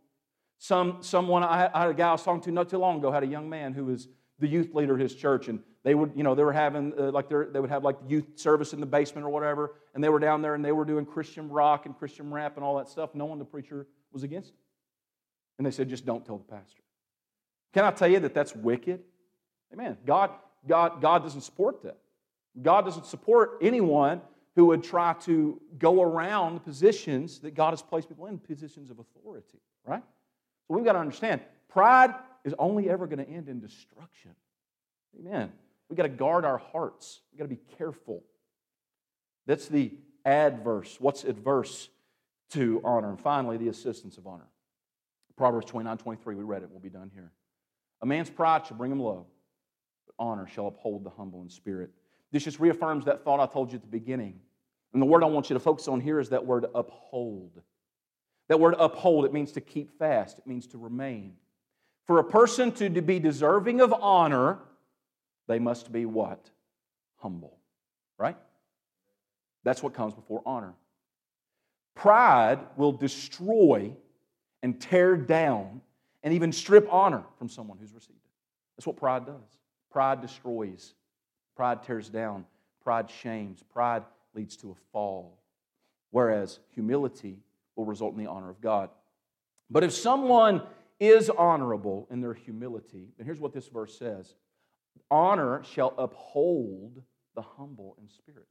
Some, 0.59 0.98
someone, 1.00 1.42
I 1.42 1.68
I 1.74 1.81
had 1.81 1.90
a 1.90 1.94
guy 1.94 2.09
I 2.09 2.12
was 2.12 2.22
talking 2.22 2.40
to 2.42 2.52
not 2.52 2.70
too 2.70 2.79
long 2.79 2.98
ago, 2.98 3.11
had 3.11 3.24
a 3.24 3.26
young 3.26 3.50
man 3.50 3.74
who 3.74 3.85
was 3.85 4.09
the 4.38 4.49
youth 4.49 4.75
leader 4.75 4.94
of 4.94 5.01
his 5.01 5.14
church, 5.14 5.49
and 5.49 5.61
they 5.83 5.94
would, 5.94 6.12
you 6.14 6.22
know, 6.22 6.35
they 6.35 6.44
were 6.44 6.53
having 6.53 6.92
uh, 6.99 7.11
like 7.11 7.29
they 7.29 7.61
would 7.61 7.70
have 7.70 7.85
like 7.85 8.01
the 8.03 8.09
youth 8.09 8.25
service 8.35 8.72
in 8.72 8.81
the 8.81 8.87
basement 8.87 9.27
or 9.27 9.31
whatever, 9.31 9.75
and 9.94 10.03
they 10.03 10.09
were 10.09 10.18
down 10.18 10.42
there 10.42 10.55
and 10.55 10.64
they 10.64 10.72
were 10.72 10.85
doing 10.85 11.07
Christian 11.07 11.49
rock 11.49 11.87
and 11.87 11.96
Christian 11.96 12.33
rap 12.33 12.57
and 12.57 12.64
all 12.64 12.77
that 12.77 12.88
stuff. 12.88 13.14
No 13.14 13.27
one, 13.27 13.38
the 13.38 13.44
preacher, 13.44 13.87
was 14.12 14.22
against 14.22 14.51
it, 14.51 14.57
and 15.59 15.66
they 15.66 15.70
said, 15.70 15.88
just 15.88 16.05
don't 16.05 16.25
tell 16.25 16.38
the 16.38 16.44
pastor. 16.44 16.83
Can 17.72 17.85
I 17.85 17.90
tell 17.90 18.09
you 18.09 18.20
that 18.20 18.35
that's 18.35 18.55
wicked? 18.55 19.01
Amen. 19.72 19.96
God, 20.07 20.31
God, 20.66 21.01
God 21.01 21.22
doesn't 21.22 21.42
support 21.42 21.83
that. 21.83 21.99
God 22.62 22.85
doesn't 22.85 23.07
support 23.07 23.59
anyone 23.61 24.22
who 24.55 24.66
would 24.66 24.83
try 24.83 25.12
to 25.20 25.61
go 25.79 26.01
around 26.03 26.55
the 26.55 26.61
positions 26.61 27.38
that 27.40 27.55
God 27.55 27.70
has 27.70 27.83
placed 27.83 28.09
people 28.09 28.27
in, 28.27 28.38
positions 28.38 28.90
of 28.90 28.99
authority, 28.99 29.61
right? 29.85 30.03
So 30.66 30.75
we've 30.75 30.85
got 30.85 30.94
to 30.94 30.99
understand 30.99 31.42
pride 31.68 32.14
is 32.47 32.55
only 32.59 32.89
ever 32.89 33.07
going 33.07 33.19
to 33.19 33.29
end 33.29 33.49
in 33.49 33.61
destruction. 33.61 34.31
Amen. 35.19 35.53
We've 35.91 35.97
got 35.97 36.05
to 36.05 36.09
guard 36.09 36.45
our 36.45 36.59
hearts. 36.59 37.21
We've 37.31 37.39
got 37.39 37.45
to 37.45 37.55
be 37.55 37.61
careful. 37.77 38.23
That's 39.47 39.67
the 39.67 39.93
adverse. 40.25 40.97
What's 41.01 41.25
adverse 41.25 41.91
to 42.51 42.81
honor? 42.85 43.11
And 43.11 43.21
finally, 43.21 43.57
the 43.57 43.69
assistance 43.69 44.17
of 44.17 44.27
honor. 44.27 44.47
Proverbs 45.37 45.67
29 45.67 45.99
23, 45.99 46.35
we 46.37 46.45
read 46.45 46.63
it. 46.63 46.71
We'll 46.71 46.81
be 46.81 46.89
done 46.89 47.11
here. 47.13 47.33
A 48.01 48.07
man's 48.07 48.31
pride 48.31 48.65
shall 48.67 48.77
bring 48.77 48.93
him 48.93 49.01
low, 49.01 49.27
but 50.07 50.15
honor 50.19 50.47
shall 50.47 50.69
uphold 50.69 51.05
the 51.05 51.11
humble 51.11 51.43
in 51.43 51.51
spirit. 51.51 51.91
This 52.33 52.45
just 52.45 52.61
reaffirms 52.61 53.05
that 53.07 53.25
thought 53.25 53.41
I 53.41 53.53
told 53.53 53.73
you 53.73 53.77
at 53.77 53.83
the 53.83 53.89
beginning. 53.89 54.41
And 54.93 55.03
the 55.03 55.07
word 55.07 55.23
I 55.23 55.27
want 55.27 55.51
you 55.51 55.55
to 55.55 55.61
focus 55.61 55.89
on 55.89 56.01
here 56.01 56.21
is 56.21 56.31
that 56.31 56.47
word 56.47 56.67
uphold. 56.75 57.61
That 58.49 58.61
word 58.61 58.77
uphold, 58.79 59.25
it 59.25 59.33
means 59.33 59.53
to 59.53 59.61
keep 59.61 59.99
fast, 59.99 60.39
it 60.39 60.47
means 60.47 60.69
to 60.69 60.79
remain. 60.79 61.35
For 62.07 62.19
a 62.19 62.25
person 62.25 62.73
to 62.73 62.88
be 62.88 63.19
deserving 63.19 63.81
of 63.81 63.92
honor, 63.92 64.59
they 65.49 65.59
must 65.59 65.90
be 65.92 66.07
what? 66.07 66.51
Humble. 67.16 67.59
Right? 68.19 68.37
That's 69.64 69.83
what 69.83 69.95
comes 69.95 70.14
before 70.14 70.42
honor. 70.47 70.75
Pride 71.95 72.61
will 72.77 72.92
destroy 72.92 73.92
and 74.62 74.81
tear 74.81 75.16
down 75.16 75.81
and 76.23 76.35
even 76.35 76.53
strip 76.53 76.92
honor 76.92 77.25
from 77.38 77.49
someone 77.49 77.79
who's 77.79 77.92
received 77.92 78.19
it. 78.25 78.31
That's 78.77 78.87
what 78.87 78.97
pride 78.97 79.27
does. 79.27 79.59
Pride 79.90 80.21
destroys, 80.21 80.95
pride 81.57 81.83
tears 81.83 82.09
down, 82.09 82.45
pride 82.83 83.11
shames, 83.11 83.62
pride 83.73 84.03
leads 84.35 84.57
to 84.59 84.71
a 84.71 84.75
fall. 84.92 85.38
Whereas 86.11 86.61
humility 86.75 87.38
will 87.75 87.87
result 87.87 88.14
in 88.14 88.23
the 88.23 88.31
honor 88.31 88.51
of 88.51 88.61
God. 88.61 88.90
But 89.71 89.83
if 89.83 89.92
someone 89.92 90.62
is 90.99 91.31
honorable 91.31 92.07
in 92.11 92.21
their 92.21 92.35
humility, 92.35 93.13
And 93.19 93.27
here's 93.27 93.41
what 93.41 93.53
this 93.53 93.69
verse 93.69 93.99
says 93.99 94.35
honor 95.11 95.63
shall 95.65 95.95
uphold 95.99 97.03
the 97.35 97.43
humble 97.43 97.97
in 98.01 98.09
spirit. 98.09 98.49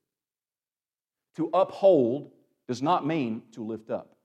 To 1.38 1.50
uphold 1.54 2.32
does 2.68 2.82
not 2.82 3.06
mean 3.06 3.42
to 3.54 3.64
lift 3.64 3.90
up, 3.90 4.16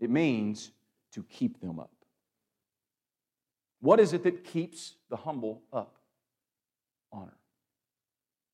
it 0.00 0.10
means 0.10 0.70
to 1.12 1.22
keep 1.22 1.60
them 1.60 1.78
up. 1.78 1.90
What 3.80 4.00
is 4.00 4.12
it 4.12 4.22
that 4.24 4.44
keeps 4.44 4.94
the 5.10 5.16
humble 5.16 5.62
up? 5.72 5.98
Honor. 7.12 7.36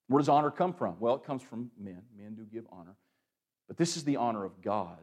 Where 0.09 0.19
does 0.19 0.29
honor 0.29 0.51
come 0.51 0.75
from? 0.75 0.97
Well, 0.99 1.15
it 1.15 1.25
comes 1.25 1.41
from 1.41 1.71
men. 1.79 2.03
Men 2.19 2.35
do 2.35 2.45
give 2.45 2.67
honor. 2.73 2.97
But 3.69 3.77
this 3.77 3.97
is 3.97 4.03
the 4.03 4.17
honor 4.17 4.45
of 4.45 4.61
God. 4.61 4.99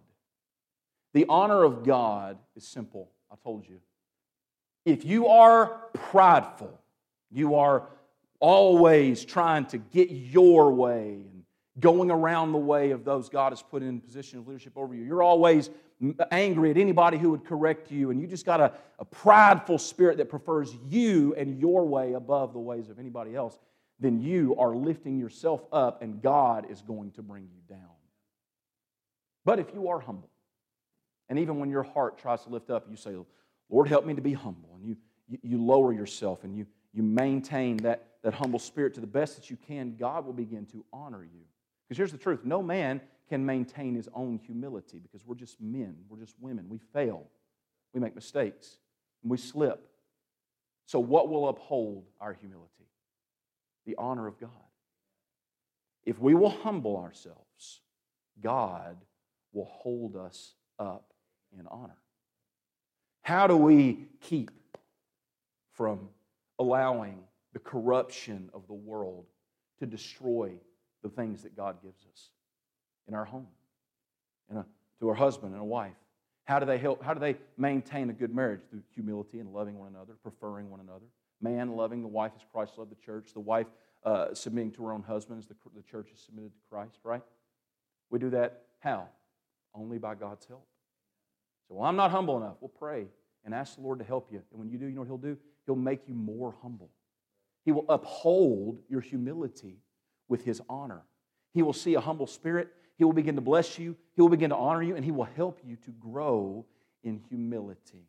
The 1.14 1.26
honor 1.30 1.64
of 1.64 1.86
God 1.86 2.38
is 2.58 2.68
simple. 2.68 3.10
I 3.32 3.36
told 3.44 3.68
you. 3.68 3.80
If 4.86 5.04
you 5.06 5.28
are 5.28 5.82
prideful, 5.94 6.80
you 7.32 7.56
are 7.56 7.84
always 8.40 9.26
trying 9.26 9.66
to 9.66 9.78
get 9.78 10.10
your 10.10 10.72
way 10.74 11.24
and 11.32 11.44
going 11.80 12.10
around 12.10 12.52
the 12.52 12.58
way 12.58 12.92
of 12.92 13.04
those 13.04 13.30
God 13.30 13.52
has 13.52 13.62
put 13.62 13.84
in 13.84 14.00
position 14.00 14.40
of 14.40 14.48
leadership 14.48 14.74
over 14.76 14.96
you. 14.96 15.04
You're 15.04 15.24
always 15.24 15.70
angry 16.32 16.72
at 16.72 16.78
anybody 16.78 17.18
who 17.18 17.32
would 17.32 17.46
correct 17.46 17.92
you, 17.92 18.12
and 18.12 18.22
you 18.22 18.28
just 18.28 18.46
got 18.46 18.62
a, 18.62 18.72
a 19.00 19.06
prideful 19.06 19.78
spirit 19.78 20.18
that 20.18 20.30
prefers 20.30 20.74
you 20.88 21.34
and 21.36 21.60
your 21.60 21.86
way 21.86 22.14
above 22.14 22.54
the 22.54 22.60
ways 22.60 22.90
of 22.90 23.00
anybody 23.00 23.36
else. 23.36 23.58
Then 24.00 24.22
you 24.22 24.56
are 24.58 24.76
lifting 24.76 25.20
yourself 25.20 25.66
up, 25.72 26.02
and 26.02 26.22
God 26.22 26.68
is 26.70 26.82
going 26.82 27.12
to 27.12 27.24
bring 27.24 27.44
you 27.44 27.76
down. 27.76 27.82
But 29.44 29.60
if 29.60 29.74
you 29.74 29.88
are 29.90 30.00
humble, 30.00 30.30
and 31.30 31.40
even 31.40 31.60
when 31.60 31.70
your 31.70 31.84
heart 31.84 32.18
tries 32.18 32.44
to 32.44 32.50
lift 32.50 32.70
up, 32.70 32.88
you 32.90 32.96
say, 32.96 33.16
Lord, 33.70 33.88
help 33.88 34.06
me 34.06 34.14
to 34.14 34.22
be 34.22 34.34
humble. 34.34 34.70
And 34.76 34.88
you, 34.88 34.98
you, 35.42 35.62
lower 35.62 35.92
yourself 35.92 36.44
and 36.44 36.56
you, 36.56 36.66
you 36.94 37.04
maintain 37.04 37.78
that, 37.78 38.08
that 38.24 38.34
humble 38.34 38.60
spirit 38.60 38.94
to 38.94 39.02
the 39.02 39.08
best 39.08 39.36
that 39.36 39.50
you 39.50 39.58
can, 39.68 39.96
God 39.98 40.26
will 40.26 40.34
begin 40.34 40.66
to 40.68 40.86
honor 40.94 41.24
you. 41.24 41.42
Because 41.88 41.98
here's 41.98 42.12
the 42.12 42.18
truth 42.18 42.46
no 42.46 42.62
man 42.62 43.02
can 43.30 43.46
maintain 43.46 43.94
his 43.94 44.08
own 44.14 44.38
humility 44.38 45.00
because 45.00 45.26
we're 45.26 45.36
just 45.36 45.60
men, 45.60 45.98
we're 46.08 46.20
just 46.20 46.36
women. 46.40 46.68
We 46.70 46.80
fail, 46.94 47.26
we 47.94 48.00
make 48.00 48.16
mistakes, 48.16 48.78
and 49.22 49.30
we 49.30 49.38
slip. 49.38 49.90
So, 50.86 51.00
what 51.00 51.28
will 51.28 51.50
uphold 51.50 52.06
our 52.22 52.34
humility? 52.34 52.72
The 53.86 53.96
honor 53.98 54.28
of 54.28 54.40
God. 54.40 54.50
If 56.06 56.20
we 56.20 56.34
will 56.34 56.50
humble 56.50 56.96
ourselves, 56.96 57.82
God 58.42 58.96
will 59.52 59.66
hold 59.66 60.16
us 60.16 60.54
up 60.80 61.12
in 61.58 61.68
honor. 61.68 61.98
How 63.22 63.48
do 63.48 63.58
we 63.58 64.08
keep 64.22 64.52
from 65.74 66.10
allowing 66.60 67.20
the 67.54 67.60
corruption 67.60 68.50
of 68.54 68.68
the 68.68 68.74
world 68.74 69.26
to 69.80 69.86
destroy 69.86 70.52
the 71.04 71.10
things 71.10 71.44
that 71.44 71.56
God 71.56 71.78
gives 71.84 72.06
us 72.12 72.30
in 73.08 73.14
our 73.14 73.26
home, 73.26 73.48
in 74.50 74.58
a, 74.58 74.66
to 75.00 75.10
our 75.10 75.16
husband 75.16 75.54
and 75.54 75.62
a 75.62 75.66
wife? 75.66 75.94
How 76.46 76.60
do 76.60 76.66
they 76.66 76.78
help? 76.78 77.04
How 77.04 77.14
do 77.14 77.20
they 77.20 77.36
maintain 77.58 78.10
a 78.10 78.14
good 78.14 78.34
marriage? 78.34 78.62
Through 78.70 78.84
humility 78.96 79.40
and 79.40 79.54
loving 79.54 79.78
one 79.78 79.90
another, 79.90 80.14
preferring 80.24 80.70
one 80.70 80.80
another. 80.80 81.06
Man 81.42 81.76
loving 81.76 82.02
the 82.02 82.08
wife 82.08 82.32
as 82.36 82.42
Christ 82.52 82.78
loved 82.78 82.92
the 82.92 82.96
church. 82.96 83.34
The 83.34 83.42
wife 83.42 83.68
uh, 84.06 84.34
submitting 84.34 84.72
to 84.72 84.86
her 84.86 84.94
own 84.94 85.04
husband 85.04 85.40
as 85.40 85.48
the, 85.48 85.56
the 85.76 85.84
church 85.84 86.08
is 86.14 86.22
submitted 86.22 86.54
to 86.54 86.60
Christ, 86.70 87.00
right? 87.04 87.22
We 88.10 88.20
do 88.20 88.30
that 88.30 88.64
how? 88.80 89.10
Only 89.76 89.98
by 89.98 90.16
God's 90.16 90.46
help. 90.46 90.66
So, 91.68 91.76
well, 91.76 91.90
I'm 91.90 91.96
not 91.96 92.12
humble 92.12 92.38
enough. 92.38 92.56
Well, 92.60 92.72
pray 92.78 93.08
and 93.46 93.54
ask 93.54 93.76
the 93.76 93.82
Lord 93.82 94.00
to 94.00 94.06
help 94.06 94.32
you. 94.32 94.42
And 94.52 94.60
when 94.60 94.70
you 94.70 94.78
do, 94.78 94.86
you 94.86 94.94
know 94.94 95.02
what 95.02 95.08
He'll 95.08 95.18
do? 95.18 95.38
He'll 95.66 95.76
make 95.76 96.08
you 96.08 96.14
more 96.14 96.56
humble. 96.62 96.90
He 97.66 97.72
will 97.72 97.86
uphold 97.90 98.80
your 98.90 99.02
humility 99.02 99.78
with 100.30 100.44
His 100.44 100.62
honor. 100.70 101.02
He 101.54 101.62
will 101.62 101.74
see 101.74 101.96
a 101.96 102.02
humble 102.02 102.28
spirit. 102.28 102.70
He 102.98 103.04
will 103.04 103.14
begin 103.14 103.36
to 103.36 103.42
bless 103.42 103.78
you. 103.78 103.96
He 104.16 104.22
will 104.22 104.30
begin 104.30 104.50
to 104.52 104.56
honor 104.56 104.82
you, 104.82 104.96
and 104.96 105.04
He 105.04 105.12
will 105.12 105.28
help 105.36 105.60
you 105.66 105.76
to 105.78 105.92
grow 105.92 106.66
in 107.04 107.22
humility. 107.30 108.06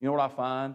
You 0.00 0.06
know 0.06 0.12
what 0.12 0.20
I 0.20 0.34
find? 0.34 0.74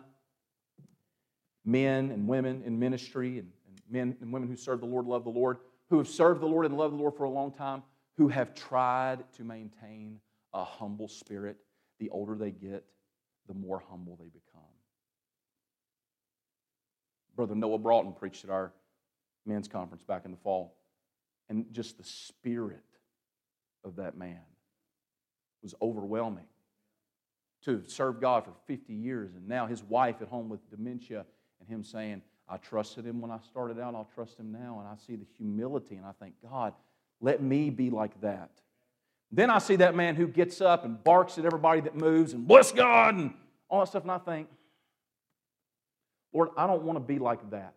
Men 1.66 2.12
and 2.12 2.28
women 2.28 2.62
in 2.66 2.78
ministry 2.78 3.40
and, 3.40 3.50
and 3.68 3.82
men 3.90 4.18
and 4.22 4.34
women 4.34 4.50
who 4.50 4.56
serve 4.56 4.82
the 4.82 4.86
Lord, 4.86 5.06
love 5.06 5.24
the 5.24 5.30
Lord, 5.30 5.58
who 5.90 5.98
have 5.98 6.10
served 6.10 6.42
the 6.42 6.46
Lord 6.46 6.66
and 6.66 6.78
loved 6.78 6.94
the 6.94 6.98
Lord 6.98 7.16
for 7.16 7.24
a 7.24 7.30
long 7.30 7.52
time, 7.52 7.84
who 8.18 8.28
have 8.28 8.54
tried 8.54 9.24
to 9.38 9.44
maintain 9.44 10.20
a 10.54 10.64
humble 10.64 11.08
spirit. 11.08 11.58
The 12.00 12.10
older 12.10 12.36
they 12.36 12.52
get, 12.52 12.84
the 13.48 13.54
more 13.54 13.82
humble 13.90 14.18
they 14.20 14.30
become. 14.30 14.62
Brother 17.36 17.56
Noah 17.56 17.80
Broughton 17.80 18.14
preached 18.14 18.44
at 18.44 18.50
our 18.50 18.72
men's 19.46 19.68
conference 19.68 20.04
back 20.04 20.26
in 20.26 20.32
the 20.32 20.38
fall, 20.38 20.76
and 21.50 21.66
just 21.72 21.98
the 21.98 22.04
spirit 22.04 22.84
of 23.84 23.98
that 23.98 24.18
man 24.18 24.40
was 25.62 25.74
overwhelming. 25.82 26.46
To 27.66 27.82
serve 27.88 28.20
God 28.20 28.44
for 28.44 28.54
50 28.68 28.94
years, 28.94 29.36
and 29.36 29.48
now 29.48 29.68
his 29.68 29.84
wife 29.84 30.22
at 30.22 30.28
home 30.28 30.50
with 30.50 30.70
dementia, 30.70 31.26
and 31.60 31.70
him 31.70 31.84
saying, 31.84 32.22
I 32.48 32.58
trusted 32.58 33.06
him 33.06 33.22
when 33.22 33.32
I 33.32 33.40
started 33.40 33.80
out, 33.80 33.96
I'll 33.96 34.10
trust 34.14 34.38
him 34.38 34.52
now. 34.52 34.80
And 34.80 34.88
I 34.88 34.96
see 35.08 35.16
the 35.16 35.26
humility, 35.38 35.96
and 35.96 36.06
I 36.06 36.12
think, 36.12 36.36
God, 36.44 36.74
let 37.22 37.42
me 37.42 37.70
be 37.70 37.90
like 37.90 38.20
that. 38.22 38.52
Then 39.36 39.50
I 39.50 39.58
see 39.58 39.78
that 39.78 39.96
man 39.96 40.16
who 40.16 40.28
gets 40.28 40.62
up 40.62 40.86
and 40.86 41.04
barks 41.04 41.40
at 41.40 41.46
everybody 41.46 41.82
that 41.82 41.96
moves 41.96 42.34
and 42.34 42.48
bless 42.48 42.72
God 42.72 43.16
and 43.16 43.34
all 43.68 43.80
that 43.80 43.88
stuff, 43.88 44.04
and 44.04 44.12
I 44.12 44.20
think, 44.20 44.48
Lord, 46.32 46.50
I 46.56 46.68
don't 46.68 46.84
want 46.84 46.98
to 46.98 47.04
be 47.04 47.18
like 47.18 47.50
that. 47.50 47.74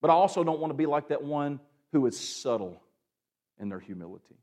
But 0.00 0.10
I 0.10 0.14
also 0.14 0.44
don't 0.44 0.60
want 0.60 0.70
to 0.70 0.76
be 0.76 0.86
like 0.86 1.08
that 1.08 1.22
one 1.22 1.60
who 1.92 2.06
is 2.06 2.18
subtle 2.18 2.82
in 3.60 3.68
their 3.68 3.78
humility, 3.78 4.38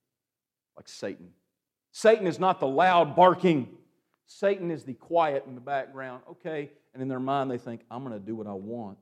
like 0.77 0.87
Satan. 0.87 1.31
Satan 1.93 2.27
is 2.27 2.37
not 2.37 2.59
the 2.59 2.67
loud 2.67 3.15
barking, 3.15 3.69
Satan 4.27 4.69
is 4.69 4.83
the 4.83 4.93
quiet 4.93 5.45
in 5.47 5.55
the 5.55 5.61
background. 5.61 6.21
Okay, 6.29 6.69
and 6.93 7.01
in 7.01 7.07
their 7.07 7.19
mind, 7.19 7.49
they 7.49 7.57
think, 7.57 7.81
I'm 7.89 8.03
going 8.03 8.13
to 8.13 8.23
do 8.23 8.35
what 8.35 8.45
I 8.45 8.53
want 8.53 8.99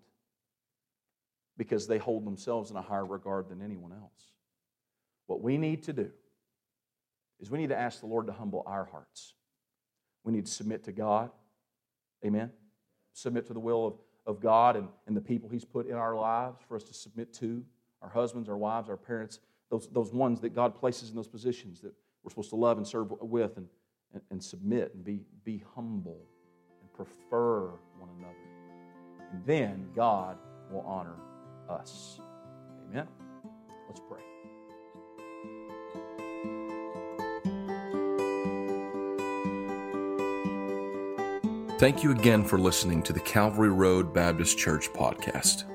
because 1.58 1.88
they 1.88 1.98
hold 1.98 2.26
themselves 2.26 2.72
in 2.72 2.78
a 2.78 2.82
higher 2.82 3.06
regard 3.06 3.50
than 3.50 3.62
anyone 3.62 3.92
else. 3.92 4.32
What 5.26 5.42
we 5.42 5.58
need 5.58 5.84
to 5.84 5.94
do 5.94 6.10
is 7.40 7.52
we 7.52 7.58
need 7.58 7.70
to 7.70 7.78
ask 7.78 8.00
the 8.00 8.08
Lord 8.08 8.28
to 8.28 8.34
humble 8.34 8.64
our 8.66 8.86
hearts. 8.86 9.34
We 10.24 10.34
need 10.34 10.46
to 10.46 10.52
submit 10.52 10.84
to 10.86 10.92
God. 10.92 11.32
Amen. 12.26 12.52
Submit 13.14 13.48
to 13.48 13.54
the 13.54 13.60
will 13.60 13.88
of, 13.88 13.94
of 14.26 14.42
God 14.42 14.76
and, 14.76 14.90
and 15.06 15.16
the 15.16 15.22
people 15.22 15.50
He's 15.50 15.66
put 15.66 15.88
in 15.88 15.96
our 15.96 16.16
lives 16.16 16.58
for 16.68 16.76
us 16.76 16.84
to 16.84 16.94
submit 16.94 17.34
to 17.36 17.64
our 18.02 18.10
husbands, 18.10 18.50
our 18.50 18.58
wives, 18.58 18.90
our 18.90 18.98
parents, 18.98 19.40
those, 19.70 19.88
those 19.92 20.14
ones 20.14 20.42
that 20.42 20.50
God 20.50 20.76
places 20.76 21.10
in 21.10 21.16
those 21.16 21.28
positions 21.28 21.82
that 21.82 21.94
we're 22.24 22.30
supposed 22.30 22.50
to 22.50 22.56
love 22.56 22.78
and 22.78 22.88
serve 22.88 23.12
with 23.22 23.58
and, 23.58 23.68
and, 24.14 24.22
and 24.32 24.44
submit 24.44 24.94
and 24.94 25.04
be, 25.04 25.22
be 25.44 25.64
humble 25.76 26.20
and 26.82 26.94
prefer 26.94 27.70
one 27.98 28.10
another. 28.18 28.36
And 29.32 29.46
then 29.46 29.90
God 29.96 30.38
will 30.72 30.82
honor 30.82 31.16
us. 31.70 32.20
Amen. 32.90 33.08
Let's 33.88 34.02
pray. 34.10 34.47
Thank 41.80 42.04
you 42.04 42.10
again 42.10 42.44
for 42.44 42.58
listening 42.58 43.04
to 43.04 43.14
the 43.14 43.20
Calvary 43.20 43.70
Road 43.70 44.12
Baptist 44.12 44.58
Church 44.58 44.92
podcast. 44.94 45.66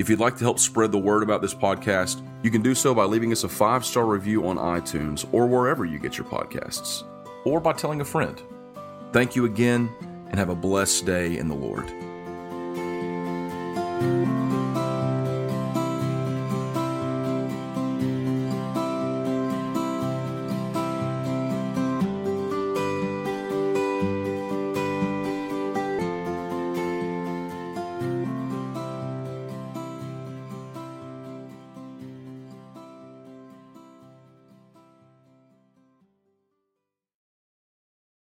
If 0.00 0.10
you'd 0.10 0.18
like 0.18 0.36
to 0.38 0.44
help 0.44 0.58
spread 0.58 0.90
the 0.90 0.98
word 0.98 1.22
about 1.22 1.40
this 1.40 1.54
podcast, 1.54 2.20
you 2.42 2.50
can 2.50 2.62
do 2.62 2.74
so 2.74 2.96
by 2.96 3.04
leaving 3.04 3.30
us 3.30 3.44
a 3.44 3.48
five 3.48 3.84
star 3.84 4.06
review 4.06 4.48
on 4.48 4.56
iTunes 4.56 5.24
or 5.30 5.46
wherever 5.46 5.84
you 5.84 6.00
get 6.00 6.18
your 6.18 6.26
podcasts 6.26 7.04
or 7.44 7.60
by 7.60 7.72
telling 7.72 8.00
a 8.00 8.04
friend. 8.04 8.42
Thank 9.12 9.36
you 9.36 9.44
again 9.44 9.90
and 10.28 10.38
have 10.38 10.48
a 10.48 10.54
blessed 10.54 11.06
day 11.06 11.38
in 11.38 11.48
the 11.48 11.54
Lord. 11.54 11.92